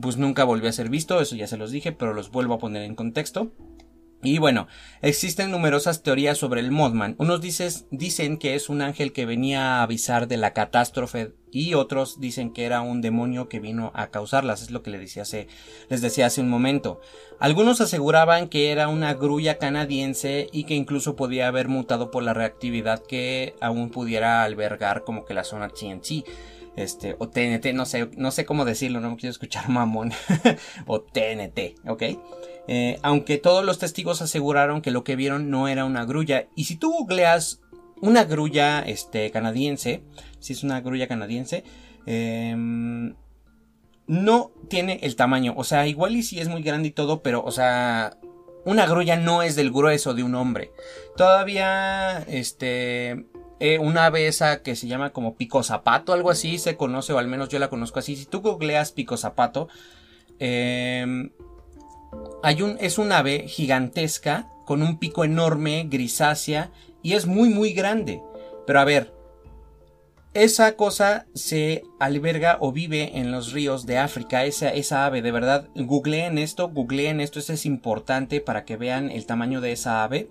pues 0.00 0.16
nunca 0.16 0.42
volvió 0.42 0.68
a 0.68 0.72
ser 0.72 0.88
visto, 0.88 1.20
eso 1.20 1.36
ya 1.36 1.46
se 1.46 1.58
los 1.58 1.70
dije, 1.70 1.92
pero 1.92 2.12
los 2.12 2.32
vuelvo 2.32 2.54
a 2.54 2.58
poner 2.58 2.82
en 2.82 2.96
contexto. 2.96 3.52
Y 4.24 4.38
bueno, 4.38 4.68
existen 5.02 5.50
numerosas 5.50 6.02
teorías 6.02 6.38
sobre 6.38 6.62
el 6.62 6.70
Mothman. 6.70 7.14
Unos 7.18 7.42
dicen 7.42 8.38
que 8.38 8.54
es 8.54 8.70
un 8.70 8.80
ángel 8.80 9.12
que 9.12 9.26
venía 9.26 9.76
a 9.76 9.82
avisar 9.82 10.28
de 10.28 10.38
la 10.38 10.54
catástrofe 10.54 11.34
y 11.52 11.74
otros 11.74 12.20
dicen 12.20 12.50
que 12.50 12.64
era 12.64 12.80
un 12.80 13.02
demonio 13.02 13.50
que 13.50 13.60
vino 13.60 13.92
a 13.94 14.08
causarlas, 14.08 14.62
es 14.62 14.70
lo 14.70 14.82
que 14.82 14.90
les 14.90 15.00
decía 15.00 15.22
hace, 15.22 15.46
les 15.90 16.00
decía 16.00 16.26
hace 16.26 16.40
un 16.40 16.48
momento. 16.48 17.02
Algunos 17.38 17.82
aseguraban 17.82 18.48
que 18.48 18.72
era 18.72 18.88
una 18.88 19.12
grulla 19.12 19.58
canadiense 19.58 20.48
y 20.52 20.64
que 20.64 20.74
incluso 20.74 21.16
podía 21.16 21.46
haber 21.46 21.68
mutado 21.68 22.10
por 22.10 22.22
la 22.22 22.32
reactividad 22.32 23.02
que 23.02 23.54
aún 23.60 23.90
pudiera 23.90 24.42
albergar 24.42 25.04
como 25.04 25.26
que 25.26 25.34
la 25.34 25.44
zona 25.44 25.68
TNT 25.68 26.24
este, 26.76 27.14
o 27.18 27.28
TNT, 27.28 27.72
no 27.72 27.86
sé, 27.86 28.08
no 28.16 28.30
sé 28.30 28.44
cómo 28.44 28.64
decirlo, 28.64 29.00
no 29.00 29.10
me 29.10 29.16
quiero 29.16 29.30
escuchar 29.30 29.68
mamón, 29.68 30.12
o 30.86 31.00
TNT, 31.00 31.88
¿ok? 31.88 32.02
Eh, 32.66 32.98
aunque 33.02 33.38
todos 33.38 33.64
los 33.64 33.78
testigos 33.78 34.22
aseguraron 34.22 34.80
que 34.80 34.90
lo 34.90 35.04
que 35.04 35.16
vieron 35.16 35.50
no 35.50 35.68
era 35.68 35.84
una 35.84 36.04
grulla, 36.04 36.46
y 36.56 36.64
si 36.64 36.76
tú 36.76 36.92
googleas 36.92 37.60
una 38.00 38.24
grulla, 38.24 38.80
este, 38.80 39.30
canadiense, 39.30 40.02
si 40.40 40.52
es 40.52 40.62
una 40.62 40.80
grulla 40.80 41.08
canadiense, 41.08 41.64
em, 42.06 43.14
no 44.06 44.50
tiene 44.68 45.00
el 45.02 45.16
tamaño, 45.16 45.54
o 45.56 45.64
sea, 45.64 45.86
igual 45.86 46.16
y 46.16 46.22
si 46.22 46.40
es 46.40 46.48
muy 46.48 46.62
grande 46.62 46.88
y 46.88 46.92
todo, 46.92 47.22
pero, 47.22 47.42
o 47.44 47.50
sea, 47.50 48.18
una 48.64 48.86
grulla 48.86 49.16
no 49.16 49.42
es 49.42 49.56
del 49.56 49.70
grueso 49.70 50.14
de 50.14 50.22
un 50.22 50.34
hombre. 50.34 50.72
Todavía, 51.16 52.18
este, 52.28 53.26
eh, 53.60 53.78
una 53.78 54.06
ave 54.06 54.30
que 54.62 54.76
se 54.76 54.86
llama 54.86 55.10
como 55.10 55.36
pico 55.36 55.62
zapato, 55.62 56.12
algo 56.12 56.30
así 56.30 56.58
se 56.58 56.76
conoce, 56.76 57.12
o 57.12 57.18
al 57.18 57.28
menos 57.28 57.48
yo 57.48 57.58
la 57.58 57.68
conozco 57.68 57.98
así. 57.98 58.16
Si 58.16 58.26
tú 58.26 58.40
googleas 58.40 58.92
pico 58.92 59.16
zapato, 59.16 59.68
em, 60.38 61.30
hay 62.44 62.62
un, 62.62 62.76
es 62.80 62.98
un 62.98 63.10
ave 63.10 63.48
gigantesca 63.48 64.48
con 64.64 64.82
un 64.82 64.98
pico 64.98 65.24
enorme, 65.24 65.86
grisácea, 65.90 66.70
y 67.02 67.14
es 67.14 67.26
muy, 67.26 67.48
muy 67.48 67.72
grande. 67.72 68.22
Pero 68.66 68.80
a 68.80 68.84
ver, 68.84 69.12
esa 70.32 70.76
cosa 70.76 71.26
se 71.34 71.82
alberga 71.98 72.58
o 72.60 72.70
vive 72.70 73.18
en 73.18 73.32
los 73.32 73.52
ríos 73.52 73.86
de 73.86 73.98
África, 73.98 74.44
esa, 74.44 74.68
esa 74.70 75.04
ave, 75.06 75.22
de 75.22 75.32
verdad, 75.32 75.68
googleen 75.74 76.38
esto, 76.38 76.68
googleen 76.68 77.20
esto, 77.20 77.38
esto 77.38 77.52
es 77.52 77.66
importante 77.66 78.40
para 78.40 78.64
que 78.64 78.76
vean 78.76 79.10
el 79.10 79.26
tamaño 79.26 79.60
de 79.60 79.72
esa 79.72 80.04
ave 80.04 80.30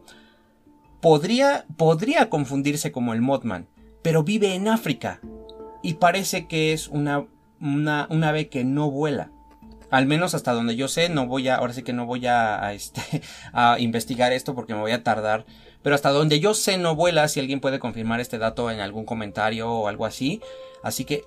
podría, 1.03 1.65
podría 1.75 2.29
confundirse 2.29 2.93
como 2.93 3.13
el 3.13 3.19
Mothman, 3.19 3.67
pero 4.01 4.23
vive 4.23 4.55
en 4.55 4.69
África 4.69 5.19
y 5.83 5.95
parece 5.95 6.47
que 6.47 6.71
es 6.71 6.87
una, 6.87 7.25
una, 7.59 8.07
ave 8.29 8.47
que 8.47 8.63
no 8.63 8.89
vuela. 8.89 9.29
Al 9.93 10.07
menos 10.07 10.33
hasta 10.33 10.53
donde 10.53 10.75
yo 10.75 10.87
sé, 10.87 11.07
no 11.07 11.27
voy 11.27 11.49
a, 11.49 11.57
ahora 11.57 11.71
sí 11.71 11.83
que 11.83 11.93
no 11.93 12.07
voy 12.07 12.25
a, 12.25 12.73
este, 12.73 13.21
a 13.53 13.77
investigar 13.77 14.33
esto 14.33 14.55
porque 14.55 14.73
me 14.73 14.79
voy 14.79 14.91
a 14.91 15.03
tardar. 15.03 15.45
Pero 15.83 15.93
hasta 15.93 16.09
donde 16.09 16.39
yo 16.39 16.55
sé 16.55 16.79
no 16.79 16.95
vuela, 16.95 17.27
si 17.27 17.39
alguien 17.39 17.59
puede 17.59 17.77
confirmar 17.77 18.19
este 18.19 18.39
dato 18.39 18.71
en 18.71 18.79
algún 18.79 19.05
comentario 19.05 19.71
o 19.71 19.87
algo 19.87 20.07
así. 20.07 20.41
Así 20.81 21.05
que 21.05 21.25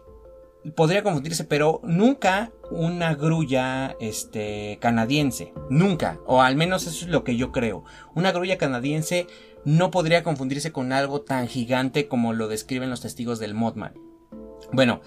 podría 0.75 1.05
confundirse, 1.05 1.45
pero 1.45 1.81
nunca 1.85 2.51
una 2.73 3.15
grulla 3.15 3.95
este 4.01 4.79
canadiense, 4.81 5.53
nunca, 5.71 6.19
o 6.27 6.43
al 6.43 6.57
menos 6.57 6.89
eso 6.89 7.05
es 7.05 7.09
lo 7.13 7.23
que 7.23 7.37
yo 7.37 7.53
creo. 7.53 7.85
Una 8.17 8.33
grulla 8.33 8.59
canadiense 8.59 9.29
no 9.65 9.93
podría 9.93 10.25
confundirse 10.25 10.73
con 10.73 10.93
algo 10.93 11.21
tan 11.21 11.47
gigante 11.47 12.09
como 12.09 12.33
lo 12.33 12.49
describen 12.49 12.91
los 12.91 13.03
testigos 13.03 13.39
del 13.39 13.55
Mothman. 13.55 13.95
Bueno, 14.73 15.03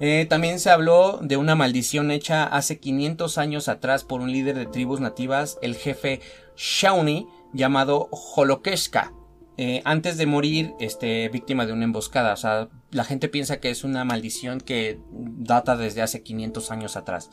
eh, 0.00 0.26
también 0.28 0.58
se 0.60 0.70
habló 0.70 1.18
de 1.22 1.36
una 1.36 1.54
maldición 1.54 2.10
hecha 2.10 2.44
hace 2.44 2.78
500 2.78 3.38
años 3.38 3.68
atrás 3.68 4.04
por 4.04 4.20
un 4.20 4.32
líder 4.32 4.56
de 4.56 4.66
tribus 4.66 5.00
nativas, 5.00 5.58
el 5.62 5.76
jefe 5.76 6.20
Shawnee, 6.56 7.26
llamado 7.52 8.08
Holokeshka. 8.10 9.12
Eh, 9.56 9.82
antes 9.84 10.16
de 10.16 10.26
morir, 10.26 10.74
este, 10.80 11.28
víctima 11.28 11.64
de 11.64 11.72
una 11.72 11.84
emboscada. 11.84 12.32
O 12.32 12.36
sea, 12.36 12.68
la 12.90 13.04
gente 13.04 13.28
piensa 13.28 13.60
que 13.60 13.70
es 13.70 13.84
una 13.84 14.04
maldición 14.04 14.60
que 14.60 14.98
data 15.10 15.76
desde 15.76 16.02
hace 16.02 16.22
500 16.22 16.70
años 16.72 16.96
atrás. 16.96 17.30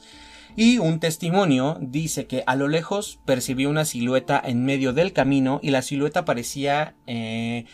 Y 0.56 0.78
un 0.80 1.00
testimonio 1.00 1.78
dice 1.82 2.28
que 2.28 2.44
a 2.46 2.56
lo 2.56 2.68
lejos 2.68 3.20
percibió 3.26 3.70
una 3.70 3.86
silueta 3.86 4.42
en 4.44 4.66
medio 4.66 4.92
del 4.94 5.14
camino 5.14 5.60
y 5.64 5.72
la 5.72 5.82
silueta 5.82 6.26
parecía 6.26 6.96
eh, 7.08 7.66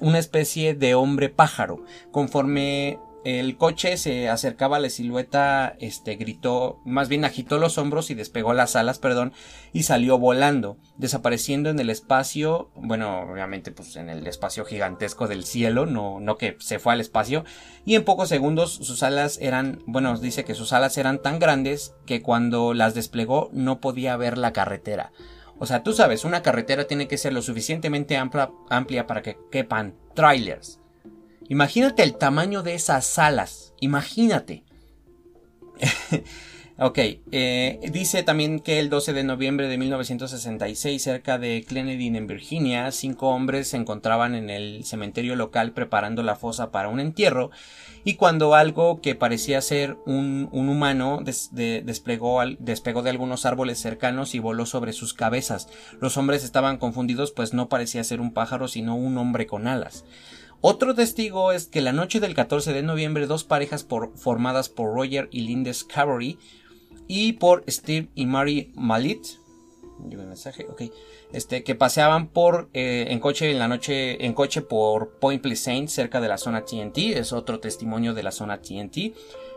una 0.00 0.18
especie 0.18 0.74
de 0.74 0.94
hombre 0.94 1.30
pájaro. 1.30 1.84
Conforme 2.12 2.98
el 3.24 3.56
coche 3.56 3.96
se 3.96 4.28
acercaba 4.28 4.76
a 4.76 4.80
la 4.80 4.90
silueta, 4.90 5.76
este 5.80 6.14
gritó, 6.14 6.80
más 6.84 7.08
bien 7.08 7.24
agitó 7.24 7.58
los 7.58 7.76
hombros 7.76 8.10
y 8.10 8.14
despegó 8.14 8.54
las 8.54 8.76
alas, 8.76 8.98
perdón, 8.98 9.32
y 9.72 9.82
salió 9.82 10.18
volando, 10.18 10.78
desapareciendo 10.96 11.68
en 11.68 11.80
el 11.80 11.90
espacio, 11.90 12.70
bueno, 12.76 13.20
obviamente 13.22 13.72
pues 13.72 13.96
en 13.96 14.08
el 14.08 14.26
espacio 14.26 14.64
gigantesco 14.64 15.26
del 15.26 15.44
cielo, 15.44 15.84
no, 15.84 16.20
no 16.20 16.36
que 16.38 16.56
se 16.60 16.78
fue 16.78 16.92
al 16.92 17.00
espacio, 17.00 17.44
y 17.84 17.96
en 17.96 18.04
pocos 18.04 18.28
segundos 18.28 18.72
sus 18.72 19.02
alas 19.02 19.38
eran, 19.40 19.82
bueno, 19.86 20.16
dice 20.18 20.44
que 20.44 20.54
sus 20.54 20.72
alas 20.72 20.96
eran 20.96 21.20
tan 21.20 21.38
grandes 21.38 21.94
que 22.06 22.22
cuando 22.22 22.72
las 22.72 22.94
desplegó 22.94 23.50
no 23.52 23.80
podía 23.80 24.16
ver 24.16 24.38
la 24.38 24.52
carretera. 24.52 25.12
O 25.58 25.66
sea, 25.66 25.82
tú 25.82 25.92
sabes, 25.92 26.24
una 26.24 26.42
carretera 26.42 26.84
tiene 26.84 27.08
que 27.08 27.18
ser 27.18 27.32
lo 27.32 27.42
suficientemente 27.42 28.16
amplia, 28.16 28.50
amplia 28.70 29.08
para 29.08 29.22
que 29.22 29.36
quepan 29.50 29.96
trailers 30.14 30.80
Imagínate 31.48 32.02
el 32.02 32.16
tamaño 32.16 32.62
de 32.62 32.74
esas 32.74 33.18
alas. 33.18 33.72
Imagínate. 33.80 34.64
ok, 36.78 36.98
eh, 37.32 37.80
dice 37.90 38.22
también 38.22 38.60
que 38.60 38.78
el 38.78 38.90
12 38.90 39.12
de 39.12 39.24
noviembre 39.24 39.68
de 39.68 39.78
1966, 39.78 41.02
cerca 41.02 41.38
de 41.38 41.64
Kennedy 41.66 42.08
en 42.08 42.26
Virginia, 42.26 42.90
cinco 42.92 43.28
hombres 43.28 43.68
se 43.68 43.76
encontraban 43.76 44.34
en 44.34 44.50
el 44.50 44.84
cementerio 44.84 45.36
local 45.36 45.72
preparando 45.72 46.22
la 46.22 46.36
fosa 46.36 46.70
para 46.70 46.88
un 46.88 47.00
entierro 47.00 47.50
y 48.04 48.14
cuando 48.14 48.54
algo 48.54 49.00
que 49.00 49.14
parecía 49.14 49.60
ser 49.60 49.98
un, 50.06 50.48
humano 50.52 51.20
desplegó, 51.22 52.40
despegó 52.58 53.02
de 53.02 53.10
algunos 53.10 53.44
árboles 53.44 53.78
cercanos 53.78 54.34
y 54.34 54.38
voló 54.38 54.66
sobre 54.66 54.92
sus 54.92 55.14
cabezas. 55.14 55.68
Los 56.00 56.16
hombres 56.16 56.44
estaban 56.44 56.78
confundidos 56.78 57.32
pues 57.32 57.54
no 57.54 57.68
parecía 57.68 58.04
ser 58.04 58.20
un 58.20 58.32
pájaro 58.32 58.68
sino 58.68 58.96
un 58.96 59.18
hombre 59.18 59.46
con 59.46 59.66
alas. 59.66 60.04
Otro 60.60 60.94
testigo 60.94 61.52
es 61.52 61.66
que 61.66 61.80
la 61.80 61.92
noche 61.92 62.18
del 62.18 62.34
14 62.34 62.72
de 62.72 62.82
noviembre 62.82 63.26
dos 63.26 63.44
parejas 63.44 63.86
formadas 64.16 64.68
por 64.68 64.92
Roger 64.92 65.28
y 65.30 65.42
Linda 65.42 65.72
Scavery 65.72 66.38
y 67.06 67.34
por 67.34 67.64
Steve 67.68 68.08
y 68.14 68.26
Mary 68.26 68.72
Malit 68.74 69.26
este, 71.32 71.64
que 71.64 71.74
paseaban 71.74 72.28
por 72.28 72.70
eh, 72.72 73.06
en 73.10 73.20
coche 73.20 73.50
en 73.50 73.58
la 73.58 73.68
noche 73.68 74.24
en 74.24 74.32
coche 74.32 74.62
por 74.62 75.18
Point 75.18 75.42
Pleasant 75.42 75.88
cerca 75.88 76.20
de 76.20 76.28
la 76.28 76.38
zona 76.38 76.64
TNT 76.64 76.98
es 77.16 77.32
otro 77.32 77.58
testimonio 77.60 78.14
de 78.14 78.22
la 78.22 78.30
zona 78.30 78.60
TNT 78.60 79.14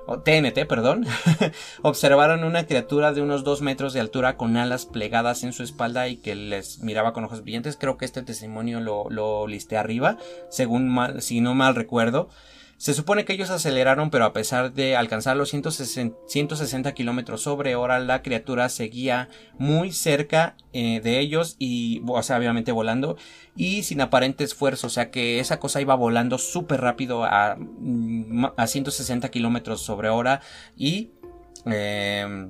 TNT, 0.08 0.66
perdón, 0.68 1.06
observaron 1.82 2.44
una 2.44 2.66
criatura 2.66 3.14
de 3.14 3.22
unos 3.22 3.44
dos 3.44 3.62
metros 3.62 3.94
de 3.94 4.00
altura 4.00 4.36
con 4.36 4.58
alas 4.58 4.86
plegadas 4.86 5.44
en 5.44 5.54
su 5.54 5.64
espalda 5.64 6.08
y 6.08 6.18
que 6.18 6.36
les 6.36 6.80
miraba 6.80 7.14
con 7.14 7.24
ojos 7.24 7.44
brillantes. 7.44 7.78
Creo 7.78 7.98
que 7.98 8.06
este 8.06 8.22
testimonio 8.22 8.80
lo, 8.82 9.48
listé 9.48 9.78
arriba, 9.78 10.18
según 10.50 11.22
si 11.22 11.42
no 11.42 11.54
mal 11.54 11.76
recuerdo. 11.76 12.30
Se 12.82 12.96
supone 12.96 13.26
que 13.26 13.34
ellos 13.34 13.52
aceleraron, 13.52 14.10
pero 14.10 14.26
a 14.26 14.34
pesar 14.34 14.74
de 14.74 14.96
alcanzar 14.96 15.38
los 15.38 15.52
160, 15.52 16.94
kilómetros 16.96 17.44
sobre 17.44 17.76
hora, 17.76 18.00
la 18.00 18.24
criatura 18.24 18.70
seguía 18.70 19.30
muy 19.60 19.92
cerca 19.92 20.56
eh, 20.74 21.00
de 21.00 21.20
ellos 21.20 21.58
y, 21.60 22.02
o 22.08 22.24
sea, 22.24 22.40
obviamente 22.40 22.72
volando 22.72 23.18
y 23.56 23.84
sin 23.84 24.02
aparente 24.02 24.44
esfuerzo. 24.44 24.88
O 24.88 24.90
sea 24.90 25.12
que 25.12 25.40
esa 25.40 25.60
cosa 25.60 25.80
iba 25.80 25.94
volando 25.94 26.40
súper 26.40 26.82
rápido 26.82 27.24
a, 27.24 27.56
mm, 27.56 28.46
a 28.58 28.66
160 28.66 29.30
kilómetros 29.30 29.84
sobre 29.84 30.10
hora 30.10 30.42
y 30.76 31.12
eh, 31.68 32.50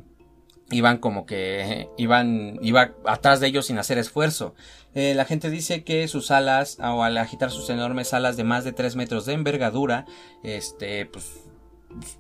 iban 0.72 0.98
como 0.98 1.26
que 1.26 1.90
iban 1.98 2.58
iba 2.62 2.94
atrás 3.06 3.40
de 3.40 3.48
ellos 3.48 3.68
sin 3.68 3.78
hacer 3.78 3.98
esfuerzo. 3.98 4.56
Eh, 4.94 5.14
la 5.14 5.26
gente 5.26 5.50
dice 5.50 5.84
que 5.84 6.08
sus 6.08 6.32
alas 6.32 6.78
o 6.80 7.04
al 7.04 7.18
agitar 7.18 7.52
sus 7.52 7.70
enormes 7.70 8.14
alas 8.14 8.38
de 8.38 8.44
más 8.44 8.64
de 8.64 8.74
3 8.74 8.96
metros 8.96 9.26
de 9.26 9.34
envergadura, 9.34 10.06
este, 10.44 11.06
pues 11.06 11.26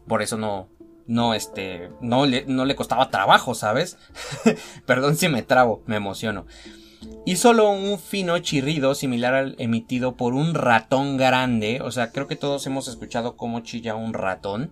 por 0.07 0.21
eso 0.21 0.37
no 0.37 0.69
no 1.07 1.33
este 1.33 1.89
no 2.01 2.25
le, 2.25 2.45
no 2.45 2.65
le 2.65 2.75
costaba 2.75 3.09
trabajo, 3.09 3.55
¿sabes? 3.55 3.97
Perdón 4.85 5.15
si 5.17 5.27
me 5.27 5.41
trabo, 5.43 5.81
me 5.85 5.95
emociono. 5.97 6.45
Y 7.25 7.37
solo 7.37 7.69
un 7.69 7.99
fino 7.99 8.37
chirrido 8.39 8.93
similar 8.93 9.33
al 9.33 9.55
emitido 9.57 10.15
por 10.15 10.33
un 10.33 10.53
ratón 10.53 11.17
grande, 11.17 11.81
o 11.81 11.91
sea, 11.91 12.11
creo 12.11 12.27
que 12.27 12.35
todos 12.35 12.65
hemos 12.67 12.87
escuchado 12.87 13.35
cómo 13.35 13.61
chilla 13.61 13.95
un 13.95 14.13
ratón. 14.13 14.71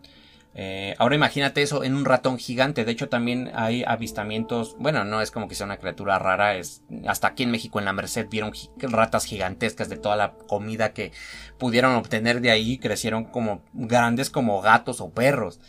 Eh, 0.62 0.93
ahora 0.98 1.15
imagínate 1.15 1.62
eso 1.62 1.86
en 1.86 1.95
un 1.95 2.04
ratón 2.04 2.38
gigante. 2.38 2.84
De 2.84 2.91
hecho, 2.91 3.08
también 3.08 3.50
hay 3.56 3.86
avistamientos. 3.88 4.76
Bueno, 4.78 5.06
no 5.06 5.22
es 5.22 5.32
como 5.32 5.48
que 5.48 5.56
sea 5.56 5.65
una 5.65 5.78
criatura 5.78 6.19
rara. 6.19 6.58
Es 6.58 6.84
hasta 7.08 7.30
aquí 7.30 7.43
en 7.43 7.52
México, 7.52 7.80
en 7.80 7.86
la 7.86 7.93
Merced, 7.93 8.28
vieron 8.30 8.52
ratas 8.78 9.24
gigantescas 9.24 9.88
de 9.88 9.95
toda 9.95 10.17
la 10.17 10.34
comida 10.34 10.91
que 10.91 11.13
pudieron 11.58 11.95
obtener 11.95 12.41
de 12.41 12.52
ahí. 12.52 12.78
Crecieron 12.78 13.24
como 13.24 13.63
grandes 13.72 14.30
como 14.30 14.60
gatos 14.60 15.00
o 15.00 15.12
perros. 15.12 15.62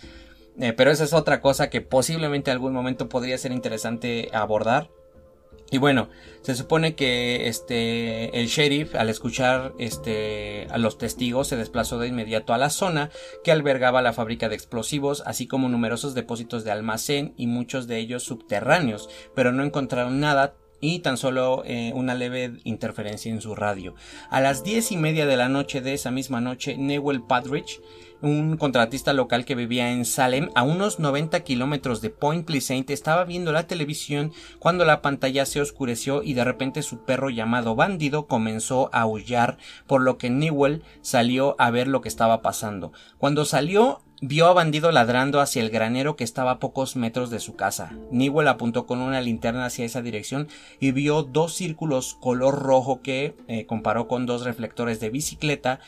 Eh, 0.58 0.72
pero 0.72 0.90
esa 0.90 1.04
es 1.04 1.12
otra 1.12 1.40
cosa 1.40 1.70
que 1.70 1.82
posiblemente 1.82 2.50
en 2.50 2.56
algún 2.56 2.72
momento 2.72 3.08
podría 3.08 3.38
ser 3.38 3.52
interesante 3.52 4.28
abordar. 4.32 4.90
Y 5.70 5.78
bueno, 5.78 6.08
se 6.42 6.54
supone 6.54 6.94
que 6.94 7.48
este 7.48 8.40
el 8.40 8.48
sheriff 8.48 8.94
al 8.96 9.08
escuchar 9.08 9.72
este 9.78 10.66
a 10.70 10.78
los 10.78 10.98
testigos 10.98 11.48
se 11.48 11.56
desplazó 11.56 11.98
de 11.98 12.08
inmediato 12.08 12.52
a 12.52 12.58
la 12.58 12.70
zona 12.70 13.10
que 13.44 13.52
albergaba 13.52 14.02
la 14.02 14.12
fábrica 14.12 14.48
de 14.48 14.56
explosivos, 14.56 15.22
así 15.26 15.46
como 15.46 15.68
numerosos 15.68 16.14
depósitos 16.14 16.64
de 16.64 16.72
almacén 16.72 17.34
y 17.36 17.46
muchos 17.46 17.86
de 17.86 17.98
ellos 17.98 18.24
subterráneos, 18.24 19.08
pero 19.34 19.52
no 19.52 19.62
encontraron 19.62 20.18
nada 20.18 20.56
y 20.80 21.00
tan 21.00 21.16
solo 21.16 21.62
eh, 21.66 21.92
una 21.94 22.14
leve 22.14 22.52
interferencia 22.64 23.30
en 23.30 23.40
su 23.40 23.54
radio. 23.54 23.94
A 24.30 24.40
las 24.40 24.64
diez 24.64 24.90
y 24.92 24.96
media 24.96 25.26
de 25.26 25.36
la 25.36 25.48
noche 25.48 25.80
de 25.80 25.92
esa 25.92 26.10
misma 26.10 26.40
noche, 26.40 26.76
Newell 26.76 27.22
Padrich 27.22 27.80
un 28.22 28.56
contratista 28.56 29.12
local 29.12 29.44
que 29.44 29.54
vivía 29.54 29.90
en 29.90 30.04
Salem, 30.04 30.50
a 30.54 30.62
unos 30.62 30.98
90 30.98 31.40
kilómetros 31.40 32.00
de 32.00 32.10
Point 32.10 32.46
Pleasant, 32.46 32.90
estaba 32.90 33.24
viendo 33.24 33.52
la 33.52 33.66
televisión 33.66 34.32
cuando 34.58 34.84
la 34.84 35.02
pantalla 35.02 35.46
se 35.46 35.60
oscureció 35.60 36.22
y 36.22 36.34
de 36.34 36.44
repente 36.44 36.82
su 36.82 37.04
perro 37.04 37.30
llamado 37.30 37.74
Bandido 37.74 38.26
comenzó 38.26 38.90
a 38.92 39.02
aullar, 39.02 39.58
por 39.86 40.02
lo 40.02 40.18
que 40.18 40.30
Newell 40.30 40.82
salió 41.00 41.56
a 41.58 41.70
ver 41.70 41.88
lo 41.88 42.00
que 42.00 42.08
estaba 42.08 42.42
pasando. 42.42 42.92
Cuando 43.18 43.44
salió 43.44 44.02
vio 44.22 44.46
a 44.46 44.52
Bandido 44.52 44.92
ladrando 44.92 45.40
hacia 45.40 45.62
el 45.62 45.70
granero 45.70 46.14
que 46.14 46.24
estaba 46.24 46.52
a 46.52 46.58
pocos 46.58 46.94
metros 46.94 47.30
de 47.30 47.40
su 47.40 47.56
casa. 47.56 47.92
Newell 48.10 48.48
apuntó 48.48 48.86
con 48.86 49.00
una 49.00 49.20
linterna 49.20 49.64
hacia 49.64 49.86
esa 49.86 50.02
dirección 50.02 50.48
y 50.78 50.92
vio 50.92 51.22
dos 51.22 51.54
círculos 51.54 52.14
color 52.20 52.58
rojo 52.58 53.00
que 53.00 53.34
eh, 53.48 53.66
comparó 53.66 54.08
con 54.08 54.26
dos 54.26 54.44
reflectores 54.44 55.00
de 55.00 55.10
bicicleta 55.10 55.80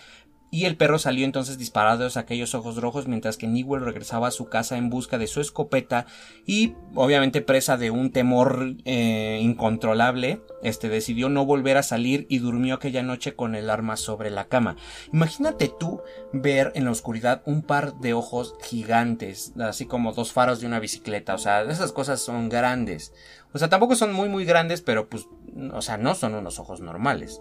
y 0.52 0.66
el 0.66 0.76
perro 0.76 0.98
salió 0.98 1.24
entonces 1.24 1.56
disparado 1.56 2.06
a 2.06 2.20
aquellos 2.20 2.54
ojos 2.54 2.76
rojos 2.76 3.08
mientras 3.08 3.38
que 3.38 3.46
Newell 3.46 3.86
regresaba 3.86 4.28
a 4.28 4.30
su 4.30 4.50
casa 4.50 4.76
en 4.76 4.90
busca 4.90 5.16
de 5.16 5.26
su 5.26 5.40
escopeta 5.40 6.04
y 6.44 6.74
obviamente 6.94 7.40
presa 7.40 7.78
de 7.78 7.90
un 7.90 8.12
temor 8.12 8.74
eh, 8.84 9.38
incontrolable, 9.40 10.42
este 10.62 10.90
decidió 10.90 11.30
no 11.30 11.46
volver 11.46 11.78
a 11.78 11.82
salir 11.82 12.26
y 12.28 12.38
durmió 12.38 12.74
aquella 12.74 13.02
noche 13.02 13.34
con 13.34 13.54
el 13.54 13.70
arma 13.70 13.96
sobre 13.96 14.28
la 14.30 14.48
cama. 14.48 14.76
Imagínate 15.10 15.72
tú 15.80 16.02
ver 16.34 16.70
en 16.74 16.84
la 16.84 16.90
oscuridad 16.90 17.40
un 17.46 17.62
par 17.62 17.94
de 18.00 18.12
ojos 18.12 18.54
gigantes, 18.62 19.54
así 19.58 19.86
como 19.86 20.12
dos 20.12 20.32
faros 20.32 20.60
de 20.60 20.66
una 20.66 20.80
bicicleta, 20.80 21.34
o 21.34 21.38
sea, 21.38 21.62
esas 21.62 21.92
cosas 21.92 22.20
son 22.20 22.50
grandes. 22.50 23.14
O 23.54 23.58
sea, 23.58 23.70
tampoco 23.70 23.94
son 23.94 24.12
muy 24.12 24.28
muy 24.28 24.44
grandes, 24.44 24.82
pero 24.82 25.08
pues, 25.08 25.26
o 25.72 25.80
sea, 25.82 25.96
no 25.96 26.14
son 26.14 26.34
unos 26.34 26.58
ojos 26.58 26.80
normales. 26.80 27.40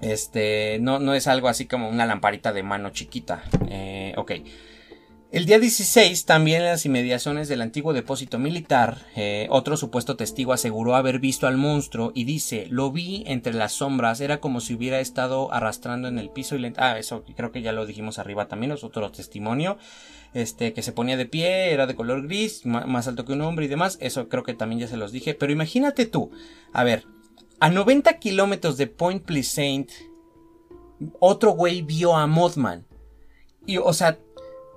Este, 0.00 0.78
no, 0.80 0.98
no 0.98 1.14
es 1.14 1.26
algo 1.26 1.48
así 1.48 1.66
como 1.66 1.88
una 1.88 2.06
lamparita 2.06 2.52
de 2.52 2.62
mano 2.62 2.90
chiquita. 2.90 3.42
Eh, 3.68 4.14
ok. 4.16 4.32
El 5.30 5.44
día 5.44 5.58
16, 5.58 6.24
también 6.24 6.62
en 6.62 6.68
las 6.68 6.86
inmediaciones 6.86 7.48
del 7.48 7.60
antiguo 7.60 7.92
depósito 7.92 8.38
militar, 8.38 8.96
eh, 9.14 9.46
otro 9.50 9.76
supuesto 9.76 10.16
testigo 10.16 10.54
aseguró 10.54 10.96
haber 10.96 11.18
visto 11.18 11.46
al 11.46 11.58
monstruo 11.58 12.12
y 12.14 12.24
dice, 12.24 12.66
lo 12.70 12.90
vi 12.92 13.24
entre 13.26 13.52
las 13.52 13.72
sombras, 13.72 14.22
era 14.22 14.40
como 14.40 14.62
si 14.62 14.72
hubiera 14.72 15.00
estado 15.00 15.52
arrastrando 15.52 16.08
en 16.08 16.18
el 16.18 16.30
piso 16.30 16.56
y 16.56 16.60
le... 16.60 16.72
Ah, 16.78 16.98
eso 16.98 17.24
creo 17.36 17.52
que 17.52 17.60
ya 17.60 17.72
lo 17.72 17.84
dijimos 17.84 18.18
arriba 18.18 18.48
también, 18.48 18.72
es 18.72 18.84
otro 18.84 19.10
testimonio, 19.10 19.76
este, 20.32 20.72
que 20.72 20.82
se 20.82 20.92
ponía 20.92 21.18
de 21.18 21.26
pie, 21.26 21.74
era 21.74 21.86
de 21.86 21.94
color 21.94 22.26
gris, 22.26 22.64
más 22.64 23.06
alto 23.06 23.26
que 23.26 23.34
un 23.34 23.42
hombre 23.42 23.66
y 23.66 23.68
demás, 23.68 23.98
eso 24.00 24.30
creo 24.30 24.44
que 24.44 24.54
también 24.54 24.80
ya 24.80 24.88
se 24.88 24.96
los 24.96 25.12
dije, 25.12 25.34
pero 25.34 25.52
imagínate 25.52 26.06
tú, 26.06 26.30
a 26.72 26.84
ver, 26.84 27.04
a 27.60 27.70
90 27.70 28.18
kilómetros 28.18 28.76
de 28.76 28.86
Point 28.86 29.24
Pleasant, 29.24 29.90
otro 31.20 31.50
güey 31.52 31.82
vio 31.82 32.14
a 32.14 32.26
Mothman. 32.26 32.86
Y, 33.66 33.78
o 33.78 33.92
sea, 33.92 34.18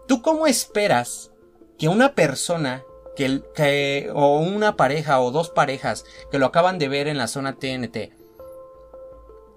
¿tú 0.07 0.21
cómo 0.21 0.47
esperas 0.47 1.31
que 1.77 1.87
una 1.87 2.13
persona 2.13 2.83
que, 3.15 3.41
que, 3.55 4.09
o 4.13 4.39
una 4.39 4.75
pareja 4.77 5.19
o 5.19 5.31
dos 5.31 5.49
parejas 5.49 6.05
que 6.31 6.39
lo 6.39 6.47
acaban 6.47 6.79
de 6.79 6.89
ver 6.89 7.07
en 7.07 7.17
la 7.17 7.27
zona 7.27 7.57
TNT 7.57 8.21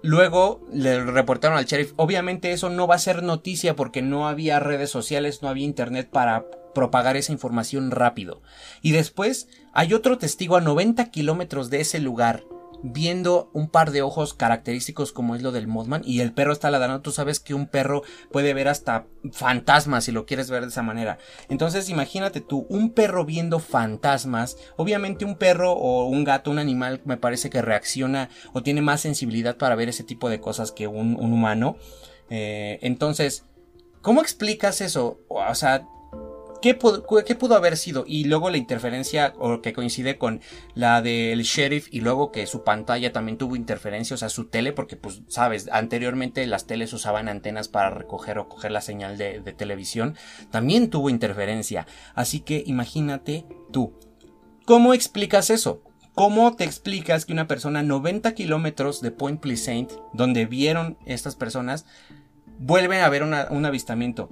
Luego 0.05 0.61
le 0.71 1.03
reportaron 1.03 1.57
al 1.57 1.65
sheriff. 1.65 1.93
Obviamente 1.95 2.51
eso 2.51 2.69
no 2.69 2.85
va 2.85 2.93
a 2.93 2.99
ser 2.99 3.23
noticia 3.23 3.75
porque 3.75 4.03
no 4.03 4.27
había 4.27 4.59
redes 4.59 4.91
sociales, 4.91 5.41
no 5.41 5.49
había 5.49 5.65
internet 5.65 6.09
para 6.11 6.45
propagar 6.75 7.17
esa 7.17 7.31
información 7.31 7.89
rápido. 7.89 8.43
Y 8.83 8.91
después 8.91 9.47
hay 9.73 9.95
otro 9.95 10.19
testigo 10.19 10.57
a 10.57 10.61
90 10.61 11.09
kilómetros 11.09 11.71
de 11.71 11.81
ese 11.81 11.97
lugar 11.97 12.43
viendo 12.91 13.49
un 13.53 13.69
par 13.69 13.91
de 13.91 14.03
ojos 14.03 14.33
característicos 14.33 15.11
como 15.11 15.35
es 15.35 15.41
lo 15.41 15.51
del 15.51 15.67
Mothman 15.67 16.03
y 16.05 16.19
el 16.19 16.33
perro 16.33 16.53
está 16.53 16.69
ladrando. 16.69 17.01
Tú 17.01 17.11
sabes 17.11 17.39
que 17.39 17.53
un 17.53 17.67
perro 17.67 18.03
puede 18.31 18.53
ver 18.53 18.67
hasta 18.67 19.07
fantasmas 19.31 20.03
si 20.03 20.11
lo 20.11 20.25
quieres 20.25 20.49
ver 20.49 20.61
de 20.61 20.69
esa 20.69 20.83
manera. 20.83 21.17
Entonces 21.49 21.89
imagínate 21.89 22.41
tú, 22.41 22.67
un 22.69 22.91
perro 22.91 23.25
viendo 23.25 23.59
fantasmas. 23.59 24.57
Obviamente 24.77 25.25
un 25.25 25.35
perro 25.35 25.73
o 25.73 26.05
un 26.05 26.23
gato, 26.23 26.51
un 26.51 26.59
animal 26.59 27.01
me 27.05 27.17
parece 27.17 27.49
que 27.49 27.61
reacciona 27.61 28.29
o 28.53 28.61
tiene 28.61 28.81
más 28.81 29.01
sensibilidad 29.01 29.57
para 29.57 29.75
ver 29.75 29.89
ese 29.89 30.03
tipo 30.03 30.29
de 30.29 30.39
cosas 30.39 30.71
que 30.71 30.87
un, 30.87 31.15
humano. 31.15 31.77
Eh, 32.29 32.79
entonces, 32.81 33.45
¿cómo 34.01 34.21
explicas 34.21 34.81
eso? 34.81 35.19
O 35.27 35.55
sea, 35.55 35.87
¿Qué 36.65 36.73
pudo, 36.73 37.55
haber 37.55 37.77
sido? 37.77 38.05
Y 38.07 38.23
luego 38.23 38.49
la 38.49 38.57
interferencia, 38.57 39.35
o 39.37 39.61
que 39.61 39.71
coincide 39.71 40.17
con 40.17 40.41
la 40.73 41.03
del 41.03 41.43
sheriff, 41.43 41.89
y 41.91 42.01
luego 42.01 42.31
que 42.31 42.47
su 42.47 42.63
pantalla 42.63 43.13
también 43.13 43.37
tuvo 43.37 43.55
interferencia, 43.55 44.15
o 44.15 44.17
sea, 44.17 44.29
su 44.29 44.45
tele, 44.45 44.73
porque 44.73 44.95
pues, 44.95 45.21
sabes, 45.27 45.69
anteriormente 45.71 46.47
las 46.47 46.65
teles 46.65 46.91
usaban 46.91 47.29
antenas 47.29 47.67
para 47.67 47.91
recoger 47.91 48.39
o 48.39 48.49
coger 48.49 48.71
la 48.71 48.81
señal 48.81 49.15
de, 49.19 49.41
televisión, 49.55 50.15
también 50.49 50.89
tuvo 50.89 51.11
interferencia. 51.11 51.85
Así 52.15 52.39
que 52.39 52.63
imagínate 52.65 53.45
tú, 53.71 53.93
¿cómo 54.65 54.95
explicas 54.95 55.51
eso? 55.51 55.83
¿Cómo 56.15 56.55
te 56.55 56.63
explicas 56.63 57.25
que 57.25 57.33
una 57.33 57.47
persona 57.47 57.81
a 57.81 57.83
90 57.83 58.33
kilómetros 58.33 59.01
de 59.01 59.11
Point 59.11 59.39
Pleasant, 59.39 59.91
donde 60.13 60.47
vieron 60.47 60.97
estas 61.05 61.35
personas, 61.35 61.85
vuelven 62.57 63.01
a 63.01 63.09
ver 63.09 63.21
un 63.21 63.65
avistamiento? 63.65 64.31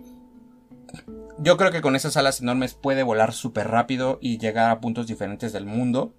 Yo 1.39 1.57
creo 1.57 1.71
que 1.71 1.81
con 1.81 1.95
esas 1.95 2.15
alas 2.15 2.41
enormes 2.41 2.75
puede 2.75 3.03
volar 3.03 3.33
súper 3.33 3.67
rápido 3.67 4.19
y 4.21 4.37
llegar 4.37 4.69
a 4.69 4.79
puntos 4.79 5.07
diferentes 5.07 5.51
del 5.51 5.65
mundo. 5.65 6.13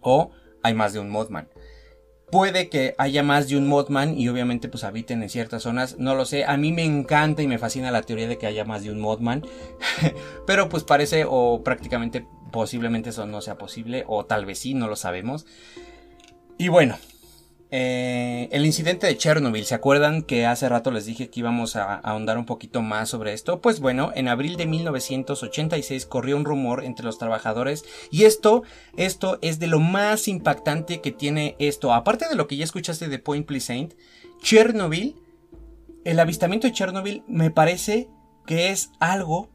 O 0.00 0.30
hay 0.62 0.74
más 0.74 0.92
de 0.92 1.00
un 1.00 1.10
Mothman. 1.10 1.48
Puede 2.30 2.68
que 2.68 2.94
haya 2.98 3.22
más 3.22 3.48
de 3.48 3.56
un 3.56 3.66
Mothman 3.66 4.18
y 4.18 4.28
obviamente 4.28 4.68
pues 4.68 4.84
habiten 4.84 5.22
en 5.22 5.30
ciertas 5.30 5.62
zonas, 5.62 5.96
no 5.98 6.14
lo 6.14 6.26
sé, 6.26 6.44
a 6.44 6.58
mí 6.58 6.72
me 6.72 6.84
encanta 6.84 7.42
y 7.42 7.48
me 7.48 7.58
fascina 7.58 7.90
la 7.90 8.02
teoría 8.02 8.28
de 8.28 8.36
que 8.36 8.46
haya 8.46 8.66
más 8.66 8.82
de 8.82 8.90
un 8.90 9.00
Mothman, 9.00 9.46
pero 10.46 10.68
pues 10.68 10.84
parece 10.84 11.24
o 11.26 11.62
prácticamente 11.64 12.26
posiblemente 12.52 13.10
eso 13.10 13.24
no 13.24 13.40
sea 13.40 13.56
posible 13.56 14.04
o 14.06 14.26
tal 14.26 14.44
vez 14.44 14.58
sí, 14.58 14.74
no 14.74 14.88
lo 14.88 14.96
sabemos. 14.96 15.46
Y 16.58 16.68
bueno, 16.68 16.98
eh, 17.70 18.48
el 18.50 18.64
incidente 18.64 19.06
de 19.06 19.16
Chernobyl, 19.18 19.66
¿se 19.66 19.74
acuerdan 19.74 20.22
que 20.22 20.46
hace 20.46 20.70
rato 20.70 20.90
les 20.90 21.04
dije 21.04 21.28
que 21.28 21.40
íbamos 21.40 21.76
a, 21.76 21.96
ahondar 21.96 22.38
un 22.38 22.46
poquito 22.46 22.80
más 22.80 23.10
sobre 23.10 23.34
esto? 23.34 23.60
Pues 23.60 23.80
bueno, 23.80 24.10
en 24.14 24.28
abril 24.28 24.56
de 24.56 24.64
1986 24.64 26.06
corrió 26.06 26.36
un 26.38 26.46
rumor 26.46 26.82
entre 26.82 27.04
los 27.04 27.18
trabajadores 27.18 27.84
y 28.10 28.24
esto, 28.24 28.62
esto 28.96 29.38
es 29.42 29.58
de 29.58 29.66
lo 29.66 29.80
más 29.80 30.28
impactante 30.28 31.02
que 31.02 31.12
tiene 31.12 31.56
esto. 31.58 31.92
Aparte 31.92 32.26
de 32.28 32.36
lo 32.36 32.48
que 32.48 32.56
ya 32.56 32.64
escuchaste 32.64 33.08
de 33.08 33.18
Point 33.18 33.46
Pleasant, 33.46 33.92
Chernobyl, 34.40 35.16
el 36.04 36.20
avistamiento 36.20 36.66
de 36.66 36.72
Chernobyl 36.72 37.22
me 37.26 37.50
parece 37.50 38.08
que 38.46 38.70
es 38.70 38.92
algo 38.98 39.50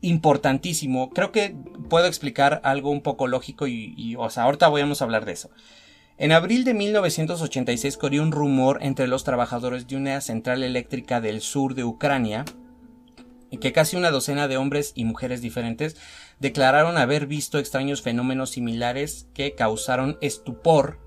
importantísimo. 0.00 1.10
Creo 1.10 1.32
que 1.32 1.56
puedo 1.88 2.06
explicar 2.06 2.60
algo 2.62 2.90
un 2.90 3.02
poco 3.02 3.26
lógico 3.26 3.66
y, 3.66 3.94
y 3.96 4.14
o 4.14 4.30
sea, 4.30 4.44
ahorita 4.44 4.68
vamos 4.68 5.00
a 5.00 5.04
hablar 5.04 5.24
de 5.24 5.32
eso. 5.32 5.50
En 6.22 6.30
abril 6.30 6.62
de 6.62 6.72
1986 6.72 7.96
corrió 7.96 8.22
un 8.22 8.30
rumor 8.30 8.78
entre 8.82 9.08
los 9.08 9.24
trabajadores 9.24 9.88
de 9.88 9.96
una 9.96 10.20
central 10.20 10.62
eléctrica 10.62 11.20
del 11.20 11.40
sur 11.40 11.74
de 11.74 11.82
Ucrania 11.82 12.44
que 13.60 13.72
casi 13.72 13.96
una 13.96 14.12
docena 14.12 14.46
de 14.46 14.56
hombres 14.56 14.92
y 14.94 15.04
mujeres 15.04 15.42
diferentes 15.42 15.96
declararon 16.38 16.96
haber 16.96 17.26
visto 17.26 17.58
extraños 17.58 18.02
fenómenos 18.02 18.50
similares 18.50 19.26
que 19.34 19.56
causaron 19.56 20.16
estupor. 20.20 21.00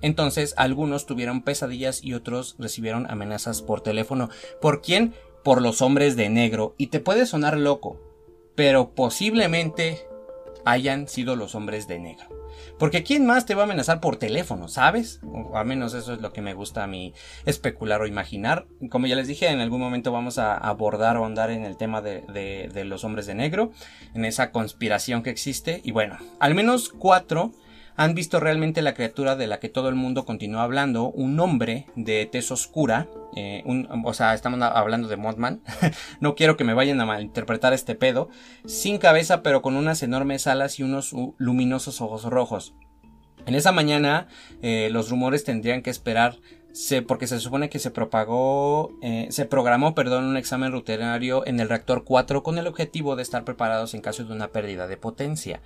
Entonces 0.00 0.54
algunos 0.56 1.04
tuvieron 1.04 1.42
pesadillas 1.42 2.02
y 2.02 2.14
otros 2.14 2.56
recibieron 2.58 3.04
amenazas 3.10 3.60
por 3.60 3.82
teléfono. 3.82 4.30
¿Por 4.62 4.80
quién? 4.80 5.12
Por 5.44 5.60
los 5.60 5.82
hombres 5.82 6.16
de 6.16 6.30
negro. 6.30 6.74
Y 6.78 6.86
te 6.86 7.00
puede 7.00 7.26
sonar 7.26 7.58
loco, 7.58 8.00
pero 8.54 8.94
posiblemente 8.94 10.08
hayan 10.64 11.06
sido 11.06 11.36
los 11.36 11.54
hombres 11.54 11.86
de 11.86 11.98
negro. 11.98 12.37
Porque 12.78 13.02
¿quién 13.02 13.26
más 13.26 13.46
te 13.46 13.54
va 13.54 13.62
a 13.62 13.64
amenazar 13.64 14.00
por 14.00 14.16
teléfono, 14.16 14.68
sabes? 14.68 15.20
O 15.24 15.56
al 15.56 15.66
menos 15.66 15.94
eso 15.94 16.14
es 16.14 16.20
lo 16.20 16.32
que 16.32 16.42
me 16.42 16.54
gusta 16.54 16.84
a 16.84 16.86
mí 16.86 17.12
especular 17.44 18.00
o 18.00 18.06
imaginar. 18.06 18.66
Como 18.90 19.06
ya 19.06 19.16
les 19.16 19.28
dije, 19.28 19.48
en 19.48 19.60
algún 19.60 19.80
momento 19.80 20.12
vamos 20.12 20.38
a 20.38 20.56
abordar 20.56 21.16
o 21.16 21.24
andar 21.24 21.50
en 21.50 21.64
el 21.64 21.76
tema 21.76 22.02
de, 22.02 22.22
de 22.72 22.84
los 22.84 23.04
hombres 23.04 23.26
de 23.26 23.34
negro, 23.34 23.72
en 24.14 24.24
esa 24.24 24.50
conspiración 24.52 25.22
que 25.22 25.30
existe. 25.30 25.80
Y 25.84 25.90
bueno, 25.90 26.18
al 26.38 26.54
menos 26.54 26.88
cuatro 26.88 27.52
han 27.98 28.14
visto 28.14 28.38
realmente 28.38 28.80
la 28.80 28.94
criatura 28.94 29.34
de 29.34 29.48
la 29.48 29.58
que 29.58 29.68
todo 29.68 29.88
el 29.88 29.96
mundo 29.96 30.24
continúa 30.24 30.62
hablando, 30.62 31.10
un 31.10 31.38
hombre 31.40 31.86
de 31.96 32.26
tez 32.26 32.52
oscura, 32.52 33.08
eh, 33.34 33.64
o 34.04 34.14
sea, 34.14 34.34
estamos 34.34 34.62
hablando 34.62 35.08
de 35.08 35.16
Mothman, 35.16 35.62
no 36.20 36.36
quiero 36.36 36.56
que 36.56 36.62
me 36.62 36.74
vayan 36.74 37.00
a 37.00 37.06
malinterpretar 37.06 37.72
este 37.72 37.96
pedo, 37.96 38.28
sin 38.64 38.98
cabeza 38.98 39.42
pero 39.42 39.62
con 39.62 39.74
unas 39.74 40.04
enormes 40.04 40.46
alas 40.46 40.78
y 40.78 40.84
unos 40.84 41.12
luminosos 41.38 42.00
ojos 42.00 42.22
rojos. 42.22 42.72
En 43.46 43.56
esa 43.56 43.72
mañana 43.72 44.28
eh, 44.62 44.90
los 44.92 45.10
rumores 45.10 45.42
tendrían 45.42 45.82
que 45.82 45.90
esperar 45.90 46.38
porque 47.08 47.26
se 47.26 47.40
supone 47.40 47.68
que 47.68 47.80
se 47.80 47.90
propagó, 47.90 48.92
eh, 49.02 49.26
se 49.30 49.44
programó, 49.44 49.96
perdón, 49.96 50.24
un 50.24 50.36
examen 50.36 50.70
rutinario 50.70 51.44
en 51.44 51.58
el 51.58 51.68
reactor 51.68 52.04
4 52.04 52.44
con 52.44 52.58
el 52.58 52.68
objetivo 52.68 53.16
de 53.16 53.22
estar 53.22 53.44
preparados 53.44 53.94
en 53.94 54.02
caso 54.02 54.24
de 54.24 54.32
una 54.32 54.48
pérdida 54.48 54.86
de 54.86 54.96
potencia. 54.96 55.60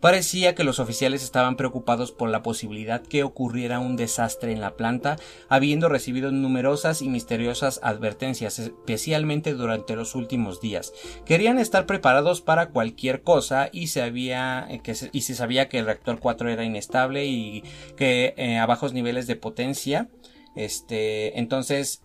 Parecía 0.00 0.54
que 0.54 0.64
los 0.64 0.78
oficiales 0.78 1.22
estaban 1.22 1.56
preocupados 1.56 2.12
por 2.12 2.28
la 2.28 2.42
posibilidad 2.42 3.02
que 3.02 3.22
ocurriera 3.22 3.80
un 3.80 3.96
desastre 3.96 4.52
en 4.52 4.60
la 4.60 4.76
planta, 4.76 5.16
habiendo 5.48 5.88
recibido 5.88 6.30
numerosas 6.30 7.02
y 7.02 7.08
misteriosas 7.08 7.80
advertencias, 7.82 8.58
especialmente 8.58 9.54
durante 9.54 9.96
los 9.96 10.14
últimos 10.14 10.60
días. 10.60 10.92
Querían 11.24 11.58
estar 11.58 11.86
preparados 11.86 12.40
para 12.40 12.70
cualquier 12.70 13.22
cosa 13.22 13.68
y 13.72 13.88
se, 13.88 14.02
había, 14.02 14.66
eh, 14.68 14.80
que 14.82 14.94
y 15.12 15.22
se 15.22 15.34
sabía 15.34 15.68
que 15.68 15.78
el 15.78 15.86
reactor 15.86 16.18
4 16.18 16.50
era 16.50 16.64
inestable 16.64 17.26
y 17.26 17.64
que 17.96 18.34
eh, 18.36 18.58
a 18.58 18.66
bajos 18.66 18.92
niveles 18.92 19.26
de 19.26 19.36
potencia. 19.36 20.08
Este, 20.54 21.38
entonces 21.38 22.02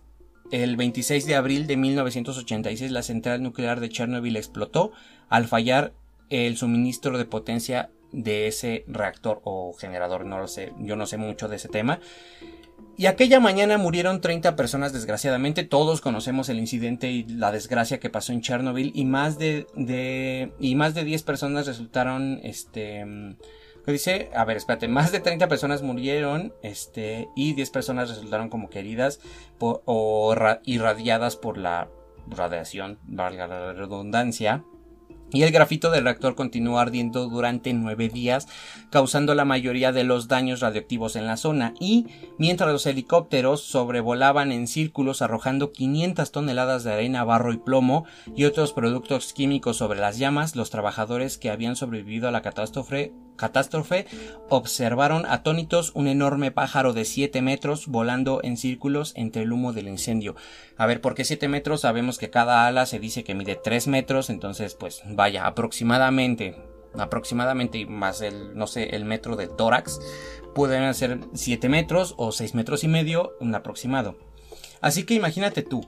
el 0.50 0.76
26 0.76 1.26
de 1.26 1.36
abril 1.36 1.66
de 1.66 1.76
1986 1.76 2.90
la 2.90 3.02
central 3.02 3.42
nuclear 3.42 3.78
de 3.78 3.88
Chernobyl 3.88 4.36
explotó 4.36 4.92
al 5.28 5.46
fallar 5.46 5.94
el 6.30 6.56
suministro 6.56 7.18
de 7.18 7.24
potencia 7.24 7.90
de 8.12 8.46
ese 8.46 8.84
reactor 8.88 9.40
o 9.44 9.72
generador, 9.74 10.24
no 10.24 10.38
lo 10.38 10.48
sé, 10.48 10.72
yo 10.78 10.96
no 10.96 11.06
sé 11.06 11.16
mucho 11.16 11.48
de 11.48 11.56
ese 11.56 11.68
tema. 11.68 12.00
Y 12.96 13.06
aquella 13.06 13.40
mañana 13.40 13.78
murieron 13.78 14.20
30 14.20 14.56
personas 14.56 14.92
desgraciadamente, 14.92 15.64
todos 15.64 16.00
conocemos 16.00 16.48
el 16.48 16.58
incidente 16.58 17.10
y 17.10 17.24
la 17.24 17.52
desgracia 17.52 17.98
que 17.98 18.10
pasó 18.10 18.32
en 18.32 18.42
Chernobyl 18.42 18.92
y 18.94 19.04
más 19.04 19.38
de, 19.38 19.66
de 19.74 20.52
y 20.58 20.74
más 20.74 20.94
de 20.94 21.04
10 21.04 21.22
personas 21.22 21.66
resultaron 21.66 22.40
este 22.42 23.06
¿qué 23.84 23.92
dice? 23.92 24.30
A 24.34 24.44
ver, 24.44 24.56
espérate, 24.56 24.88
más 24.88 25.12
de 25.12 25.20
30 25.20 25.48
personas 25.48 25.82
murieron 25.82 26.52
este 26.62 27.28
y 27.34 27.54
10 27.54 27.70
personas 27.70 28.08
resultaron 28.08 28.48
como 28.50 28.68
queridas 28.68 29.20
o 29.58 30.34
irradiadas 30.64 31.36
por 31.36 31.56
la 31.56 31.88
radiación, 32.28 32.98
valga 33.04 33.46
la 33.46 33.72
redundancia. 33.72 34.64
Y 35.32 35.42
el 35.42 35.52
grafito 35.52 35.90
del 35.90 36.04
reactor 36.04 36.34
continuó 36.34 36.78
ardiendo 36.78 37.28
durante 37.28 37.72
nueve 37.72 38.08
días, 38.08 38.48
causando 38.90 39.34
la 39.34 39.44
mayoría 39.44 39.92
de 39.92 40.04
los 40.04 40.28
daños 40.28 40.60
radioactivos 40.60 41.16
en 41.16 41.26
la 41.26 41.36
zona, 41.36 41.74
y 41.78 42.06
mientras 42.38 42.70
los 42.72 42.86
helicópteros 42.86 43.62
sobrevolaban 43.62 44.52
en 44.52 44.66
círculos 44.66 45.22
arrojando 45.22 45.72
500 45.72 46.32
toneladas 46.32 46.84
de 46.84 46.92
arena, 46.92 47.24
barro 47.24 47.52
y 47.52 47.58
plomo 47.58 48.04
y 48.34 48.44
otros 48.44 48.72
productos 48.72 49.32
químicos 49.32 49.76
sobre 49.76 50.00
las 50.00 50.18
llamas, 50.18 50.56
los 50.56 50.70
trabajadores 50.70 51.38
que 51.38 51.50
habían 51.50 51.76
sobrevivido 51.76 52.28
a 52.28 52.32
la 52.32 52.42
catástrofe 52.42 53.12
catástrofe, 53.40 54.06
observaron 54.50 55.24
atónitos 55.24 55.92
un 55.94 56.06
enorme 56.06 56.50
pájaro 56.50 56.92
de 56.92 57.06
7 57.06 57.40
metros 57.40 57.86
volando 57.86 58.40
en 58.44 58.58
círculos 58.58 59.14
entre 59.16 59.42
el 59.42 59.52
humo 59.52 59.72
del 59.72 59.88
incendio. 59.88 60.36
A 60.76 60.84
ver, 60.84 61.00
¿por 61.00 61.14
qué 61.14 61.24
7 61.24 61.48
metros? 61.48 61.80
Sabemos 61.80 62.18
que 62.18 62.28
cada 62.28 62.66
ala 62.66 62.84
se 62.84 62.98
dice 62.98 63.24
que 63.24 63.34
mide 63.34 63.56
3 63.56 63.88
metros, 63.88 64.28
entonces 64.28 64.74
pues 64.74 65.02
vaya, 65.20 65.46
aproximadamente, 65.46 66.56
aproximadamente 66.98 67.84
más 67.84 68.22
el, 68.22 68.56
no 68.56 68.66
sé, 68.66 68.96
el 68.96 69.04
metro 69.04 69.36
de 69.36 69.48
tórax, 69.48 70.00
pueden 70.54 70.94
ser 70.94 71.20
7 71.34 71.68
metros 71.68 72.14
o 72.16 72.32
6 72.32 72.54
metros 72.54 72.84
y 72.84 72.88
medio, 72.88 73.32
un 73.38 73.54
aproximado. 73.54 74.16
Así 74.80 75.04
que 75.04 75.12
imagínate 75.12 75.60
tú, 75.60 75.86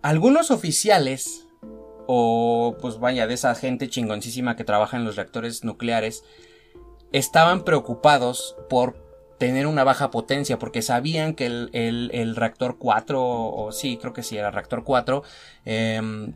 algunos 0.00 0.50
oficiales 0.50 1.46
o 2.06 2.78
pues 2.80 2.98
vaya, 2.98 3.26
de 3.26 3.34
esa 3.34 3.54
gente 3.54 3.90
chingoncísima 3.90 4.56
que 4.56 4.64
trabaja 4.64 4.96
en 4.96 5.04
los 5.04 5.16
reactores 5.16 5.62
nucleares, 5.62 6.24
estaban 7.12 7.62
preocupados 7.62 8.56
por 8.70 9.04
tener 9.38 9.66
una 9.66 9.84
baja 9.84 10.10
potencia, 10.10 10.58
porque 10.58 10.80
sabían 10.80 11.34
que 11.34 11.44
el, 11.44 12.36
reactor 12.36 12.78
4, 12.78 13.22
o 13.22 13.70
sí, 13.70 13.98
creo 13.98 14.14
que 14.14 14.22
sí, 14.22 14.38
era 14.38 14.50
reactor 14.50 14.82
4, 14.82 15.22
em, 15.66 16.32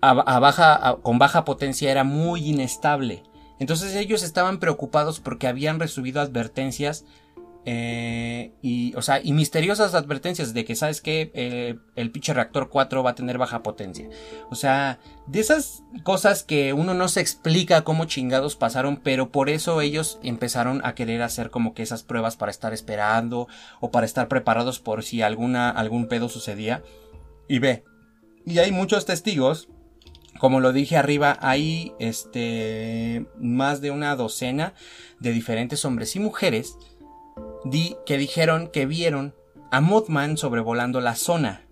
a, 0.00 0.38
baja, 0.38 0.98
con 1.02 1.18
baja 1.18 1.44
potencia 1.44 1.90
era 1.90 2.04
muy 2.04 2.48
inestable. 2.48 3.22
Entonces 3.58 3.94
ellos 3.94 4.22
estaban 4.22 4.58
preocupados 4.58 5.20
porque 5.20 5.46
habían 5.46 5.78
recibido 5.78 6.20
advertencias 6.20 7.04
eh, 7.66 8.52
y, 8.62 8.94
o 8.94 9.02
sea, 9.02 9.20
y 9.22 9.34
misteriosas 9.34 9.94
advertencias 9.94 10.54
de 10.54 10.64
que, 10.64 10.74
¿sabes 10.74 11.02
que 11.02 11.30
eh, 11.34 11.76
el 11.94 12.10
pinche 12.10 12.32
reactor 12.32 12.70
4 12.70 13.02
va 13.02 13.10
a 13.10 13.14
tener 13.14 13.36
baja 13.36 13.62
potencia. 13.62 14.08
O 14.50 14.54
sea, 14.54 14.98
de 15.26 15.40
esas 15.40 15.82
cosas 16.02 16.42
que 16.42 16.72
uno 16.72 16.94
no 16.94 17.08
se 17.08 17.20
explica 17.20 17.84
cómo 17.84 18.06
chingados 18.06 18.56
pasaron, 18.56 18.96
pero 18.96 19.30
por 19.30 19.50
eso 19.50 19.82
ellos 19.82 20.18
empezaron 20.22 20.80
a 20.84 20.94
querer 20.94 21.20
hacer 21.20 21.50
como 21.50 21.74
que 21.74 21.82
esas 21.82 22.02
pruebas 22.02 22.36
para 22.36 22.50
estar 22.50 22.72
esperando 22.72 23.46
o 23.80 23.90
para 23.90 24.06
estar 24.06 24.28
preparados 24.28 24.80
por 24.80 25.04
si 25.04 25.20
alguna, 25.20 25.68
algún 25.68 26.08
pedo 26.08 26.30
sucedía. 26.30 26.82
Y 27.46 27.58
ve, 27.58 27.84
y 28.46 28.58
hay 28.60 28.72
muchos 28.72 29.04
testigos 29.04 29.68
como 30.40 30.60
lo 30.60 30.72
dije 30.72 30.96
arriba, 30.96 31.38
hay 31.42 31.92
este 31.98 33.26
más 33.38 33.82
de 33.82 33.90
una 33.90 34.16
docena 34.16 34.72
de 35.18 35.32
diferentes 35.32 35.84
hombres 35.84 36.16
y 36.16 36.20
mujeres 36.20 36.78
di, 37.64 37.96
que 38.06 38.16
dijeron 38.16 38.68
que 38.68 38.86
vieron 38.86 39.34
a 39.70 39.82
Mothman 39.82 40.38
sobrevolando 40.38 41.02
la 41.02 41.14
zona. 41.14 41.66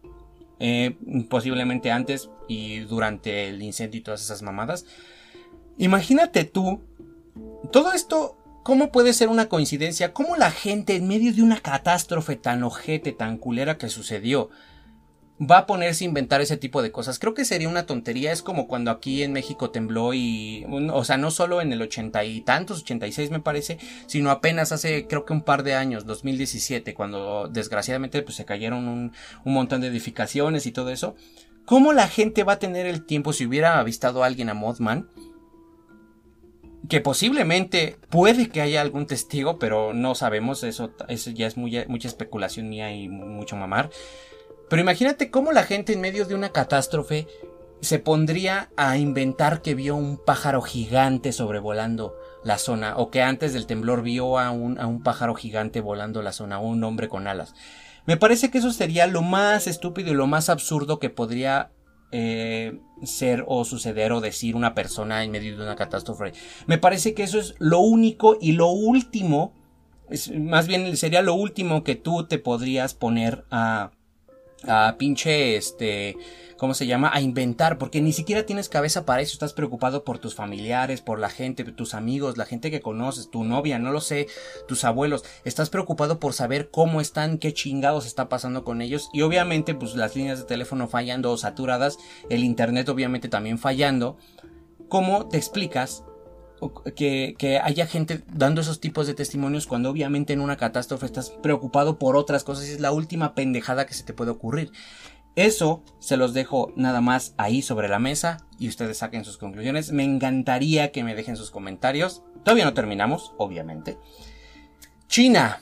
Eh, 0.61 0.99
posiblemente 1.31 1.93
antes 1.93 2.31
y 2.49 2.81
durante 2.81 3.49
el 3.49 3.63
incendio 3.63 4.01
y 4.01 4.03
todas 4.03 4.21
esas 4.21 4.43
mamadas. 4.43 4.85
Imagínate 5.79 6.45
tú, 6.45 6.83
todo 7.73 7.93
esto, 7.93 8.37
¿cómo 8.65 8.91
puede 8.91 9.13
ser 9.15 9.29
una 9.29 9.49
coincidencia? 9.49 10.13
¿Cómo 10.13 10.37
la 10.37 10.51
gente 10.51 10.97
en 10.97 11.09
medio 11.09 11.33
de 11.33 11.43
una 11.43 11.61
catástrofe 11.61 12.37
tan 12.37 12.65
ojete, 12.65 13.13
tan 13.13 13.39
culera 13.39 13.79
que 13.79 13.89
sucedió, 13.89 14.51
va 15.41 15.59
a 15.59 15.67
ponerse 15.67 16.05
a 16.05 16.09
inventar 16.09 16.41
ese 16.41 16.57
tipo 16.57 16.83
de 16.83 16.91
cosas. 16.91 17.19
Creo 17.19 17.35
que 17.35 17.45
sería 17.45 17.69
una 17.69 17.87
tontería. 17.87 18.33
Es 18.33 18.43
como 18.43 18.67
cuando 18.67 18.91
aquí 18.91 19.23
en 19.23 19.33
México 19.33 19.71
tembló 19.71 20.13
y, 20.15 20.67
o 20.93 21.05
sea, 21.05 21.17
no 21.17 21.31
solo 21.31 21.61
en 21.61 21.73
el 21.73 21.83
ochenta 21.83 22.25
y 22.25 22.41
tantos, 22.41 22.81
86 22.83 23.31
me 23.31 23.41
parece, 23.41 23.79
sino 24.07 24.31
apenas 24.31 24.73
hace 24.73 25.07
creo 25.07 25.25
que 25.25 25.33
un 25.33 25.43
par 25.43 25.63
de 25.63 25.75
años, 25.75 26.07
2017, 26.07 26.95
cuando 26.95 27.49
desgraciadamente 27.49 28.23
pues 28.23 28.37
se 28.37 28.45
cayeron 28.45 28.89
un, 28.89 29.13
montón 29.45 29.81
de 29.81 29.89
edificaciones 29.89 30.67
y 30.67 30.73
todo 30.73 30.91
eso. 30.91 31.15
¿Cómo 31.65 31.93
la 31.93 32.09
gente 32.09 32.45
va 32.45 32.55
a 32.55 32.59
tener 32.59 32.87
el 32.87 33.05
tiempo 33.05 33.33
si 33.33 33.47
hubiera 33.47 33.79
avistado 33.79 34.23
a 34.23 34.27
alguien 34.27 34.49
a 34.49 34.55
Mothman? 34.55 35.09
que 36.89 37.03
posiblemente 37.03 37.99
puede 38.09 38.49
que 38.49 38.63
haya 38.63 38.81
algún 38.81 39.07
testigo, 39.07 39.59
pero 39.59 39.93
no 39.93 40.15
sabemos, 40.15 40.63
eso, 40.63 40.95
eso 41.09 41.31
ya 41.31 41.47
es 41.47 41.59
muy, 41.59 41.85
mucha 41.87 42.09
especulación 42.09 42.71
mía 42.71 42.95
y 42.95 43.11
mucho 43.11 43.57
mamar. 43.57 43.91
Pero 44.69 44.83
imagínate 44.83 45.31
cómo 45.31 45.53
la 45.53 45.65
gente 45.65 45.93
en 45.93 46.01
medio 46.01 46.25
de 46.27 46.35
una 46.35 46.51
catástrofe 46.51 47.27
se 47.81 47.99
pondría 47.99 48.71
a 48.77 48.99
inventar 48.99 49.63
que 49.63 49.75
vio 49.75 49.97
un 49.97 50.19
pájaro 50.19 50.63
gigante 50.63 51.33
sobrevolando 51.33 52.17
la 52.45 52.59
zona 52.59 52.97
o 52.97 53.11
que 53.11 53.23
antes 53.23 53.53
del 53.53 53.67
temblor 53.67 54.03
vio 54.03 54.39
a 54.39 54.51
un, 54.51 54.81
a 54.81 54.87
un 54.87 55.03
pájaro 55.03 55.35
gigante 55.35 55.81
volando 55.81 56.23
la 56.23 56.33
zona 56.33 56.59
o 56.59 56.67
un 56.67 56.83
hombre 56.85 57.09
con 57.09 57.29
alas. 57.29 57.55
Me 58.07 58.17
parece 58.17 58.51
que 58.51 58.59
eso 58.59 58.73
sería 58.73 59.07
lo 59.07 59.23
más 59.23 59.67
estúpido 59.67 60.11
y 60.11 60.15
lo 60.15 60.27
más 60.27 60.49
absurdo 60.49 60.99
que 60.99 61.11
podría 61.11 61.71
eh, 62.11 62.81
ser 63.03 63.45
o 63.47 63.67
suceder 63.67 64.13
o 64.13 64.23
decir 64.23 64.57
una 64.57 64.75
persona 64.75 65.23
en 65.23 65.31
medio 65.31 65.57
de 65.57 65.63
una 65.63 65.77
catástrofe. 65.77 66.33
Me 66.67 66.79
parece 66.79 67.15
que 67.15 67.23
eso 67.23 67.39
es 67.39 67.55
lo 67.59 67.81
único 67.81 68.39
y 68.41 68.53
lo 68.53 68.69
último, 68.69 69.53
más 70.39 70.67
bien 70.67 70.97
sería 70.97 71.21
lo 71.21 71.35
último 71.35 71.85
que 71.85 71.97
tú 71.97 72.27
te 72.27 72.39
podrías 72.39 72.95
poner 72.95 73.45
a, 73.51 73.91
a 74.67 74.97
pinche 74.99 75.57
este 75.57 76.17
¿cómo 76.59 76.75
se 76.75 76.87
llama? 76.87 77.11
a 77.15 77.21
inventar, 77.21 77.79
porque 77.79 78.03
ni 78.03 78.13
siquiera 78.13 78.45
tienes 78.45 78.69
cabeza 78.69 79.07
para 79.07 79.23
eso, 79.23 79.33
estás 79.33 79.53
preocupado 79.53 80.05
por 80.05 80.19
tus 80.19 80.35
familiares, 80.35 81.01
por 81.01 81.21
la 81.21 81.31
gente, 81.31 81.65
tus 81.65 81.95
amigos, 81.95 82.37
la 82.37 82.45
gente 82.45 82.71
que 82.71 82.81
conoces, 82.81 83.31
tu 83.31 83.45
novia, 83.45 83.79
no 83.79 83.93
lo 83.93 84.01
sé, 84.01 84.27
tus 84.67 84.85
abuelos, 84.85 85.25
estás 85.45 85.71
preocupado 85.71 86.19
por 86.19 86.35
saber 86.35 86.69
cómo 86.71 87.01
están, 87.01 87.39
qué 87.39 87.55
chingados 87.55 88.07
está 88.07 88.29
pasando 88.29 88.65
con 88.65 88.83
ellos 88.83 89.09
y 89.13 89.23
obviamente 89.23 89.75
pues 89.75 89.95
las 89.95 90.17
líneas 90.17 90.41
de 90.41 90.45
teléfono 90.45 90.89
fallando 90.89 91.31
o 91.31 91.39
saturadas, 91.39 91.97
el 92.29 92.43
internet 92.43 92.89
obviamente 92.89 93.29
también 93.29 93.59
fallando. 93.59 94.19
¿Cómo 94.89 95.29
te 95.29 95.37
explicas 95.37 96.03
que, 96.95 97.61
haya 97.63 97.87
gente 97.87 98.23
dando 98.33 98.61
esos 98.61 98.81
tipos 98.81 99.07
de 99.07 99.15
testimonios 99.15 99.67
cuando 99.67 99.91
obviamente 99.91 100.33
en 100.33 100.41
una 100.41 100.57
catástrofe 100.57 101.07
estás 101.07 101.31
preocupado 101.31 101.99
por 101.99 102.17
otras 102.17 102.45
cosas 102.45 102.69
y 102.69 102.73
es 102.73 102.81
la 102.81 102.93
última 102.93 103.35
pendejada 103.35 103.87
que 103.87 103.95
se 103.95 104.05
te 104.05 104.13
puede 104.13 104.31
ocurrir. 104.31 104.73
Eso 105.37 105.85
se 106.01 106.17
los 106.17 106.35
dejo 106.35 106.73
nada 106.75 107.01
más 107.01 107.35
ahí 107.37 107.63
sobre 107.63 107.89
la 107.89 108.01
mesa 108.01 108.39
y 108.59 108.69
ustedes 108.69 108.99
saquen 108.99 109.25
sus 109.25 109.39
conclusiones. 109.39 109.93
Me 109.93 110.03
encantaría 110.03 110.91
que 110.91 111.05
me 111.05 111.15
dejen 111.15 111.37
sus 111.37 111.51
comentarios. 111.51 112.23
Todavía 112.45 112.65
no 112.65 112.75
terminamos, 112.75 113.33
obviamente. 113.39 113.99
China. 115.07 115.61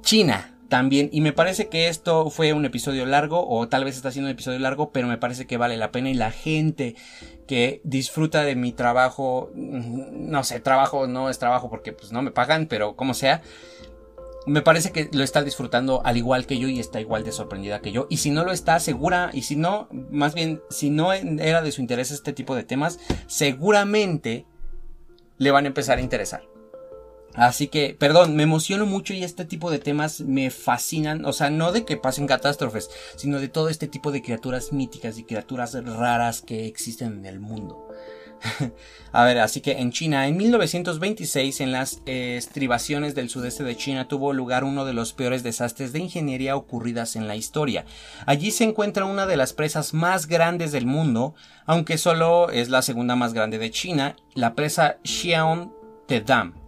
China 0.00 0.55
también. 0.68 1.08
Y 1.12 1.20
me 1.20 1.32
parece 1.32 1.68
que 1.68 1.88
esto 1.88 2.30
fue 2.30 2.52
un 2.52 2.64
episodio 2.64 3.06
largo, 3.06 3.48
o 3.48 3.68
tal 3.68 3.84
vez 3.84 3.96
está 3.96 4.10
siendo 4.10 4.28
un 4.28 4.32
episodio 4.32 4.58
largo, 4.58 4.90
pero 4.90 5.06
me 5.06 5.18
parece 5.18 5.46
que 5.46 5.56
vale 5.56 5.76
la 5.76 5.92
pena 5.92 6.10
y 6.10 6.14
la 6.14 6.30
gente 6.30 6.96
que 7.46 7.80
disfruta 7.84 8.42
de 8.42 8.56
mi 8.56 8.72
trabajo, 8.72 9.50
mm, 9.54 10.30
no 10.30 10.44
sé, 10.44 10.60
trabajo 10.60 11.06
no 11.06 11.30
es 11.30 11.38
trabajo 11.38 11.70
porque 11.70 11.92
pues 11.92 12.12
no 12.12 12.22
me 12.22 12.30
pagan, 12.30 12.66
pero 12.66 12.96
como 12.96 13.14
sea, 13.14 13.42
me 14.46 14.62
parece 14.62 14.92
que 14.92 15.10
lo 15.12 15.24
está 15.24 15.42
disfrutando 15.42 16.02
al 16.04 16.16
igual 16.16 16.46
que 16.46 16.58
yo 16.58 16.68
y 16.68 16.78
está 16.78 17.00
igual 17.00 17.24
de 17.24 17.32
sorprendida 17.32 17.80
que 17.80 17.92
yo. 17.92 18.06
Y 18.08 18.18
si 18.18 18.30
no 18.30 18.44
lo 18.44 18.52
está, 18.52 18.78
segura, 18.78 19.30
y 19.32 19.42
si 19.42 19.56
no, 19.56 19.88
más 20.10 20.34
bien, 20.34 20.62
si 20.70 20.90
no 20.90 21.12
era 21.12 21.62
de 21.62 21.72
su 21.72 21.80
interés 21.80 22.12
este 22.12 22.32
tipo 22.32 22.54
de 22.54 22.62
temas, 22.62 23.00
seguramente 23.26 24.46
le 25.38 25.50
van 25.50 25.64
a 25.64 25.68
empezar 25.68 25.98
a 25.98 26.02
interesar. 26.02 26.55
Así 27.36 27.68
que, 27.68 27.94
perdón, 27.98 28.34
me 28.34 28.42
emociono 28.42 28.86
mucho 28.86 29.12
y 29.14 29.22
este 29.22 29.44
tipo 29.44 29.70
de 29.70 29.78
temas 29.78 30.20
me 30.20 30.50
fascinan. 30.50 31.24
O 31.26 31.32
sea, 31.32 31.50
no 31.50 31.70
de 31.70 31.84
que 31.84 31.96
pasen 31.96 32.26
catástrofes, 32.26 32.90
sino 33.16 33.38
de 33.38 33.48
todo 33.48 33.68
este 33.68 33.86
tipo 33.86 34.10
de 34.10 34.22
criaturas 34.22 34.72
míticas 34.72 35.18
y 35.18 35.24
criaturas 35.24 35.74
raras 35.84 36.40
que 36.40 36.66
existen 36.66 37.18
en 37.18 37.26
el 37.26 37.40
mundo. 37.40 37.88
A 39.12 39.24
ver, 39.24 39.38
así 39.38 39.60
que 39.60 39.72
en 39.72 39.92
China, 39.92 40.26
en 40.26 40.36
1926, 40.36 41.60
en 41.60 41.72
las 41.72 42.02
estribaciones 42.06 43.14
del 43.14 43.30
sudeste 43.30 43.64
de 43.64 43.76
China, 43.76 44.08
tuvo 44.08 44.32
lugar 44.32 44.64
uno 44.64 44.84
de 44.84 44.92
los 44.92 45.12
peores 45.12 45.42
desastres 45.42 45.92
de 45.92 46.00
ingeniería 46.00 46.56
ocurridas 46.56 47.16
en 47.16 47.26
la 47.26 47.36
historia. 47.36 47.84
Allí 48.26 48.50
se 48.50 48.64
encuentra 48.64 49.04
una 49.04 49.26
de 49.26 49.36
las 49.36 49.52
presas 49.52 49.94
más 49.94 50.26
grandes 50.26 50.72
del 50.72 50.86
mundo, 50.86 51.34
aunque 51.66 51.98
solo 51.98 52.50
es 52.50 52.68
la 52.68 52.82
segunda 52.82 53.16
más 53.16 53.32
grande 53.32 53.58
de 53.58 53.70
China, 53.70 54.16
la 54.34 54.54
presa 54.54 54.98
Xiaon 55.04 55.72
Dam 56.24 56.65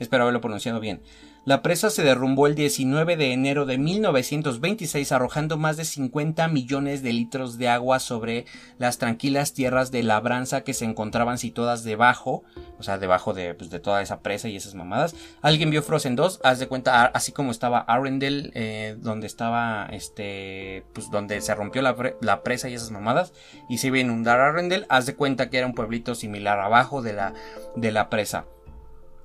Espero 0.00 0.24
haberlo 0.24 0.40
pronunciado 0.40 0.80
bien. 0.80 1.00
La 1.46 1.62
presa 1.62 1.88
se 1.88 2.02
derrumbó 2.02 2.46
el 2.46 2.54
19 2.54 3.16
de 3.16 3.32
enero 3.32 3.64
de 3.64 3.78
1926 3.78 5.10
arrojando 5.10 5.56
más 5.56 5.78
de 5.78 5.86
50 5.86 6.48
millones 6.48 7.02
de 7.02 7.14
litros 7.14 7.56
de 7.56 7.68
agua 7.68 7.98
sobre 7.98 8.44
las 8.78 8.98
tranquilas 8.98 9.54
tierras 9.54 9.90
de 9.90 10.02
labranza 10.02 10.64
que 10.64 10.74
se 10.74 10.84
encontraban 10.84 11.38
situadas 11.38 11.82
debajo, 11.82 12.44
o 12.78 12.82
sea, 12.82 12.98
debajo 12.98 13.32
de, 13.32 13.54
pues, 13.54 13.70
de 13.70 13.80
toda 13.80 14.02
esa 14.02 14.20
presa 14.20 14.48
y 14.48 14.56
esas 14.56 14.74
mamadas. 14.74 15.14
¿Alguien 15.40 15.70
vio 15.70 15.82
Frozen 15.82 16.14
2? 16.14 16.40
Haz 16.44 16.58
de 16.58 16.68
cuenta, 16.68 17.06
así 17.06 17.32
como 17.32 17.52
estaba 17.52 17.80
Arendelle, 17.80 18.50
eh, 18.54 18.96
donde 18.98 19.26
estaba, 19.26 19.88
este, 19.92 20.84
pues 20.92 21.10
donde 21.10 21.40
se 21.40 21.54
rompió 21.54 21.80
la, 21.80 22.42
presa 22.42 22.68
y 22.68 22.74
esas 22.74 22.90
mamadas, 22.90 23.32
y 23.68 23.78
se 23.78 23.86
iba 23.86 23.96
a 23.96 24.00
inundar 24.00 24.40
Arendelle, 24.40 24.86
haz 24.90 25.06
de 25.06 25.14
cuenta 25.14 25.48
que 25.48 25.56
era 25.56 25.66
un 25.66 25.74
pueblito 25.74 26.14
similar 26.14 26.60
abajo 26.60 27.00
de 27.00 27.14
la, 27.14 27.32
de 27.76 27.92
la 27.92 28.10
presa. 28.10 28.44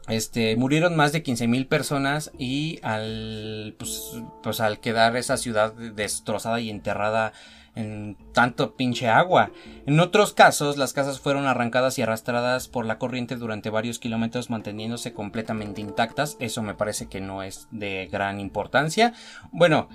Este, 0.07 0.55
murieron 0.55 0.95
más 0.95 1.11
de 1.11 1.23
15.000 1.23 1.67
personas 1.67 2.31
y 2.37 2.79
al, 2.83 3.75
pues, 3.79 4.21
pues, 4.43 4.59
al 4.59 4.79
quedar 4.79 5.17
esa 5.17 5.37
ciudad 5.37 5.73
destrozada 5.73 6.59
y 6.59 6.69
enterrada 6.69 7.33
en 7.75 8.15
tanto 8.31 8.75
pinche 8.75 9.09
agua. 9.09 9.51
En 9.85 9.99
otros 9.99 10.33
casos, 10.33 10.77
las 10.77 10.93
casas 10.93 11.19
fueron 11.19 11.45
arrancadas 11.45 11.99
y 11.99 12.01
arrastradas 12.01 12.67
por 12.67 12.85
la 12.85 12.97
corriente 12.97 13.35
durante 13.35 13.69
varios 13.69 13.99
kilómetros 13.99 14.49
manteniéndose 14.49 15.13
completamente 15.13 15.81
intactas. 15.81 16.37
Eso 16.39 16.61
me 16.61 16.75
parece 16.75 17.07
que 17.07 17.19
no 17.19 17.43
es 17.43 17.67
de 17.71 18.07
gran 18.11 18.39
importancia. 18.39 19.13
Bueno, 19.51 19.89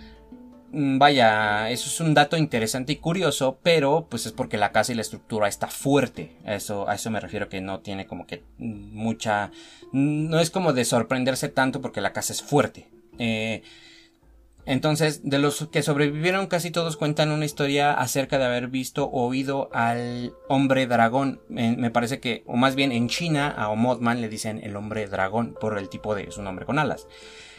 vaya, 0.73 1.71
eso 1.71 1.89
es 1.89 2.01
un 2.01 2.15
dato 2.15 2.37
interesante 2.37 2.93
y 2.93 2.97
curioso, 2.97 3.59
pero 3.63 4.07
pues 4.09 4.27
es 4.27 4.33
porque 4.33 4.57
la 4.57 4.73
casa 4.73 4.93
y 4.93 4.95
la 4.95 5.03
estructura 5.03 5.49
está 5.49 5.67
fuerte. 5.67 6.37
Eso, 6.45 6.89
a 6.89 6.95
eso 6.95 7.11
me 7.11 7.21
refiero 7.21 7.49
que 7.49 7.61
no 7.61 7.81
tiene 7.81 8.07
como 8.07 8.27
que 8.27 8.43
mucha, 8.59 9.51
no 9.93 10.39
es 10.41 10.51
como 10.51 10.73
de 10.73 10.85
sorprenderse 10.85 11.49
tanto 11.49 11.81
porque 11.81 12.01
la 12.01 12.13
casa 12.13 12.33
es 12.33 12.43
fuerte. 12.43 12.89
Eh, 13.19 13.63
Entonces, 14.67 15.23
de 15.25 15.39
los 15.39 15.69
que 15.73 15.83
sobrevivieron, 15.83 16.47
casi 16.47 16.71
todos 16.71 16.97
cuentan 16.97 17.31
una 17.31 17.45
historia 17.45 17.93
acerca 17.93 18.39
de 18.39 18.45
haber 18.45 18.69
visto 18.69 19.05
o 19.05 19.27
oído 19.27 19.69
al 19.73 20.33
hombre 20.49 20.87
dragón. 20.87 21.41
me 21.49 21.91
parece 21.91 22.21
que, 22.21 22.43
o 22.47 22.57
más 22.57 22.75
bien 22.75 22.93
en 22.93 23.09
China, 23.09 23.55
a 23.57 23.75
Mothman 23.75 24.21
le 24.21 24.29
dicen 24.29 24.61
el 24.63 24.77
hombre 24.77 25.07
dragón 25.07 25.57
por 25.61 25.79
el 25.79 25.89
tipo 25.89 26.15
de 26.15 26.31
su 26.31 26.43
nombre 26.43 26.67
con 26.67 26.79
alas. 26.79 27.07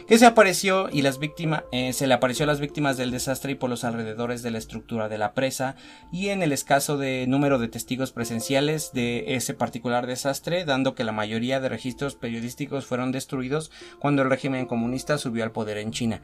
Que 0.08 0.18
se 0.18 0.26
apareció 0.26 0.90
y 0.92 1.04
las 1.04 1.20
víctimas, 1.20 1.64
eh, 1.72 1.94
se 1.94 2.08
le 2.08 2.14
apareció 2.14 2.44
a 2.44 2.48
las 2.48 2.60
víctimas 2.60 2.98
del 2.98 3.12
desastre 3.12 3.54
y 3.54 3.56
por 3.56 3.70
los 3.70 3.84
alrededores 3.84 4.42
de 4.42 4.52
la 4.52 4.58
estructura 4.58 5.10
de 5.10 5.18
la 5.18 5.34
presa 5.34 5.76
y 6.12 6.30
en 6.30 6.44
el 6.44 6.52
escaso 6.52 6.98
de 6.98 7.26
número 7.28 7.60
de 7.60 7.68
testigos 7.68 8.12
presenciales 8.12 8.92
de 8.94 9.36
ese 9.36 9.54
particular 9.54 10.08
desastre, 10.08 10.66
dando 10.66 10.96
que 10.96 11.04
la 11.04 11.12
mayoría 11.12 11.60
de 11.60 11.70
registros 11.70 12.16
periodísticos 12.16 12.86
fueron 12.86 13.12
destruidos 13.12 13.72
cuando 14.00 14.22
el 14.24 14.30
régimen 14.30 14.66
comunista 14.66 15.18
subió 15.18 15.44
al 15.44 15.52
poder 15.52 15.78
en 15.78 15.92
China. 15.92 16.22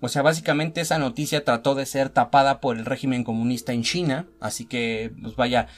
O 0.00 0.08
sea, 0.08 0.22
básicamente 0.22 0.80
esa 0.80 0.98
noticia 0.98 1.44
trató 1.44 1.74
de 1.74 1.86
ser 1.86 2.10
tapada 2.10 2.60
por 2.60 2.76
el 2.76 2.84
régimen 2.84 3.24
comunista 3.24 3.72
en 3.72 3.82
China, 3.82 4.26
así 4.40 4.66
que, 4.66 5.12
pues 5.22 5.36
vaya, 5.36 5.68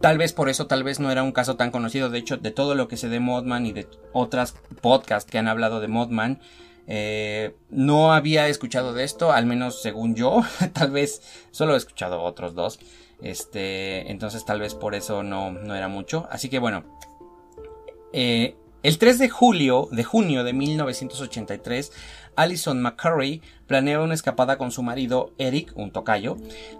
tal 0.00 0.18
vez 0.18 0.32
por 0.32 0.48
eso, 0.48 0.66
tal 0.66 0.84
vez 0.84 1.00
no 1.00 1.10
era 1.10 1.22
un 1.22 1.32
caso 1.32 1.56
tan 1.56 1.70
conocido. 1.70 2.10
De 2.10 2.18
hecho, 2.18 2.36
de 2.36 2.50
todo 2.50 2.74
lo 2.74 2.88
que 2.88 2.96
sé 2.96 3.08
de 3.08 3.20
Modman 3.20 3.66
y 3.66 3.72
de 3.72 3.88
otras 4.12 4.54
podcasts 4.80 5.30
que 5.30 5.38
han 5.38 5.48
hablado 5.48 5.80
de 5.80 5.88
Modman, 5.88 6.40
eh, 6.86 7.54
no 7.70 8.12
había 8.12 8.48
escuchado 8.48 8.92
de 8.92 9.04
esto, 9.04 9.32
al 9.32 9.46
menos 9.46 9.80
según 9.82 10.14
yo. 10.14 10.42
tal 10.72 10.90
vez 10.90 11.22
solo 11.50 11.74
he 11.74 11.78
escuchado 11.78 12.22
otros 12.22 12.54
dos. 12.54 12.78
Este, 13.22 14.10
entonces 14.10 14.44
tal 14.44 14.60
vez 14.60 14.74
por 14.74 14.94
eso 14.94 15.22
no, 15.22 15.50
no 15.50 15.74
era 15.74 15.88
mucho. 15.88 16.26
Así 16.30 16.48
que 16.48 16.58
bueno. 16.58 16.84
Eh, 18.12 18.56
el 18.84 18.98
3 18.98 19.18
de 19.18 19.30
julio, 19.30 19.88
de 19.92 20.04
junio 20.04 20.44
de 20.44 20.52
1983, 20.52 21.90
Alison 22.36 22.80
McCurry 22.80 23.42
planea 23.66 24.00
una 24.00 24.14
escapada 24.14 24.58
con 24.58 24.70
su 24.70 24.82
marido 24.82 25.32
Eric, 25.38 25.72
un 25.76 25.90
tocayo, 25.90 26.36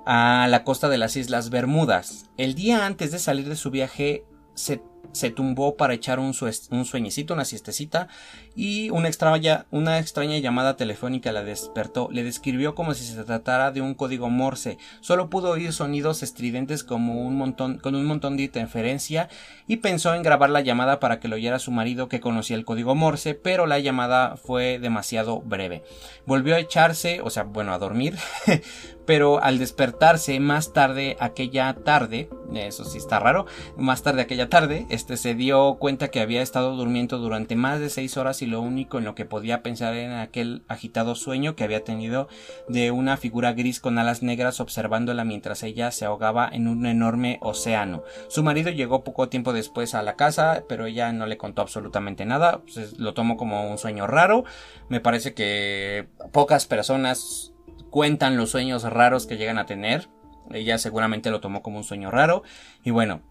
a 0.07 0.47
la 0.49 0.65
costa 0.65 0.89
de 0.89 0.99
las 0.99 1.17
Islas 1.17 1.51
Bermudas. 1.51 2.31
El 2.37 2.55
día 2.55 2.87
antes 2.87 3.13
de 3.13 3.19
salir 3.19 3.49
de 3.49 3.57
su 3.57 3.71
viaje, 3.71 4.25
se 4.55 4.81
se 5.15 5.31
tumbó 5.31 5.77
para 5.77 5.95
echar 5.95 6.19
un, 6.19 6.35
sueñecito, 6.35 7.35
una 7.35 7.45
siestecita, 7.45 8.09
y 8.57 8.91
una 8.91 9.09
extraña, 9.09 9.67
una 9.71 9.99
extraña 9.99 10.39
llamada 10.39 10.77
telefónica 10.77 11.33
la 11.33 11.43
despertó. 11.43 12.09
Le 12.13 12.23
describió 12.23 12.75
como 12.75 12.95
si 12.95 13.05
se 13.05 13.25
tratara 13.25 13.71
de 13.71 13.81
un 13.81 13.95
código 13.95 14.29
morse. 14.29 14.79
Solo 15.01 15.31
pudo 15.31 15.51
oír 15.51 15.73
sonidos 15.73 16.23
estridentes 16.23 16.85
como 16.85 17.23
un 17.23 17.37
montón, 17.37 17.79
con 17.79 17.95
un 17.95 18.05
montón 18.05 18.37
de 18.37 18.45
interferencia, 18.45 19.29
y 19.67 19.77
pensó 19.77 20.15
en 20.15 20.23
grabar 20.23 20.51
la 20.51 20.61
llamada 20.61 21.01
para 21.01 21.21
que 21.21 21.29
lo 21.29 21.37
oyera 21.37 21.59
su 21.59 21.71
marido 21.71 22.09
que 22.09 22.21
conocía 22.21 22.57
el 22.57 22.65
código 22.65 22.95
morse, 22.95 23.35
pero 23.35 23.67
la 23.67 23.79
llamada 23.79 24.37
fue 24.37 24.79
demasiado 24.79 25.41
breve. 25.41 25.83
Volvió 26.27 26.57
a 26.57 26.61
echarse, 26.61 27.21
o 27.23 27.31
sea, 27.31 27.45
bueno, 27.45 27.73
a 27.73 27.79
dormir, 27.79 28.17
pero 29.07 29.43
al 29.43 29.59
despertarse 29.59 30.39
más 30.41 30.73
tarde 30.73 31.17
aquella 31.21 31.75
tarde, 31.75 32.29
eso 32.55 32.85
sí 32.85 32.99
está 32.99 33.19
raro, 33.19 33.47
más 33.77 34.03
tarde 34.03 34.23
aquella 34.23 34.49
tarde, 34.49 34.87
este 34.91 35.17
se 35.17 35.35
dio 35.35 35.77
cuenta 35.79 36.09
que 36.09 36.21
había 36.21 36.43
estado 36.43 36.77
durmiendo 36.77 37.19
durante 37.19 37.57
más 37.57 37.81
de 37.81 37.91
seis 37.91 38.17
horas 38.17 38.43
y 38.43 38.47
lo 38.47 38.61
único 38.61 38.99
en 38.99 39.05
lo 39.05 39.15
que 39.15 39.25
podía 39.25 39.63
pensar 39.63 39.95
era 39.95 40.15
en 40.15 40.21
aquel 40.21 40.63
agitado 40.69 41.15
sueño 41.15 41.57
que 41.57 41.65
había 41.65 41.85
tenido 41.85 42.29
de 42.69 42.91
una 42.91 43.17
figura 43.17 43.53
gris 43.53 43.81
con 43.81 43.99
alas 43.99 44.23
negras 44.23 44.61
observándola 44.61 45.25
mientras 45.25 45.63
ella 45.63 45.91
se 45.91 46.05
ahogaba 46.05 46.49
en 46.53 46.69
un 46.69 46.87
enorme 46.87 47.39
océano. 47.41 48.05
Su 48.29 48.43
marido 48.43 48.71
llegó 48.71 49.05
poco 49.05 49.29
tiempo 49.29 49.53
después 49.53 49.95
a 49.95 50.03
la 50.03 50.17
casa, 50.17 50.65
pero 50.69 50.87
ella 50.87 51.13
no 51.13 51.27
le 51.27 51.37
contó 51.37 51.63
absolutamente 51.63 52.25
nada, 52.25 52.63
pues, 52.63 52.99
lo 52.99 53.15
tomó 53.15 53.37
como 53.37 53.71
un 53.71 53.79
sueño 53.79 54.07
raro. 54.07 54.45
Me 54.89 55.01
parece 55.01 55.35
que 55.35 56.09
pocas 56.33 56.67
personas 56.67 57.54
cuentan 57.95 58.37
los 58.37 58.51
sueños 58.51 58.83
raros 58.83 59.25
que 59.25 59.37
llegan 59.37 59.57
a 59.57 59.67
tener. 59.67 60.09
Ella 60.51 60.79
seguramente 60.79 61.31
lo 61.31 61.39
tomó 61.39 61.63
como 61.63 61.79
un 61.79 61.85
sueño 61.85 62.11
raro. 62.11 62.43
Y 62.83 62.91
bueno, 62.91 63.23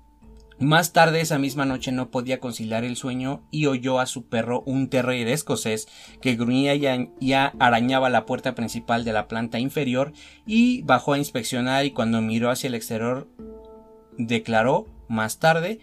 más 0.57 0.93
tarde 0.93 1.19
esa 1.19 1.37
misma 1.37 1.65
noche 1.65 1.91
no 1.91 2.11
podía 2.11 2.39
conciliar 2.39 2.85
el 2.85 2.95
sueño 2.95 3.43
y 3.51 3.65
oyó 3.65 3.99
a 3.99 4.05
su 4.05 4.29
perro 4.29 4.63
un 4.65 4.87
terrier 4.87 5.27
escocés 5.27 5.89
que 6.21 6.37
gruñía 6.37 6.75
y 6.75 7.33
arañaba 7.33 8.09
la 8.09 8.25
puerta 8.25 8.55
principal 8.55 9.03
de 9.03 9.11
la 9.11 9.27
planta 9.27 9.59
inferior 9.59 10.13
y 10.45 10.81
bajó 10.83 11.11
a 11.11 11.17
inspeccionar 11.17 11.83
y 11.83 11.91
cuando 11.91 12.21
miró 12.21 12.49
hacia 12.49 12.69
el 12.69 12.75
exterior 12.75 13.27
declaró 14.17 14.87
más 15.09 15.39
tarde, 15.39 15.81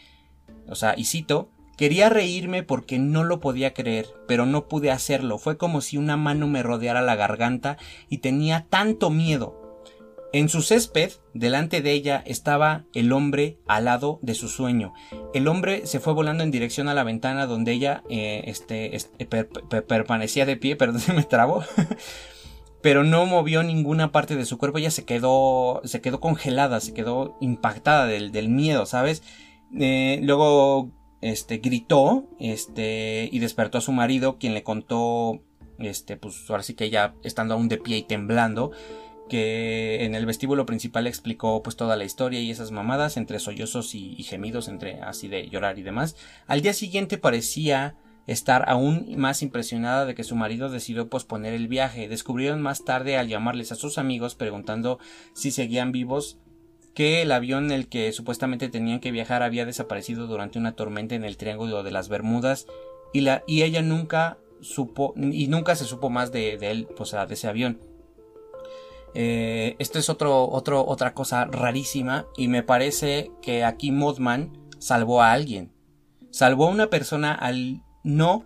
o 0.69 0.75
sea, 0.75 0.95
y 0.97 1.05
cito, 1.05 1.51
Quería 1.81 2.11
reírme 2.11 2.63
porque 2.63 2.99
no 2.99 3.25
lo 3.25 3.41
podía 3.41 3.73
creer, 3.73 4.05
pero 4.29 4.45
no 4.45 4.69
pude 4.69 4.91
hacerlo. 4.91 5.39
Fue 5.39 5.57
como 5.57 5.81
si 5.81 5.97
una 5.97 6.19
mano 6.19 6.47
me 6.47 6.63
rodeara 6.63 7.01
la 7.01 7.17
garganta 7.17 7.79
y 8.11 8.19
tenía 8.19 8.67
tanto 8.69 9.09
miedo. 9.09 9.81
En 10.35 10.51
su 10.51 10.61
césped, 10.61 11.13
delante 11.33 11.81
de 11.81 11.93
ella, 11.93 12.23
estaba 12.27 12.85
el 12.93 13.11
hombre 13.13 13.57
al 13.67 13.87
lado 13.87 14.19
de 14.21 14.35
su 14.35 14.49
sueño. 14.49 14.93
El 15.33 15.49
hombre 15.49 15.87
se 15.87 16.01
fue 16.01 16.13
volando 16.13 16.45
en 16.45 16.51
dirección 16.51 16.87
a 16.87 16.93
la 16.93 17.03
ventana 17.03 17.47
donde 17.47 17.73
ella 17.73 18.03
eh, 18.11 18.43
este, 18.45 18.95
este 18.95 19.25
permanecía 19.25 20.45
de 20.45 20.59
pie, 20.59 20.77
perdón, 20.77 21.01
me 21.17 21.25
trabó. 21.25 21.65
pero 22.83 23.05
no 23.05 23.25
movió 23.25 23.63
ninguna 23.63 24.13
parte 24.13 24.37
de 24.37 24.45
su 24.45 24.59
cuerpo, 24.59 24.77
ella 24.77 24.91
se 24.91 25.07
quedó, 25.07 25.81
se 25.85 26.03
quedó 26.03 26.21
congelada, 26.21 26.79
se 26.81 26.93
quedó 26.93 27.39
impactada 27.41 28.05
del, 28.05 28.33
del 28.33 28.51
miedo, 28.51 28.85
¿sabes? 28.85 29.23
Eh, 29.79 30.21
luego 30.23 31.00
este, 31.21 31.59
gritó, 31.59 32.29
este, 32.39 33.29
y 33.31 33.39
despertó 33.39 33.79
a 33.79 33.83
su 33.83 33.93
marido, 33.93 34.39
quien 34.39 34.55
le 34.55 34.63
contó, 34.63 35.43
este, 35.79 36.17
pues 36.17 36.49
ahora 36.49 36.63
sí 36.63 36.75
que 36.75 36.85
ella 36.85 37.15
estando 37.23 37.55
aún 37.55 37.69
de 37.69 37.79
pie 37.79 37.99
y 37.99 38.03
temblando, 38.03 38.73
que 39.29 40.05
en 40.05 40.15
el 40.15 40.27
vestíbulo 40.27 40.67
principal 40.67 41.07
explicó 41.07 41.63
pues 41.63 41.77
toda 41.77 41.97
la 41.97 42.05
historia 42.05 42.41
y 42.41 42.51
esas 42.51 42.73
mamadas 42.73 43.17
entre 43.17 43.39
sollozos 43.39 43.95
y, 43.95 44.17
y, 44.19 44.25
gemidos 44.25 44.67
entre 44.67 45.01
así 45.03 45.29
de 45.29 45.49
llorar 45.49 45.79
y 45.79 45.83
demás. 45.83 46.17
Al 46.49 46.63
día 46.63 46.73
siguiente 46.73 47.17
parecía 47.17 47.95
estar 48.27 48.69
aún 48.69 49.07
más 49.17 49.43
impresionada 49.43 50.05
de 50.05 50.15
que 50.15 50.25
su 50.25 50.37
marido 50.37 50.69
decidió 50.69 51.09
posponer 51.09 51.55
el 51.55 51.69
viaje. 51.69 52.09
Descubrieron 52.09 52.61
más 52.61 52.85
tarde 52.85 53.17
al 53.17 53.29
llamarles 53.29 53.73
a 53.73 53.77
sus 53.77 53.99
amigos 53.99 54.35
preguntando 54.35 54.99
si 55.33 55.51
seguían 55.51 55.93
vivos 55.93 56.39
que 56.95 57.23
el 57.23 57.33
avión 57.33 57.67
en 57.67 57.73
el 57.73 57.89
que 57.89 58.13
supuestamente 58.13 58.69
tenían 58.69 59.01
que 59.01 59.13
viajar 59.13 59.43
había 59.43 59.65
desaparecido 59.65 60.27
durante 60.27 60.59
una 60.59 60.75
tormenta 60.75 61.15
en 61.15 61.25
el 61.25 61.37
Triángulo 61.37 61.83
de 61.83 61.91
las 61.93 62.09
Bermudas 62.09 62.67
y, 63.13 63.21
la, 63.21 63.43
y 63.47 63.63
ella 63.63 63.83
nunca 63.83 64.39
supo 64.61 65.15
y 65.17 65.47
nunca 65.49 65.75
se 65.77 65.85
supo 65.85 66.11
más 66.11 66.33
de, 66.33 66.59
él, 66.61 66.89
o 66.99 67.05
sea, 67.05 67.27
de 67.27 67.35
ese 67.35 67.49
avión. 67.49 67.81
Eh, 69.15 69.75
esto 69.79 69.99
es 69.99 70.09
otro, 70.09 70.49
otra 70.49 71.15
cosa 71.15 71.45
rarísima 71.47 72.27
y 72.37 72.49
me 72.49 72.63
parece 72.63 73.31
que 73.43 73.65
aquí 73.65 73.91
Mothman 73.91 74.53
salvó 74.79 75.23
a 75.23 75.33
alguien. 75.33 75.73
Salvó 76.31 76.69
a 76.69 76.71
una 76.71 76.89
persona 76.89 77.35
al 77.35 77.83
no 78.05 78.45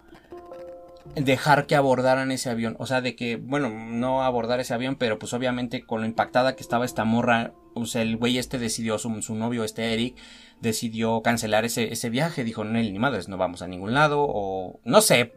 dejar 1.15 1.67
que 1.67 1.77
abordaran 1.77 2.31
ese 2.31 2.51
avión. 2.51 2.77
O 2.79 2.87
sea, 2.87 3.01
de 3.01 3.15
que, 3.15 3.37
bueno, 3.37 3.69
no 3.69 4.23
abordar 4.23 4.61
ese 4.61 4.75
avión, 4.75 4.97
pero 4.97 5.19
pues 5.19 5.33
obviamente 5.35 5.85
con 5.85 6.01
lo 6.01 6.07
impactada 6.07 6.57
que 6.57 6.63
estaba 6.63 6.85
esta 6.85 7.05
morra 7.05 7.53
o 7.75 7.87
sea, 7.87 8.03
el 8.03 8.17
güey 8.17 8.39
este 8.39 8.59
decidió, 8.59 8.99
su, 8.99 9.23
su, 9.23 9.35
novio, 9.35 9.65
este 9.65 9.93
Eric, 9.93 10.17
decidió 10.61 11.23
cancelar 11.23 11.65
ese, 11.65 11.93
ese 11.93 12.11
viaje. 12.11 12.45
Dijo, 12.45 12.65
no, 12.65 12.73
ni 12.73 12.99
madres, 12.99 13.29
no 13.29 13.37
vamos 13.37 13.63
a 13.63 13.69
ningún 13.69 13.95
lado. 13.95 14.25
O, 14.27 14.81
no 14.85 15.01
sé, 15.01 15.33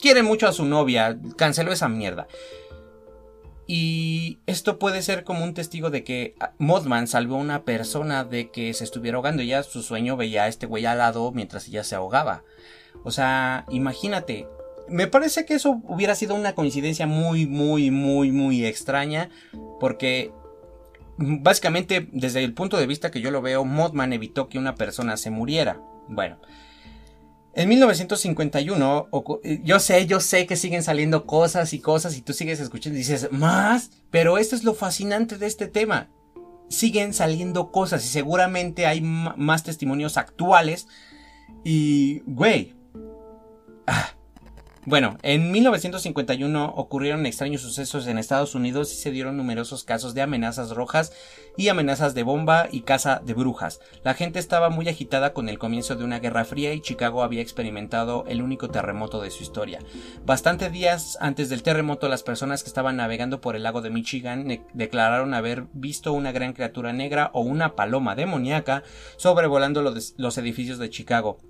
quiere 0.00 0.22
mucho 0.22 0.48
a 0.48 0.52
su 0.52 0.64
novia, 0.64 1.18
canceló 1.36 1.72
esa 1.72 1.88
mierda. 1.88 2.26
Y 3.72 4.40
esto 4.46 4.80
puede 4.80 5.00
ser 5.00 5.22
como 5.22 5.44
un 5.44 5.54
testigo 5.54 5.90
de 5.90 6.02
que 6.02 6.34
Mothman 6.58 7.06
salvó 7.06 7.36
a 7.36 7.38
una 7.38 7.62
persona 7.62 8.24
de 8.24 8.50
que 8.50 8.74
se 8.74 8.82
estuviera 8.82 9.16
ahogando. 9.16 9.44
Ya 9.44 9.62
su 9.62 9.84
sueño 9.84 10.16
veía 10.16 10.42
a 10.42 10.48
este 10.48 10.66
güey 10.66 10.86
al 10.86 10.98
lado 10.98 11.30
mientras 11.30 11.68
ella 11.68 11.84
se 11.84 11.94
ahogaba. 11.94 12.42
O 13.04 13.12
sea, 13.12 13.66
imagínate. 13.68 14.48
Me 14.88 15.06
parece 15.06 15.46
que 15.46 15.54
eso 15.54 15.80
hubiera 15.84 16.16
sido 16.16 16.34
una 16.34 16.56
coincidencia 16.56 17.06
muy, 17.06 17.46
muy, 17.46 17.92
muy, 17.92 18.32
muy 18.32 18.66
extraña. 18.66 19.30
Porque 19.78 20.32
básicamente, 21.20 22.08
desde 22.12 22.42
el 22.42 22.54
punto 22.54 22.78
de 22.78 22.86
vista 22.86 23.10
que 23.10 23.20
yo 23.20 23.30
lo 23.30 23.42
veo, 23.42 23.64
Mothman 23.64 24.12
evitó 24.12 24.48
que 24.48 24.58
una 24.58 24.74
persona 24.74 25.16
se 25.16 25.30
muriera. 25.30 25.80
Bueno. 26.08 26.38
En 27.52 27.68
1951, 27.68 29.08
eh, 29.42 29.60
yo 29.64 29.80
sé, 29.80 30.06
yo 30.06 30.20
sé 30.20 30.46
que 30.46 30.56
siguen 30.56 30.84
saliendo 30.84 31.26
cosas 31.26 31.72
y 31.72 31.80
cosas 31.80 32.16
y 32.16 32.22
tú 32.22 32.32
sigues 32.32 32.60
escuchando 32.60 32.96
y 32.96 33.00
dices, 33.00 33.28
más, 33.32 33.90
pero 34.10 34.38
esto 34.38 34.54
es 34.54 34.62
lo 34.62 34.74
fascinante 34.74 35.36
de 35.36 35.46
este 35.46 35.66
tema. 35.66 36.08
Siguen 36.68 37.12
saliendo 37.12 37.72
cosas 37.72 38.04
y 38.04 38.08
seguramente 38.08 38.86
hay 38.86 39.00
más 39.00 39.64
testimonios 39.64 40.16
actuales 40.16 40.86
y, 41.64 42.20
güey, 42.26 42.76
ah, 43.88 44.10
Bueno, 44.86 45.18
en 45.22 45.52
1951 45.52 46.72
ocurrieron 46.74 47.26
extraños 47.26 47.60
sucesos 47.60 48.06
en 48.06 48.16
Estados 48.16 48.54
Unidos 48.54 48.90
y 48.94 48.96
se 48.96 49.10
dieron 49.10 49.36
numerosos 49.36 49.84
casos 49.84 50.14
de 50.14 50.22
amenazas 50.22 50.70
rojas 50.70 51.12
y 51.58 51.68
amenazas 51.68 52.14
de 52.14 52.22
bomba 52.22 52.66
y 52.72 52.80
caza 52.80 53.20
de 53.22 53.34
brujas. 53.34 53.80
La 54.04 54.14
gente 54.14 54.38
estaba 54.38 54.70
muy 54.70 54.88
agitada 54.88 55.34
con 55.34 55.50
el 55.50 55.58
comienzo 55.58 55.96
de 55.96 56.04
una 56.04 56.18
guerra 56.18 56.46
fría 56.46 56.72
y 56.72 56.80
Chicago 56.80 57.22
había 57.22 57.42
experimentado 57.42 58.24
el 58.26 58.40
único 58.40 58.70
terremoto 58.70 59.20
de 59.20 59.30
su 59.30 59.42
historia. 59.42 59.80
Bastante 60.24 60.70
días 60.70 61.18
antes 61.20 61.50
del 61.50 61.62
terremoto, 61.62 62.08
las 62.08 62.22
personas 62.22 62.62
que 62.62 62.68
estaban 62.68 62.96
navegando 62.96 63.42
por 63.42 63.56
el 63.56 63.64
lago 63.64 63.82
de 63.82 63.90
Michigan 63.90 64.64
declararon 64.72 65.34
haber 65.34 65.64
visto 65.74 66.14
una 66.14 66.32
gran 66.32 66.54
criatura 66.54 66.94
negra 66.94 67.30
o 67.34 67.42
una 67.42 67.76
paloma 67.76 68.14
demoníaca 68.16 68.82
sobrevolando 69.18 69.82
los 69.82 70.38
edificios 70.38 70.78
de 70.78 70.88
Chicago. 70.88 71.49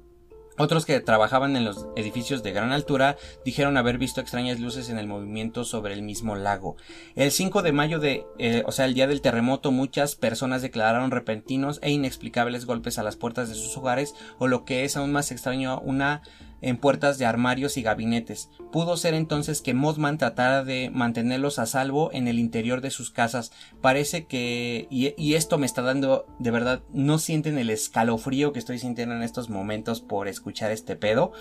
Otros 0.58 0.84
que 0.84 1.00
trabajaban 1.00 1.56
en 1.56 1.64
los 1.64 1.86
edificios 1.96 2.42
de 2.42 2.52
gran 2.52 2.72
altura 2.72 3.16
dijeron 3.44 3.76
haber 3.76 3.98
visto 3.98 4.20
extrañas 4.20 4.60
luces 4.60 4.90
en 4.90 4.98
el 4.98 5.06
movimiento 5.06 5.64
sobre 5.64 5.94
el 5.94 6.02
mismo 6.02 6.36
lago. 6.36 6.76
El 7.16 7.30
5 7.30 7.62
de 7.62 7.72
mayo 7.72 7.98
de, 7.98 8.26
eh, 8.38 8.62
o 8.66 8.72
sea, 8.72 8.84
el 8.84 8.94
día 8.94 9.06
del 9.06 9.22
terremoto, 9.22 9.70
muchas 9.70 10.16
personas 10.16 10.60
declararon 10.60 11.10
repentinos 11.10 11.78
e 11.82 11.90
inexplicables 11.90 12.66
golpes 12.66 12.98
a 12.98 13.02
las 13.02 13.16
puertas 13.16 13.48
de 13.48 13.54
sus 13.54 13.76
hogares 13.76 14.14
o 14.38 14.48
lo 14.48 14.64
que 14.64 14.84
es 14.84 14.96
aún 14.96 15.12
más 15.12 15.30
extraño, 15.30 15.80
una 15.80 16.22
en 16.62 16.76
puertas 16.76 17.18
de 17.18 17.26
armarios 17.26 17.76
y 17.76 17.82
gabinetes. 17.82 18.50
Pudo 18.72 18.96
ser 18.96 19.14
entonces 19.14 19.62
que 19.62 19.74
Mothman 19.74 20.18
tratara 20.18 20.64
de 20.64 20.90
mantenerlos 20.92 21.58
a 21.58 21.66
salvo 21.66 22.10
en 22.12 22.28
el 22.28 22.38
interior 22.38 22.80
de 22.80 22.90
sus 22.90 23.10
casas. 23.10 23.52
Parece 23.80 24.26
que, 24.26 24.86
y, 24.90 25.34
esto 25.34 25.58
me 25.58 25.66
está 25.66 25.82
dando, 25.82 26.26
de 26.38 26.50
verdad, 26.50 26.82
no 26.92 27.18
sienten 27.18 27.58
el 27.58 27.70
escalofrío 27.70 28.52
que 28.52 28.58
estoy 28.58 28.78
sintiendo 28.78 29.14
en 29.14 29.22
estos 29.22 29.48
momentos 29.48 30.00
por 30.00 30.28
escuchar 30.28 30.70
este 30.70 30.96
pedo. 30.96 31.32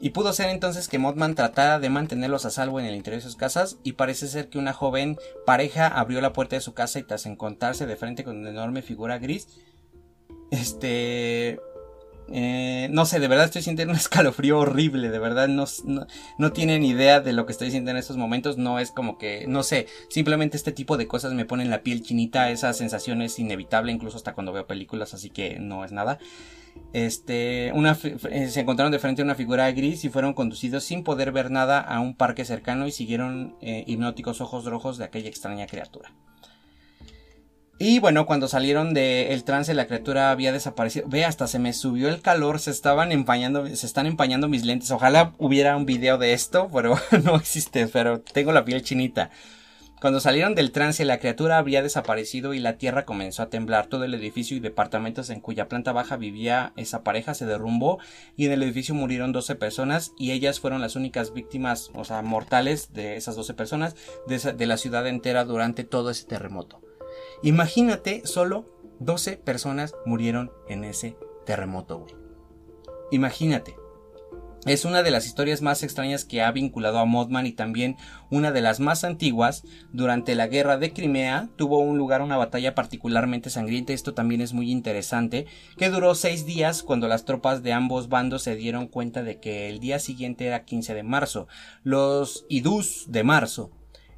Y 0.00 0.10
pudo 0.10 0.32
ser 0.32 0.48
entonces 0.48 0.88
que 0.88 0.98
Mothman 0.98 1.36
tratara 1.36 1.78
de 1.78 1.88
mantenerlos 1.88 2.44
a 2.44 2.50
salvo 2.50 2.80
en 2.80 2.86
el 2.86 2.96
interior 2.96 3.22
de 3.22 3.28
sus 3.28 3.36
casas 3.36 3.78
y 3.84 3.92
parece 3.92 4.26
ser 4.26 4.48
que 4.48 4.58
una 4.58 4.72
joven 4.72 5.16
pareja 5.46 5.86
abrió 5.86 6.20
la 6.20 6.32
puerta 6.32 6.56
de 6.56 6.60
su 6.60 6.74
casa 6.74 6.98
y 6.98 7.04
tras 7.04 7.24
encontrarse 7.24 7.86
de 7.86 7.94
frente 7.94 8.24
con 8.24 8.38
una 8.38 8.50
enorme 8.50 8.82
figura 8.82 9.18
gris, 9.18 9.46
este 10.50 11.60
eh, 12.34 12.88
no 12.90 13.04
sé, 13.04 13.20
de 13.20 13.28
verdad 13.28 13.44
estoy 13.44 13.60
sintiendo 13.60 13.92
un 13.92 13.98
escalofrío 14.00 14.58
horrible, 14.58 15.10
de 15.10 15.18
verdad 15.18 15.48
no, 15.48 15.66
no, 16.38 16.52
tienen 16.52 16.82
idea 16.82 17.20
de 17.20 17.34
lo 17.34 17.44
que 17.44 17.52
estoy 17.52 17.68
sintiendo 17.68 17.90
en 17.92 17.96
estos 17.98 18.16
momentos, 18.16 18.56
no 18.56 18.78
es 18.78 18.90
como 18.90 19.18
que, 19.18 19.44
no 19.46 19.62
sé, 19.62 19.86
simplemente 20.08 20.56
este 20.56 20.72
tipo 20.72 20.96
de 20.96 21.06
cosas 21.06 21.34
me 21.34 21.44
ponen 21.44 21.68
la 21.68 21.82
piel 21.82 22.02
chinita, 22.02 22.50
esa 22.50 22.72
sensación 22.72 23.20
es 23.20 23.38
inevitable 23.38 23.92
incluso 23.92 24.16
hasta 24.16 24.32
cuando 24.32 24.52
veo 24.52 24.66
películas, 24.66 25.12
así 25.12 25.28
que 25.28 25.58
no 25.58 25.84
es 25.84 25.92
nada. 25.92 26.18
Este, 26.94 27.70
una, 27.74 27.98
eh, 28.30 28.48
se 28.48 28.60
encontraron 28.60 28.92
de 28.92 28.98
frente 28.98 29.20
a 29.20 29.26
una 29.26 29.34
figura 29.34 29.70
gris 29.72 30.04
y 30.04 30.08
fueron 30.08 30.32
conducidos 30.32 30.84
sin 30.84 31.04
poder 31.04 31.32
ver 31.32 31.50
nada 31.50 31.80
a 31.80 32.00
un 32.00 32.16
parque 32.16 32.46
cercano 32.46 32.86
y 32.86 32.92
siguieron 32.92 33.56
eh, 33.60 33.84
hipnóticos 33.86 34.40
ojos 34.40 34.64
rojos 34.64 34.96
de 34.96 35.04
aquella 35.04 35.28
extraña 35.28 35.66
criatura. 35.66 36.12
Y 37.84 37.98
bueno, 37.98 38.26
cuando 38.26 38.46
salieron 38.46 38.94
del 38.94 39.42
trance, 39.42 39.74
la 39.74 39.88
criatura 39.88 40.30
había 40.30 40.52
desaparecido. 40.52 41.08
Ve, 41.08 41.24
hasta 41.24 41.48
se 41.48 41.58
me 41.58 41.72
subió 41.72 42.10
el 42.10 42.20
calor, 42.20 42.60
se 42.60 42.70
estaban 42.70 43.10
empañando, 43.10 43.66
se 43.66 43.86
están 43.86 44.06
empañando 44.06 44.48
mis 44.48 44.64
lentes. 44.64 44.92
Ojalá 44.92 45.32
hubiera 45.38 45.76
un 45.76 45.84
video 45.84 46.16
de 46.16 46.32
esto, 46.32 46.70
pero 46.72 46.96
no 47.24 47.34
existe, 47.34 47.88
pero 47.88 48.20
tengo 48.20 48.52
la 48.52 48.64
piel 48.64 48.82
chinita. 48.82 49.30
Cuando 50.00 50.20
salieron 50.20 50.54
del 50.54 50.70
trance, 50.70 51.04
la 51.04 51.18
criatura 51.18 51.58
había 51.58 51.82
desaparecido 51.82 52.54
y 52.54 52.60
la 52.60 52.78
tierra 52.78 53.04
comenzó 53.04 53.42
a 53.42 53.50
temblar. 53.50 53.88
Todo 53.88 54.04
el 54.04 54.14
edificio 54.14 54.56
y 54.56 54.60
departamentos 54.60 55.28
en 55.30 55.40
cuya 55.40 55.66
planta 55.68 55.90
baja 55.90 56.16
vivía 56.16 56.72
esa 56.76 57.02
pareja 57.02 57.34
se 57.34 57.46
derrumbó 57.46 57.98
y 58.36 58.46
en 58.46 58.52
el 58.52 58.62
edificio 58.62 58.94
murieron 58.94 59.32
12 59.32 59.56
personas 59.56 60.12
y 60.16 60.30
ellas 60.30 60.60
fueron 60.60 60.82
las 60.82 60.94
únicas 60.94 61.32
víctimas, 61.32 61.90
o 61.94 62.04
sea, 62.04 62.22
mortales 62.22 62.92
de 62.92 63.16
esas 63.16 63.34
12 63.34 63.54
personas 63.54 63.96
de, 64.28 64.38
de 64.52 64.66
la 64.66 64.76
ciudad 64.76 65.04
entera 65.08 65.44
durante 65.44 65.82
todo 65.82 66.10
ese 66.10 66.26
terremoto. 66.26 66.81
Imagínate, 67.42 68.22
solo 68.24 68.66
12 69.00 69.36
personas 69.36 69.94
murieron 70.06 70.52
en 70.68 70.84
ese 70.84 71.16
terremoto, 71.44 71.98
güey. 71.98 72.14
Imagínate. 73.10 73.76
Es 74.64 74.84
una 74.84 75.02
de 75.02 75.10
las 75.10 75.26
historias 75.26 75.60
más 75.60 75.82
extrañas 75.82 76.24
que 76.24 76.40
ha 76.40 76.52
vinculado 76.52 77.00
a 77.00 77.04
Mothman 77.04 77.46
y 77.46 77.52
también 77.52 77.96
una 78.30 78.52
de 78.52 78.60
las 78.60 78.78
más 78.78 79.02
antiguas. 79.02 79.64
Durante 79.92 80.36
la 80.36 80.46
guerra 80.46 80.76
de 80.76 80.92
Crimea 80.92 81.48
tuvo 81.56 81.80
un 81.80 81.98
lugar 81.98 82.22
una 82.22 82.36
batalla 82.36 82.76
particularmente 82.76 83.50
sangrienta, 83.50 83.92
esto 83.92 84.14
también 84.14 84.40
es 84.40 84.52
muy 84.52 84.70
interesante, 84.70 85.46
que 85.76 85.90
duró 85.90 86.14
seis 86.14 86.46
días 86.46 86.84
cuando 86.84 87.08
las 87.08 87.24
tropas 87.24 87.64
de 87.64 87.72
ambos 87.72 88.08
bandos 88.08 88.44
se 88.44 88.54
dieron 88.54 88.86
cuenta 88.86 89.24
de 89.24 89.40
que 89.40 89.68
el 89.68 89.80
día 89.80 89.98
siguiente 89.98 90.46
era 90.46 90.64
15 90.64 90.94
de 90.94 91.02
marzo. 91.02 91.48
Los 91.82 92.46
idus 92.48 93.06
de 93.08 93.24
marzo 93.24 93.72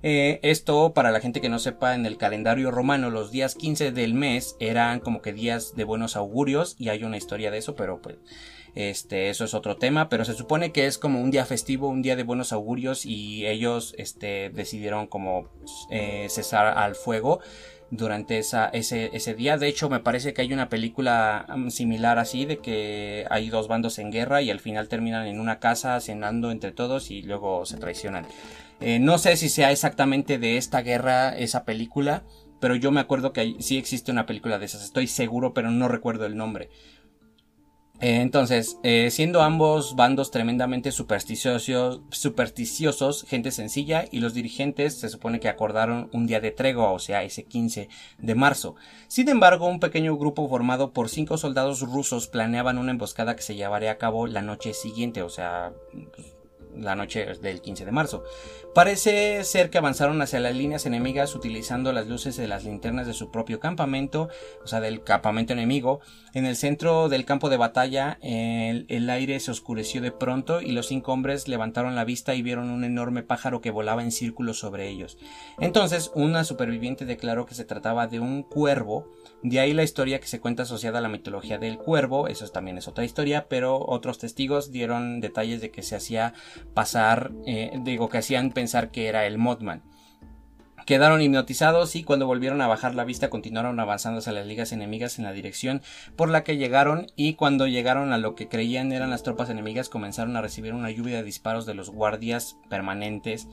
eh, 0.07 0.39
esto, 0.43 0.93
para 0.93 1.11
la 1.11 1.21
gente 1.21 1.41
que 1.41 1.49
no 1.49 1.59
sepa, 1.59 1.95
en 1.95 2.05
el 2.05 2.19
calendario 2.19 2.71
romano, 2.71 3.09
los 3.09 3.31
días 3.31 3.55
15 3.55 3.91
del 3.91 4.13
mes 4.13 4.55
eran 4.61 5.01
como 5.01 5.23
que 5.23 5.33
días 5.33 5.75
de 5.77 5.85
buenos 5.85 6.15
augurios, 6.15 6.77
y 6.79 6.91
hay 6.91 7.05
una 7.05 7.17
historia 7.17 7.51
de 7.51 7.57
eso, 7.57 7.75
pero 7.75 8.03
pues, 8.03 8.17
este, 8.75 9.31
eso 9.31 9.47
es 9.47 9.55
otro 9.55 9.77
tema, 9.77 10.11
pero 10.11 10.27
se 10.27 10.35
supone 10.35 10.73
que 10.73 10.85
es 10.85 10.99
como 10.99 11.23
un 11.23 11.31
día 11.31 11.47
festivo, 11.47 11.89
un 11.89 12.03
día 12.03 12.17
de 12.17 12.23
buenos 12.23 12.53
augurios, 12.53 13.07
y 13.07 13.47
ellos, 13.47 13.95
este, 13.97 14.51
decidieron 14.51 15.07
como 15.07 15.49
eh, 15.89 16.27
cesar 16.29 16.77
al 16.77 16.97
fuego 16.97 17.41
durante 17.91 18.37
esa, 18.37 18.69
ese, 18.69 19.09
ese 19.15 19.35
día. 19.35 19.57
De 19.57 19.69
hecho, 19.69 19.89
me 19.89 20.01
parece 20.01 20.35
que 20.35 20.43
hay 20.43 20.53
una 20.53 20.69
película 20.69 21.47
mm, 21.49 21.71
similar 21.71 22.19
así, 22.19 22.45
de 22.45 22.59
que 22.59 23.27
hay 23.31 23.49
dos 23.49 23.69
bandos 23.69 23.99
en 23.99 24.11
guerra 24.11 24.43
y 24.43 24.51
al 24.51 24.61
final 24.61 24.89
terminan 24.89 25.27
en 25.27 25.41
una 25.41 25.61
casa 25.61 25.99
cenando 26.01 26.51
entre 26.51 26.73
todos 26.73 27.11
y 27.11 27.23
luego 27.23 27.65
se 27.65 27.79
traicionan. 27.79 28.27
Eh, 28.81 28.99
no 28.99 29.19
sé 29.19 29.37
si 29.37 29.49
sea 29.49 29.71
exactamente 29.73 30.39
de 30.39 30.57
esta 30.57 30.83
guerra 30.83 31.37
esa 31.37 31.65
película, 31.65 32.25
pero 32.61 32.77
yo 32.77 32.91
me 32.91 33.01
acuerdo 33.01 33.33
que 33.33 33.57
sí 33.61 33.77
existe 33.77 34.11
una 34.11 34.27
película 34.27 34.59
de 34.59 34.67
esas, 34.67 34.83
estoy 34.83 35.07
seguro, 35.07 35.55
pero 35.55 35.71
no 35.71 35.89
recuerdo 35.89 36.27
el 36.27 36.37
nombre. 36.37 36.71
Eh, 38.01 38.21
entonces, 38.21 38.79
eh, 38.83 39.09
siendo 39.11 39.41
ambos 39.41 39.95
bandos 39.95 40.31
tremendamente 40.31 40.91
supersticiosos, 40.91 42.03
gente 43.27 43.51
sencilla, 43.53 44.05
y 44.11 44.19
los 44.19 44.35
dirigentes 44.35 44.99
se 44.99 45.09
supone 45.09 45.39
que 45.41 45.49
acordaron 45.49 46.11
un 46.13 46.27
día 46.27 46.41
de 46.41 46.51
tregua, 46.51 46.91
o 46.91 46.99
sea, 46.99 47.23
ese 47.23 47.45
15 47.45 47.89
de 48.19 48.35
marzo. 48.35 48.75
Sin 49.07 49.29
embargo, 49.29 49.69
un 49.69 49.79
pequeño 49.79 50.17
grupo 50.17 50.49
formado 50.49 50.93
por 50.93 51.09
cinco 51.09 51.39
soldados 51.39 51.81
rusos 51.81 52.27
planeaban 52.27 52.79
una 52.79 52.91
emboscada 52.91 53.37
que 53.37 53.43
se 53.43 53.55
llevaría 53.55 53.93
a 53.93 53.99
cabo 53.99 54.27
la 54.27 54.43
noche 54.43 54.75
siguiente, 54.75 55.23
o 55.23 55.29
sea, 55.29 55.73
pues, 56.15 56.34
la 56.77 56.95
noche 56.95 57.27
del 57.41 57.61
15 57.61 57.85
de 57.85 57.93
marzo. 57.93 58.25
Parece 58.75 59.45
ser 59.45 59.71
que 59.71 59.79
avanzaron 59.79 60.21
hacia 60.21 60.41
las 60.41 60.55
líneas 60.55 60.87
enemigas 60.87 61.35
utilizando 61.35 61.93
las 61.93 62.09
luces 62.09 62.37
de 62.37 62.49
las 62.49 62.65
linternas 62.65 63.07
de 63.07 63.15
su 63.15 63.31
propio 63.31 63.61
campamento, 63.61 64.29
o 64.63 64.67
sea, 64.67 64.81
del 64.81 65.03
campamento 65.03 65.53
enemigo. 65.53 66.01
En 66.33 66.47
el 66.47 66.57
centro 66.57 67.09
del 67.09 67.25
campo 67.25 67.49
de 67.49 67.57
batalla, 67.57 68.19
el, 68.21 68.87
el, 68.89 69.09
aire 69.11 69.39
se 69.39 69.51
oscureció 69.51 70.01
de 70.01 70.11
pronto 70.11 70.61
y 70.61 70.73
los 70.73 70.87
cinco 70.87 71.13
hombres 71.13 71.47
levantaron 71.47 71.95
la 71.95 72.05
vista 72.05 72.35
y 72.35 72.43
vieron 72.43 72.71
un 72.71 72.85
enorme 72.85 73.23
pájaro 73.23 73.61
que 73.61 73.71
volaba 73.71 74.03
en 74.03 74.11
círculos 74.11 74.59
sobre 74.59 74.89
ellos. 74.89 75.19
Entonces, 75.61 76.11
una 76.15 76.43
superviviente 76.45 77.05
declaró 77.05 77.47
que 77.47 77.55
se 77.55 77.65
trataba 77.65 78.09
de 78.09 78.19
un 78.19 78.43
cuervo 78.43 79.13
de 79.45 79.61
ahí 79.61 79.75
la 79.75 79.83
historia 79.83 80.21
que 80.21 80.27
se 80.27 80.41
cuenta 80.41 80.63
asociada 80.63 81.01
a 81.01 81.03
la 81.03 81.11
mitología 81.11 81.59
del 81.59 81.77
cuervo, 81.77 82.29
eso 82.29 82.49
también 82.49 82.79
es 82.79 82.89
otra 82.89 83.05
historia, 83.05 83.47
pero 83.47 83.79
otros 83.79 84.17
testigos 84.17 84.73
dieron 84.73 85.21
detalles 85.21 85.61
de 85.61 85.71
que 85.71 85.83
se 85.83 85.95
hacía 85.95 86.33
pasar, 86.73 87.31
eh, 87.47 87.79
digo, 87.83 88.09
que 88.09 88.17
hacían 88.17 88.53
pensar 88.53 88.91
que 88.91 89.07
era 89.07 89.27
el 89.27 89.37
Mothman. 89.37 89.83
Quedaron 90.87 91.23
hipnotizados 91.23 91.97
y 91.97 92.05
cuando 92.05 92.27
volvieron 92.27 92.61
a 92.61 92.67
bajar 92.67 92.95
la 92.95 93.05
vista 93.05 93.31
continuaron 93.31 93.81
avanzando 93.81 94.19
hacia 94.19 94.33
las 94.33 94.47
ligas 94.47 94.73
enemigas 94.73 95.19
en 95.19 95.25
la 95.25 95.33
dirección 95.33 95.83
por 96.17 96.29
la 96.29 96.45
que 96.45 96.57
llegaron 96.57 97.07
y 97.17 97.35
cuando 97.35 97.67
llegaron 97.67 98.13
a 98.13 98.19
lo 98.19 98.35
que 98.35 98.49
creían 98.49 98.93
eran 98.93 99.11
las 99.11 99.23
tropas 99.23 99.51
enemigas 99.51 99.89
comenzaron 99.89 100.37
a 100.37 100.43
recibir 100.43 100.75
una 100.75 100.91
lluvia 100.91 101.17
de 101.17 101.23
disparos 101.23 101.67
de 101.67 101.75
los 101.75 101.91
guardias 101.91 102.57
permanentes 102.69 103.49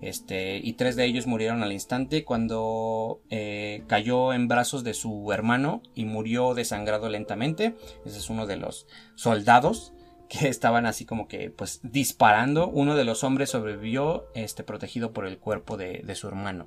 este 0.00 0.58
y 0.62 0.74
tres 0.74 0.96
de 0.96 1.04
ellos 1.04 1.26
murieron 1.26 1.62
al 1.62 1.72
instante 1.72 2.24
cuando 2.24 3.20
eh, 3.30 3.82
cayó 3.86 4.32
en 4.32 4.48
brazos 4.48 4.84
de 4.84 4.94
su 4.94 5.32
hermano 5.32 5.82
y 5.94 6.04
murió 6.04 6.54
desangrado 6.54 7.08
lentamente. 7.08 7.76
Ese 8.04 8.18
es 8.18 8.30
uno 8.30 8.46
de 8.46 8.56
los 8.56 8.86
soldados 9.14 9.92
que 10.28 10.48
estaban 10.48 10.86
así 10.86 11.04
como 11.04 11.28
que 11.28 11.50
pues 11.50 11.80
disparando. 11.82 12.68
Uno 12.68 12.96
de 12.96 13.04
los 13.04 13.24
hombres 13.24 13.50
sobrevivió 13.50 14.26
este, 14.34 14.64
protegido 14.64 15.12
por 15.12 15.26
el 15.26 15.38
cuerpo 15.38 15.76
de, 15.76 16.02
su 16.14 16.28
hermano. 16.28 16.66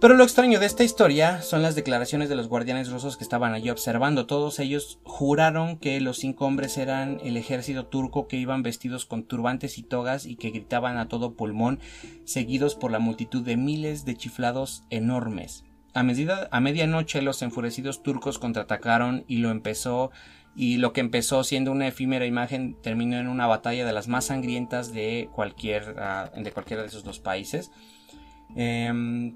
Pero 0.00 0.14
lo 0.14 0.24
extraño 0.24 0.58
de 0.58 0.66
esta 0.66 0.82
historia 0.82 1.42
son 1.42 1.62
las 1.62 1.76
declaraciones 1.76 2.28
de 2.28 2.34
los 2.34 2.48
guardianes 2.48 2.90
rusos 2.90 3.16
que 3.16 3.22
estaban 3.22 3.52
allí 3.52 3.70
observando. 3.70 4.26
Todos 4.26 4.58
ellos 4.58 4.98
juraron 5.04 5.76
que 5.76 6.00
los 6.00 6.18
cinco 6.18 6.46
hombres 6.46 6.76
eran 6.76 7.20
el 7.22 7.36
ejército 7.36 7.86
turco 7.86 8.26
que 8.26 8.36
iban 8.36 8.62
vestidos 8.62 9.06
con 9.06 9.22
turbantes 9.24 9.78
y 9.78 9.82
togas 9.82 10.26
y 10.26 10.36
que 10.36 10.50
gritaban 10.50 10.98
a 10.98 11.08
todo 11.08 11.34
pulmón, 11.34 11.78
seguidos 12.24 12.74
por 12.74 12.90
la 12.90 12.98
multitud 12.98 13.42
de 13.42 13.56
miles 13.56 14.04
de 14.04 14.16
chiflados 14.16 14.82
enormes. 14.90 15.64
A, 15.94 16.02
medida, 16.02 16.48
a 16.50 16.60
medianoche 16.60 17.20
los 17.20 17.42
enfurecidos 17.42 18.02
turcos 18.02 18.38
contraatacaron 18.38 19.24
y 19.28 19.38
lo 19.38 19.50
empezó 19.50 20.10
y 20.54 20.76
lo 20.76 20.92
que 20.92 21.00
empezó 21.00 21.44
siendo 21.44 21.72
una 21.72 21.88
efímera 21.88 22.26
imagen 22.26 22.76
terminó 22.82 23.16
en 23.18 23.28
una 23.28 23.46
batalla 23.46 23.86
de 23.86 23.92
las 23.92 24.08
más 24.08 24.26
sangrientas 24.26 24.92
de 24.92 25.28
cualquier 25.34 25.96
ah, 25.98 26.30
de 26.36 26.52
cualquiera 26.52 26.82
de 26.82 26.88
esos 26.88 27.04
dos 27.04 27.20
países. 27.20 27.70
Em, 28.54 29.34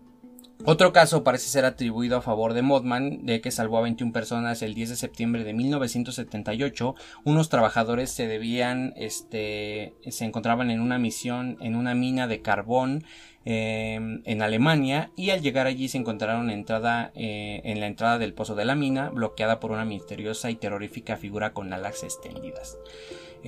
otro 0.65 0.93
caso 0.93 1.23
parece 1.23 1.49
ser 1.49 1.65
atribuido 1.65 2.17
a 2.17 2.23
favor 2.23 2.55
de 2.55 2.63
Mothman, 2.63 3.27
de 3.27 3.41
que 3.41 3.51
salvó 3.51 3.79
a 3.79 3.83
21 3.83 4.13
personas 4.13 4.63
el 4.63 4.75
10 4.75 4.91
de 4.91 4.97
septiembre 4.97 5.45
de 5.45 5.53
1978. 5.53 6.95
Unos 7.25 7.49
trabajadores 7.51 8.11
se 8.11 8.27
debían, 8.27 8.95
este, 8.97 9.95
se 10.09 10.25
encontraban 10.25 10.71
en 10.71 10.81
una 10.81 10.99
misión 10.99 11.59
en 11.61 11.77
una 11.77 11.95
mina 11.95 12.27
de 12.27 12.41
carbón 12.41 13.05
em, 13.47 14.21
en 14.25 14.43
Alemania 14.43 15.11
y 15.17 15.31
al 15.31 15.41
llegar 15.41 15.67
allí 15.67 15.89
se 15.89 15.97
encontraron 15.97 16.51
entrada, 16.51 17.13
eh, 17.15 17.63
en 17.65 17.81
la 17.81 17.87
entrada 17.87 18.19
del 18.19 18.35
pozo 18.35 18.55
de 18.55 18.67
la 18.67 18.75
mina 18.75 19.09
bloqueada 19.09 19.61
por 19.61 19.71
una 19.71 19.87
misteriosa 19.87 20.51
y 20.51 20.57
terrorífica 20.57 21.17
figura 21.17 21.55
con 21.55 21.73
alas 21.73 22.03
extendidas. 22.03 22.77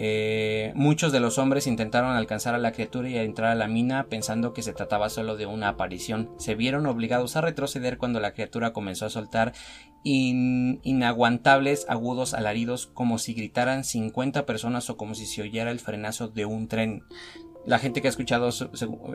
Eh, 0.00 0.70
muchos 0.76 1.10
de 1.10 1.18
los 1.18 1.38
hombres 1.38 1.66
intentaron 1.66 2.14
alcanzar 2.14 2.54
a 2.54 2.58
la 2.58 2.70
criatura 2.70 3.08
y 3.08 3.18
entrar 3.18 3.50
a 3.50 3.56
la 3.56 3.66
mina 3.66 4.06
pensando 4.08 4.52
que 4.52 4.62
se 4.62 4.72
trataba 4.72 5.10
solo 5.10 5.36
de 5.36 5.46
una 5.46 5.70
aparición. 5.70 6.30
Se 6.38 6.54
vieron 6.54 6.86
obligados 6.86 7.34
a 7.34 7.40
retroceder 7.40 7.98
cuando 7.98 8.20
la 8.20 8.32
criatura 8.32 8.72
comenzó 8.72 9.06
a 9.06 9.10
soltar 9.10 9.54
inaguantables 10.04 11.84
agudos 11.88 12.32
alaridos 12.32 12.86
como 12.86 13.18
si 13.18 13.34
gritaran 13.34 13.82
50 13.82 14.46
personas 14.46 14.88
o 14.88 14.96
como 14.96 15.16
si 15.16 15.26
se 15.26 15.42
oyera 15.42 15.72
el 15.72 15.80
frenazo 15.80 16.28
de 16.28 16.44
un 16.44 16.68
tren. 16.68 17.02
La 17.68 17.78
gente 17.78 18.00
que 18.00 18.08
ha 18.08 18.10
escuchado 18.10 18.48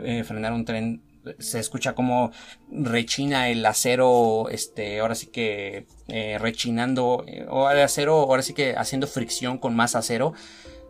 eh, 0.03 0.23
frenar 0.23 0.53
un 0.53 0.63
tren 0.63 1.01
se 1.39 1.59
escucha 1.59 1.95
como 1.95 2.31
rechina 2.69 3.49
el 3.49 3.65
acero, 3.65 4.47
este, 4.49 4.99
ahora 4.99 5.15
sí 5.15 5.27
que 5.27 5.87
eh, 6.07 6.37
rechinando, 6.39 7.25
o 7.49 7.69
el 7.71 7.81
acero, 7.81 8.13
ahora 8.13 8.43
sí 8.43 8.53
que 8.53 8.75
haciendo 8.77 9.07
fricción 9.07 9.57
con 9.57 9.75
más 9.75 9.95
acero. 9.95 10.33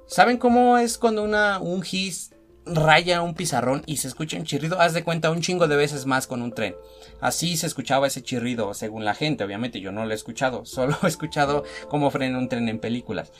¿Saben 0.07 0.37
cómo 0.37 0.77
es 0.77 0.97
cuando 0.97 1.23
una, 1.23 1.59
un 1.59 1.81
gis 1.83 2.31
raya 2.65 3.21
un 3.21 3.33
pizarrón 3.33 3.83
y 3.85 3.95
se 3.95 4.09
escucha 4.09 4.35
un 4.35 4.43
chirrido? 4.43 4.81
Haz 4.81 4.93
de 4.93 5.05
cuenta 5.05 5.31
un 5.31 5.39
chingo 5.39 5.69
de 5.69 5.77
veces 5.77 6.05
más 6.05 6.27
con 6.27 6.41
un 6.41 6.53
tren. 6.53 6.75
Así 7.21 7.57
se 7.57 7.67
escuchaba 7.67 8.07
ese 8.07 8.21
chirrido, 8.21 8.73
según 8.73 9.05
la 9.05 9.15
gente, 9.15 9.43
obviamente 9.43 9.79
yo 9.79 9.91
no 9.91 10.05
lo 10.05 10.11
he 10.11 10.15
escuchado, 10.15 10.65
solo 10.65 10.97
he 11.03 11.07
escuchado 11.07 11.63
cómo 11.89 12.11
frena 12.11 12.37
un 12.37 12.49
tren 12.49 12.69
en 12.69 12.79
películas. 12.79 13.31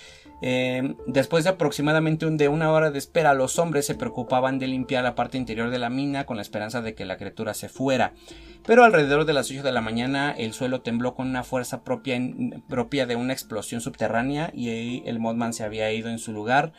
Eh, 0.42 0.96
después 1.08 1.46
de 1.46 1.52
aproximadamente 1.52 2.26
un, 2.26 2.36
de 2.36 2.50
una 2.50 2.72
hora 2.72 2.92
de 2.92 3.00
espera, 3.00 3.34
los 3.34 3.60
hombres 3.60 3.86
se 3.86 3.96
preocupaban 3.96 4.60
de 4.60 4.68
limpiar 4.68 5.04
la 5.04 5.16
parte 5.16 5.38
interior 5.38 5.70
de 5.70 5.80
la 5.80 5.90
mina 5.90 6.26
con 6.26 6.36
la 6.36 6.42
esperanza 6.42 6.82
de 6.82 6.96
que 6.96 7.06
la 7.06 7.18
criatura 7.18 7.54
se 7.54 7.70
fuera. 7.70 8.14
Pero 8.66 8.84
alrededor 8.84 9.26
de 9.26 9.34
las 9.34 9.50
8 9.50 9.64
de 9.64 9.72
la 9.72 9.82
mañana 9.82 10.34
el 10.38 10.54
suelo 10.54 10.82
tembló 10.82 11.16
con 11.16 11.28
una 11.28 11.44
fuerza 11.44 11.84
propia, 11.84 12.20
propia 12.68 13.06
de 13.06 13.16
una 13.16 13.34
explosión 13.34 13.82
subterránea 13.82 14.52
y 14.54 15.04
el 15.06 15.20
Modman 15.20 15.54
se 15.54 15.64
había 15.64 15.92
ido 15.92 16.10
en 16.10 16.20
su 16.20 16.32
lugar. 16.32 16.74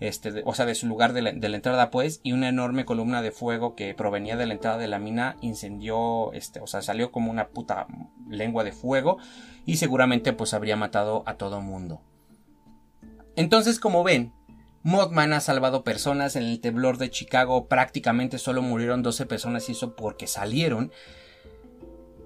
Este, 0.00 0.42
o 0.46 0.54
sea, 0.54 0.64
de 0.64 0.74
su 0.74 0.86
lugar 0.86 1.12
de 1.12 1.20
la, 1.20 1.30
entrada, 1.30 1.90
pues, 1.90 2.20
y 2.22 2.32
una 2.32 2.48
enorme 2.48 2.86
columna 2.86 3.20
de 3.20 3.32
fuego 3.32 3.74
que 3.74 3.94
provenía 3.94 4.36
de 4.36 4.46
la 4.46 4.54
entrada 4.54 4.78
de 4.78 4.88
la 4.88 4.98
mina 4.98 5.36
incendió, 5.42 6.32
este, 6.32 6.60
o 6.60 6.66
sea, 6.66 6.80
salió 6.80 7.12
como 7.12 7.30
una 7.30 7.48
puta 7.48 7.86
lengua 8.26 8.64
de 8.64 8.72
fuego 8.72 9.18
y 9.66 9.76
seguramente 9.76 10.32
pues 10.32 10.54
habría 10.54 10.76
matado 10.76 11.22
a 11.26 11.34
todo 11.34 11.60
mundo. 11.60 12.00
Entonces, 13.36 13.78
como 13.78 14.02
ven, 14.02 14.32
Mothman 14.82 15.34
ha 15.34 15.40
salvado 15.40 15.84
personas 15.84 16.34
en 16.34 16.44
el 16.44 16.60
temblor 16.60 16.96
de 16.96 17.10
Chicago, 17.10 17.68
prácticamente 17.68 18.38
solo 18.38 18.62
murieron 18.62 19.02
12 19.02 19.26
personas 19.26 19.68
y 19.68 19.72
eso 19.72 19.94
porque 19.94 20.26
salieron 20.26 20.92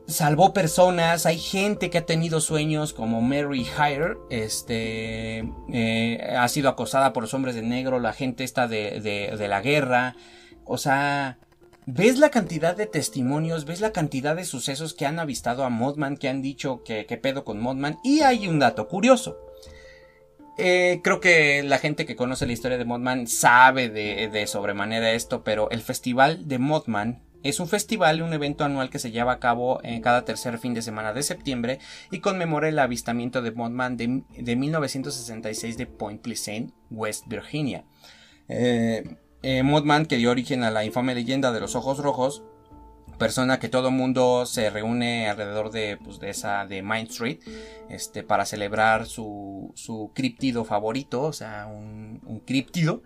salvó 0.07 0.53
personas, 0.53 1.27
hay 1.27 1.39
gente 1.39 1.91
que 1.91 1.99
ha 1.99 2.07
tenido 2.07 2.41
sueños 2.41 2.93
como 2.93 3.21
Mary 3.21 3.67
Hire, 3.67 4.17
este, 4.31 5.51
eh, 5.73 6.37
ha 6.37 6.49
sido 6.49 6.69
acosada 6.69 7.13
por 7.13 7.23
los 7.23 7.35
hombres 7.35 7.55
de 7.55 7.63
negro, 7.63 7.99
la 8.01 8.13
gente 8.13 8.45
está 8.45 8.69
de, 8.69 9.01
de, 9.01 9.49
la 9.49 9.61
guerra, 9.61 10.17
o 10.65 10.77
sea, 10.79 11.39
ves 11.87 12.19
la 12.19 12.31
cantidad 12.31 12.77
de 12.77 12.87
testimonios, 12.87 13.65
ves 13.65 13.81
la 13.81 13.93
cantidad 13.93 14.37
de 14.37 14.45
sucesos 14.45 14.95
que 14.95 15.07
han 15.07 15.19
avistado 15.19 15.65
a 15.65 15.71
Modman, 15.71 16.17
que 16.17 16.29
han 16.29 16.43
dicho 16.43 16.83
que, 16.85 17.05
pedo 17.17 17.45
con 17.45 17.61
Modman, 17.61 17.99
y 18.05 18.21
hay 18.21 18.47
un 18.47 18.59
dato 18.59 18.89
curioso. 18.89 19.39
Eh, 20.57 21.01
creo 21.03 21.19
que 21.19 21.65
la 21.65 21.79
gente 21.79 22.07
que 22.07 22.15
conoce 22.15 22.47
la 22.47 22.53
historia 22.53 22.79
de 22.79 22.85
Modman 22.85 23.27
sabe 23.27 23.89
de, 23.89 24.29
de 24.29 24.47
sobremanera 24.47 25.13
esto, 25.13 25.43
pero 25.43 25.69
el 25.71 25.81
festival 25.81 26.47
de 26.47 26.59
Modman 26.59 27.24
es 27.45 27.61
un 27.61 27.69
festival, 27.69 28.23
un 28.23 28.33
evento 28.33 28.65
anual 28.65 28.91
que 28.91 28.99
se 28.99 29.13
lleva 29.13 29.33
a 29.33 29.39
cabo 29.39 29.79
en 29.85 30.01
cada 30.01 30.25
tercer 30.25 30.59
fin 30.59 30.75
de 30.75 30.83
semana 30.83 31.13
de 31.13 31.23
septiembre 31.23 31.79
y 32.11 32.19
conmemora 32.19 32.69
el 32.69 32.79
avistamiento 32.79 33.43
de 33.43 33.53
Mothman 33.53 33.97
de, 33.97 34.57
1966 34.57 35.77
de 35.77 35.87
Point 35.87 36.23
Pleasant, 36.23 36.73
West 36.91 37.29
Virginia. 37.29 37.85
Eh, 38.49 39.17
eh, 39.43 39.63
Mothman, 39.63 40.07
que 40.07 40.17
dio 40.17 40.31
origen 40.31 40.65
a 40.65 40.71
la 40.71 40.87
infame 40.87 41.15
leyenda 41.15 41.53
de 41.53 41.61
los 41.61 41.77
ojos 41.77 41.99
rojos, 41.99 42.43
persona 43.19 43.59
que 43.59 43.69
todo 43.69 43.91
mundo 43.91 44.47
se 44.47 44.71
reúne 44.71 45.29
alrededor 45.29 45.71
de, 45.71 45.99
pues, 46.03 46.19
de 46.19 46.31
esa 46.31 46.67
de 46.67 46.83
Main 46.83 47.07
Street 47.07 47.41
este 47.89 48.23
para 48.23 48.45
celebrar 48.45 49.07
su, 49.07 49.73
su 49.77 50.11
críptido 50.15 50.65
favorito 50.65 51.23
o 51.23 51.33
sea 51.33 51.67
un, 51.67 52.21
un 52.25 52.41
críptido 52.41 53.03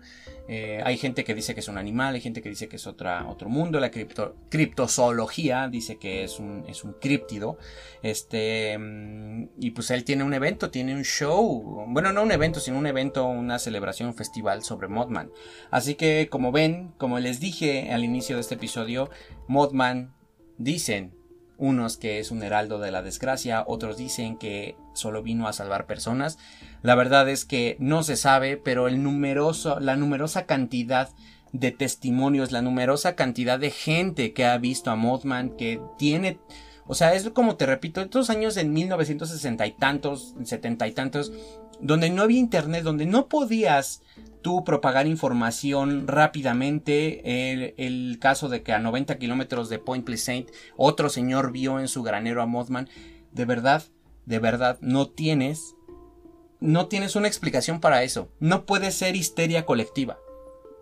eh, 0.51 0.81
hay 0.83 0.97
gente 0.97 1.23
que 1.23 1.35
dice 1.35 1.53
que 1.53 1.59
es 1.59 1.67
un 1.67 1.77
animal, 1.77 2.15
hay 2.15 2.21
gente 2.21 2.41
que 2.41 2.49
dice 2.49 2.67
que 2.67 2.77
es 2.77 2.87
otra, 2.87 3.27
otro 3.27 3.49
mundo. 3.49 3.79
La 3.79 3.91
cripto, 3.91 4.35
criptozoología 4.49 5.67
dice 5.67 5.97
que 5.97 6.23
es 6.23 6.39
un, 6.39 6.65
es 6.67 6.83
un. 6.83 6.95
Este, 8.01 8.75
mm, 8.75 9.49
y 9.59 9.69
pues 9.71 9.91
él 9.91 10.03
tiene 10.03 10.23
un 10.23 10.33
evento, 10.33 10.71
tiene 10.71 10.95
un 10.95 11.03
show. 11.03 11.85
Bueno, 11.89 12.11
no 12.13 12.23
un 12.23 12.31
evento, 12.31 12.59
sino 12.59 12.79
un 12.79 12.87
evento, 12.87 13.27
una 13.27 13.59
celebración, 13.59 14.09
un 14.09 14.15
festival 14.15 14.63
sobre 14.63 14.87
Mothman. 14.87 15.29
Así 15.69 15.93
que, 15.93 16.29
como 16.31 16.51
ven, 16.51 16.93
como 16.97 17.19
les 17.19 17.39
dije 17.39 17.91
al 17.91 18.03
inicio 18.03 18.35
de 18.35 18.41
este 18.41 18.55
episodio, 18.55 19.11
Mothman 19.47 20.15
dicen 20.57 21.13
unos 21.59 21.97
que 21.97 22.17
es 22.17 22.31
un 22.31 22.41
heraldo 22.41 22.79
de 22.79 22.89
la 22.89 23.03
desgracia, 23.03 23.63
otros 23.67 23.97
dicen 23.97 24.37
que 24.37 24.75
solo 24.99 25.23
vino 25.23 25.47
a 25.47 25.53
salvar 25.53 25.87
personas. 25.87 26.37
La 26.81 26.95
verdad 26.95 27.27
es 27.29 27.45
que 27.45 27.75
no 27.79 28.03
se 28.03 28.15
sabe, 28.15 28.57
pero 28.57 28.87
el 28.87 29.01
numeroso, 29.01 29.79
la 29.79 29.95
numerosa 29.95 30.45
cantidad 30.45 31.09
de 31.51 31.71
testimonios, 31.71 32.51
la 32.51 32.61
numerosa 32.61 33.15
cantidad 33.15 33.59
de 33.59 33.71
gente 33.71 34.33
que 34.33 34.45
ha 34.45 34.57
visto 34.57 34.91
a 34.91 34.95
Mothman, 34.95 35.55
que 35.57 35.81
tiene, 35.97 36.39
o 36.85 36.95
sea, 36.95 37.13
es 37.13 37.29
como 37.31 37.55
te 37.55 37.65
repito, 37.65 38.01
estos 38.01 38.29
años 38.29 38.57
en 38.57 38.73
1960 38.73 39.65
y 39.65 39.71
tantos, 39.71 40.35
70 40.43 40.87
y 40.87 40.91
tantos, 40.91 41.31
donde 41.81 42.09
no 42.09 42.23
había 42.23 42.39
internet, 42.39 42.83
donde 42.83 43.05
no 43.05 43.27
podías 43.27 44.01
tú 44.41 44.63
propagar 44.63 45.07
información 45.07 46.07
rápidamente. 46.07 47.51
El, 47.51 47.73
el 47.77 48.19
caso 48.19 48.49
de 48.49 48.63
que 48.63 48.73
a 48.73 48.79
90 48.79 49.17
kilómetros 49.17 49.69
de 49.69 49.79
Point 49.79 50.05
Pleasant 50.05 50.49
otro 50.75 51.09
señor 51.09 51.51
vio 51.51 51.79
en 51.79 51.87
su 51.87 52.03
granero 52.03 52.41
a 52.41 52.45
Mothman. 52.45 52.89
De 53.31 53.45
verdad, 53.45 53.83
de 54.29 54.37
verdad, 54.39 54.77
no 54.79 55.09
tienes 55.09 55.75
no 56.61 56.87
tienes 56.87 57.15
una 57.15 57.27
explicación 57.27 57.79
para 57.79 58.03
eso. 58.03 58.29
No 58.39 58.65
puede 58.65 58.91
ser 58.91 59.15
histeria 59.15 59.65
colectiva. 59.65 60.19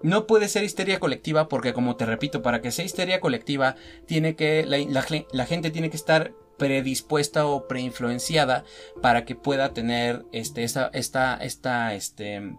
No 0.02 0.28
puede 0.28 0.50
ser 0.50 0.64
histeria 0.64 1.00
colectiva 1.00 1.48
porque, 1.48 1.74
como 1.74 1.96
te 1.96 2.06
repito, 2.06 2.42
para 2.42 2.62
que 2.62 2.72
sea 2.72 2.86
histeria 2.86 3.20
colectiva, 3.20 3.76
tiene 4.06 4.36
que, 4.36 4.66
la, 4.66 5.46
gente 5.46 5.72
tiene 5.72 5.90
que 5.90 5.98
estar 5.98 6.34
predispuesta 6.58 7.46
o 7.46 7.68
preinfluenciada 7.68 8.64
para 9.02 9.24
que 9.24 9.36
pueda 9.36 9.74
tener 9.74 10.26
este, 10.32 10.64
esta, 10.64 10.90
esta, 10.94 11.38
esta, 11.38 11.94
este, 11.94 12.58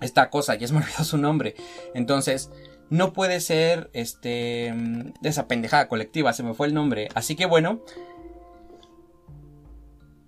esta 0.00 0.30
cosa, 0.30 0.54
ya 0.54 0.64
es 0.64 0.72
me 0.72 0.78
olvidado 0.78 1.04
su 1.04 1.18
nombre. 1.18 1.54
Entonces, 1.94 2.50
no 2.88 3.12
puede 3.12 3.40
ser, 3.40 3.90
este, 3.92 4.72
esa 5.22 5.48
pendejada 5.48 5.88
colectiva, 5.88 6.32
se 6.32 6.44
me 6.44 6.54
fue 6.54 6.68
el 6.68 6.74
nombre. 6.74 7.08
Así 7.14 7.34
que 7.36 7.46
bueno, 7.46 7.80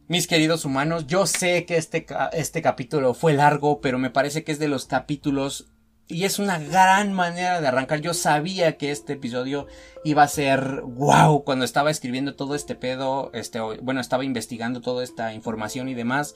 mis 0.09 0.27
queridos 0.27 0.65
humanos, 0.65 1.07
yo 1.07 1.27
sé 1.27 1.65
que 1.65 1.77
este, 1.77 2.07
este 2.33 2.63
capítulo 2.63 3.15
fue 3.15 3.35
largo, 3.35 3.81
pero 3.81 3.99
me 3.99 4.11
parece 4.11 4.45
que 4.45 4.53
es 4.53 4.59
de 4.59 4.69
los 4.69 4.87
capítulos 4.87 5.69
y 6.09 6.25
es 6.25 6.39
una 6.39 6.59
gran 6.59 7.13
manera 7.13 7.61
de 7.61 7.67
arrancar. 7.67 8.01
Yo 8.01 8.15
sabía 8.15 8.77
que 8.77 8.93
este 8.93 9.15
episodio 9.15 9.67
iba 10.05 10.23
a 10.23 10.29
ser 10.29 10.83
wow 10.83 11.43
cuando 11.43 11.65
estaba 11.65 11.91
escribiendo 11.91 12.37
todo 12.37 12.55
este 12.55 12.77
pedo, 12.77 13.31
este, 13.35 13.61
bueno, 13.61 14.01
estaba 14.01 14.25
investigando 14.25 14.81
toda 14.81 15.03
esta 15.03 15.35
información 15.35 15.89
y 15.89 15.95
demás. 15.95 16.35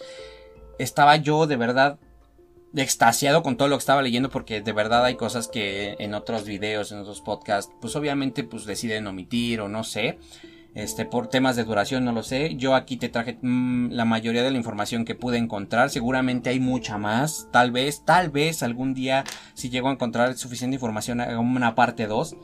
Estaba 0.78 1.16
yo 1.16 1.46
de 1.46 1.56
verdad 1.56 1.98
extasiado 2.74 3.42
con 3.42 3.56
todo 3.56 3.68
lo 3.68 3.76
que 3.76 3.80
estaba 3.80 4.02
leyendo 4.02 4.30
porque 4.30 4.60
de 4.60 4.72
verdad 4.72 5.04
hay 5.04 5.16
cosas 5.16 5.48
que 5.48 5.96
en 5.98 6.14
otros 6.14 6.44
videos, 6.44 6.90
en 6.90 6.98
otros 6.98 7.20
podcasts, 7.20 7.72
pues 7.80 7.94
obviamente 7.94 8.42
pues 8.42 8.64
deciden 8.64 9.06
omitir 9.06 9.60
o 9.60 9.68
no 9.68 9.84
sé. 9.84 10.18
Este, 10.74 11.04
por 11.04 11.26
temas 11.26 11.56
de 11.56 11.64
duración 11.64 12.04
no 12.04 12.12
lo 12.12 12.22
sé. 12.22 12.54
Yo 12.56 12.74
aquí 12.74 12.96
te 12.96 13.08
traje 13.08 13.38
mm, 13.42 13.90
la 13.90 14.04
mayoría 14.04 14.42
de 14.42 14.50
la 14.50 14.56
información 14.56 15.04
que 15.04 15.14
pude 15.14 15.38
encontrar. 15.38 15.90
Seguramente 15.90 16.50
hay 16.50 16.60
mucha 16.60 16.98
más. 16.98 17.48
Tal 17.50 17.72
vez, 17.72 18.04
tal 18.04 18.30
vez 18.30 18.62
algún 18.62 18.94
día 18.94 19.24
si 19.54 19.70
llego 19.70 19.88
a 19.88 19.92
encontrar 19.92 20.36
suficiente 20.36 20.76
información 20.76 21.20
haga 21.20 21.38
una 21.38 21.74
parte 21.74 22.06
2. 22.06 22.36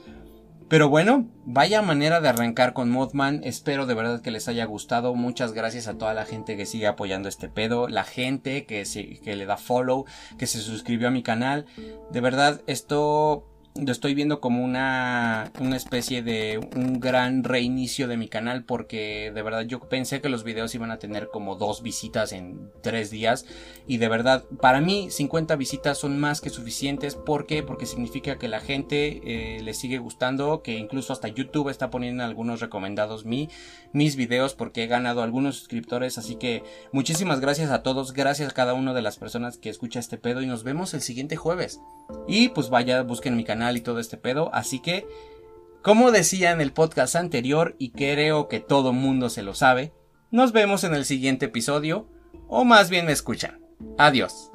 Pero 0.68 0.88
bueno, 0.88 1.28
vaya 1.44 1.80
manera 1.80 2.20
de 2.20 2.28
arrancar 2.28 2.72
con 2.72 2.90
Mothman. 2.90 3.42
Espero 3.44 3.86
de 3.86 3.94
verdad 3.94 4.20
que 4.20 4.32
les 4.32 4.48
haya 4.48 4.64
gustado. 4.64 5.14
Muchas 5.14 5.52
gracias 5.52 5.86
a 5.86 5.96
toda 5.96 6.12
la 6.12 6.24
gente 6.24 6.56
que 6.56 6.66
sigue 6.66 6.88
apoyando 6.88 7.28
este 7.28 7.48
pedo. 7.48 7.86
La 7.86 8.02
gente 8.02 8.66
que, 8.66 8.82
que 9.22 9.36
le 9.36 9.46
da 9.46 9.58
follow, 9.58 10.06
que 10.38 10.48
se 10.48 10.58
suscribió 10.58 11.06
a 11.06 11.12
mi 11.12 11.22
canal. 11.22 11.66
De 12.10 12.20
verdad, 12.20 12.62
esto 12.66 13.46
lo 13.80 13.92
estoy 13.92 14.14
viendo 14.14 14.40
como 14.40 14.64
una, 14.64 15.52
una 15.60 15.76
especie 15.76 16.22
de 16.22 16.58
un 16.76 17.00
gran 17.00 17.44
reinicio 17.44 18.08
de 18.08 18.16
mi 18.16 18.28
canal 18.28 18.64
porque 18.64 19.32
de 19.34 19.42
verdad 19.42 19.62
yo 19.62 19.80
pensé 19.80 20.20
que 20.20 20.28
los 20.28 20.44
videos 20.44 20.74
iban 20.74 20.90
a 20.90 20.98
tener 20.98 21.28
como 21.28 21.56
dos 21.56 21.82
visitas 21.82 22.32
en 22.32 22.70
tres 22.82 23.10
días 23.10 23.46
y 23.86 23.98
de 23.98 24.08
verdad 24.08 24.44
para 24.60 24.80
mí 24.80 25.10
50 25.10 25.56
visitas 25.56 25.98
son 25.98 26.18
más 26.18 26.40
que 26.40 26.50
suficientes 26.50 27.14
¿por 27.14 27.46
qué? 27.46 27.62
porque 27.62 27.86
significa 27.86 28.38
que 28.38 28.48
la 28.48 28.60
gente 28.60 29.20
eh, 29.24 29.62
le 29.62 29.74
sigue 29.74 29.98
gustando 29.98 30.62
que 30.62 30.76
incluso 30.76 31.12
hasta 31.12 31.28
YouTube 31.28 31.68
está 31.68 31.90
poniendo 31.90 32.24
algunos 32.24 32.60
recomendados 32.60 33.24
mi, 33.24 33.48
mis 33.96 34.16
videos 34.16 34.54
porque 34.54 34.84
he 34.84 34.86
ganado 34.86 35.22
algunos 35.22 35.56
suscriptores 35.56 36.18
así 36.18 36.36
que 36.36 36.62
muchísimas 36.92 37.40
gracias 37.40 37.70
a 37.70 37.82
todos 37.82 38.12
gracias 38.12 38.50
a 38.50 38.54
cada 38.54 38.74
una 38.74 38.92
de 38.92 39.02
las 39.02 39.16
personas 39.16 39.56
que 39.56 39.70
escucha 39.70 40.00
este 40.00 40.18
pedo 40.18 40.42
y 40.42 40.46
nos 40.46 40.64
vemos 40.64 40.94
el 40.94 41.00
siguiente 41.00 41.36
jueves 41.36 41.80
y 42.26 42.48
pues 42.50 42.70
vaya 42.70 43.02
busquen 43.02 43.36
mi 43.36 43.44
canal 43.44 43.76
y 43.76 43.80
todo 43.80 43.98
este 43.98 44.16
pedo. 44.16 44.50
Así 44.52 44.80
que, 44.80 45.06
como 45.82 46.10
decía 46.10 46.52
en 46.52 46.60
el 46.60 46.72
podcast 46.72 47.16
anterior, 47.16 47.76
y 47.78 47.90
creo 47.90 48.48
que 48.48 48.60
todo 48.60 48.92
mundo 48.92 49.30
se 49.30 49.42
lo 49.42 49.54
sabe, 49.54 49.92
nos 50.30 50.52
vemos 50.52 50.84
en 50.84 50.94
el 50.94 51.04
siguiente 51.04 51.46
episodio, 51.46 52.08
o 52.48 52.64
más 52.64 52.90
bien 52.90 53.06
me 53.06 53.12
escuchan. 53.12 53.60
Adiós. 53.98 54.50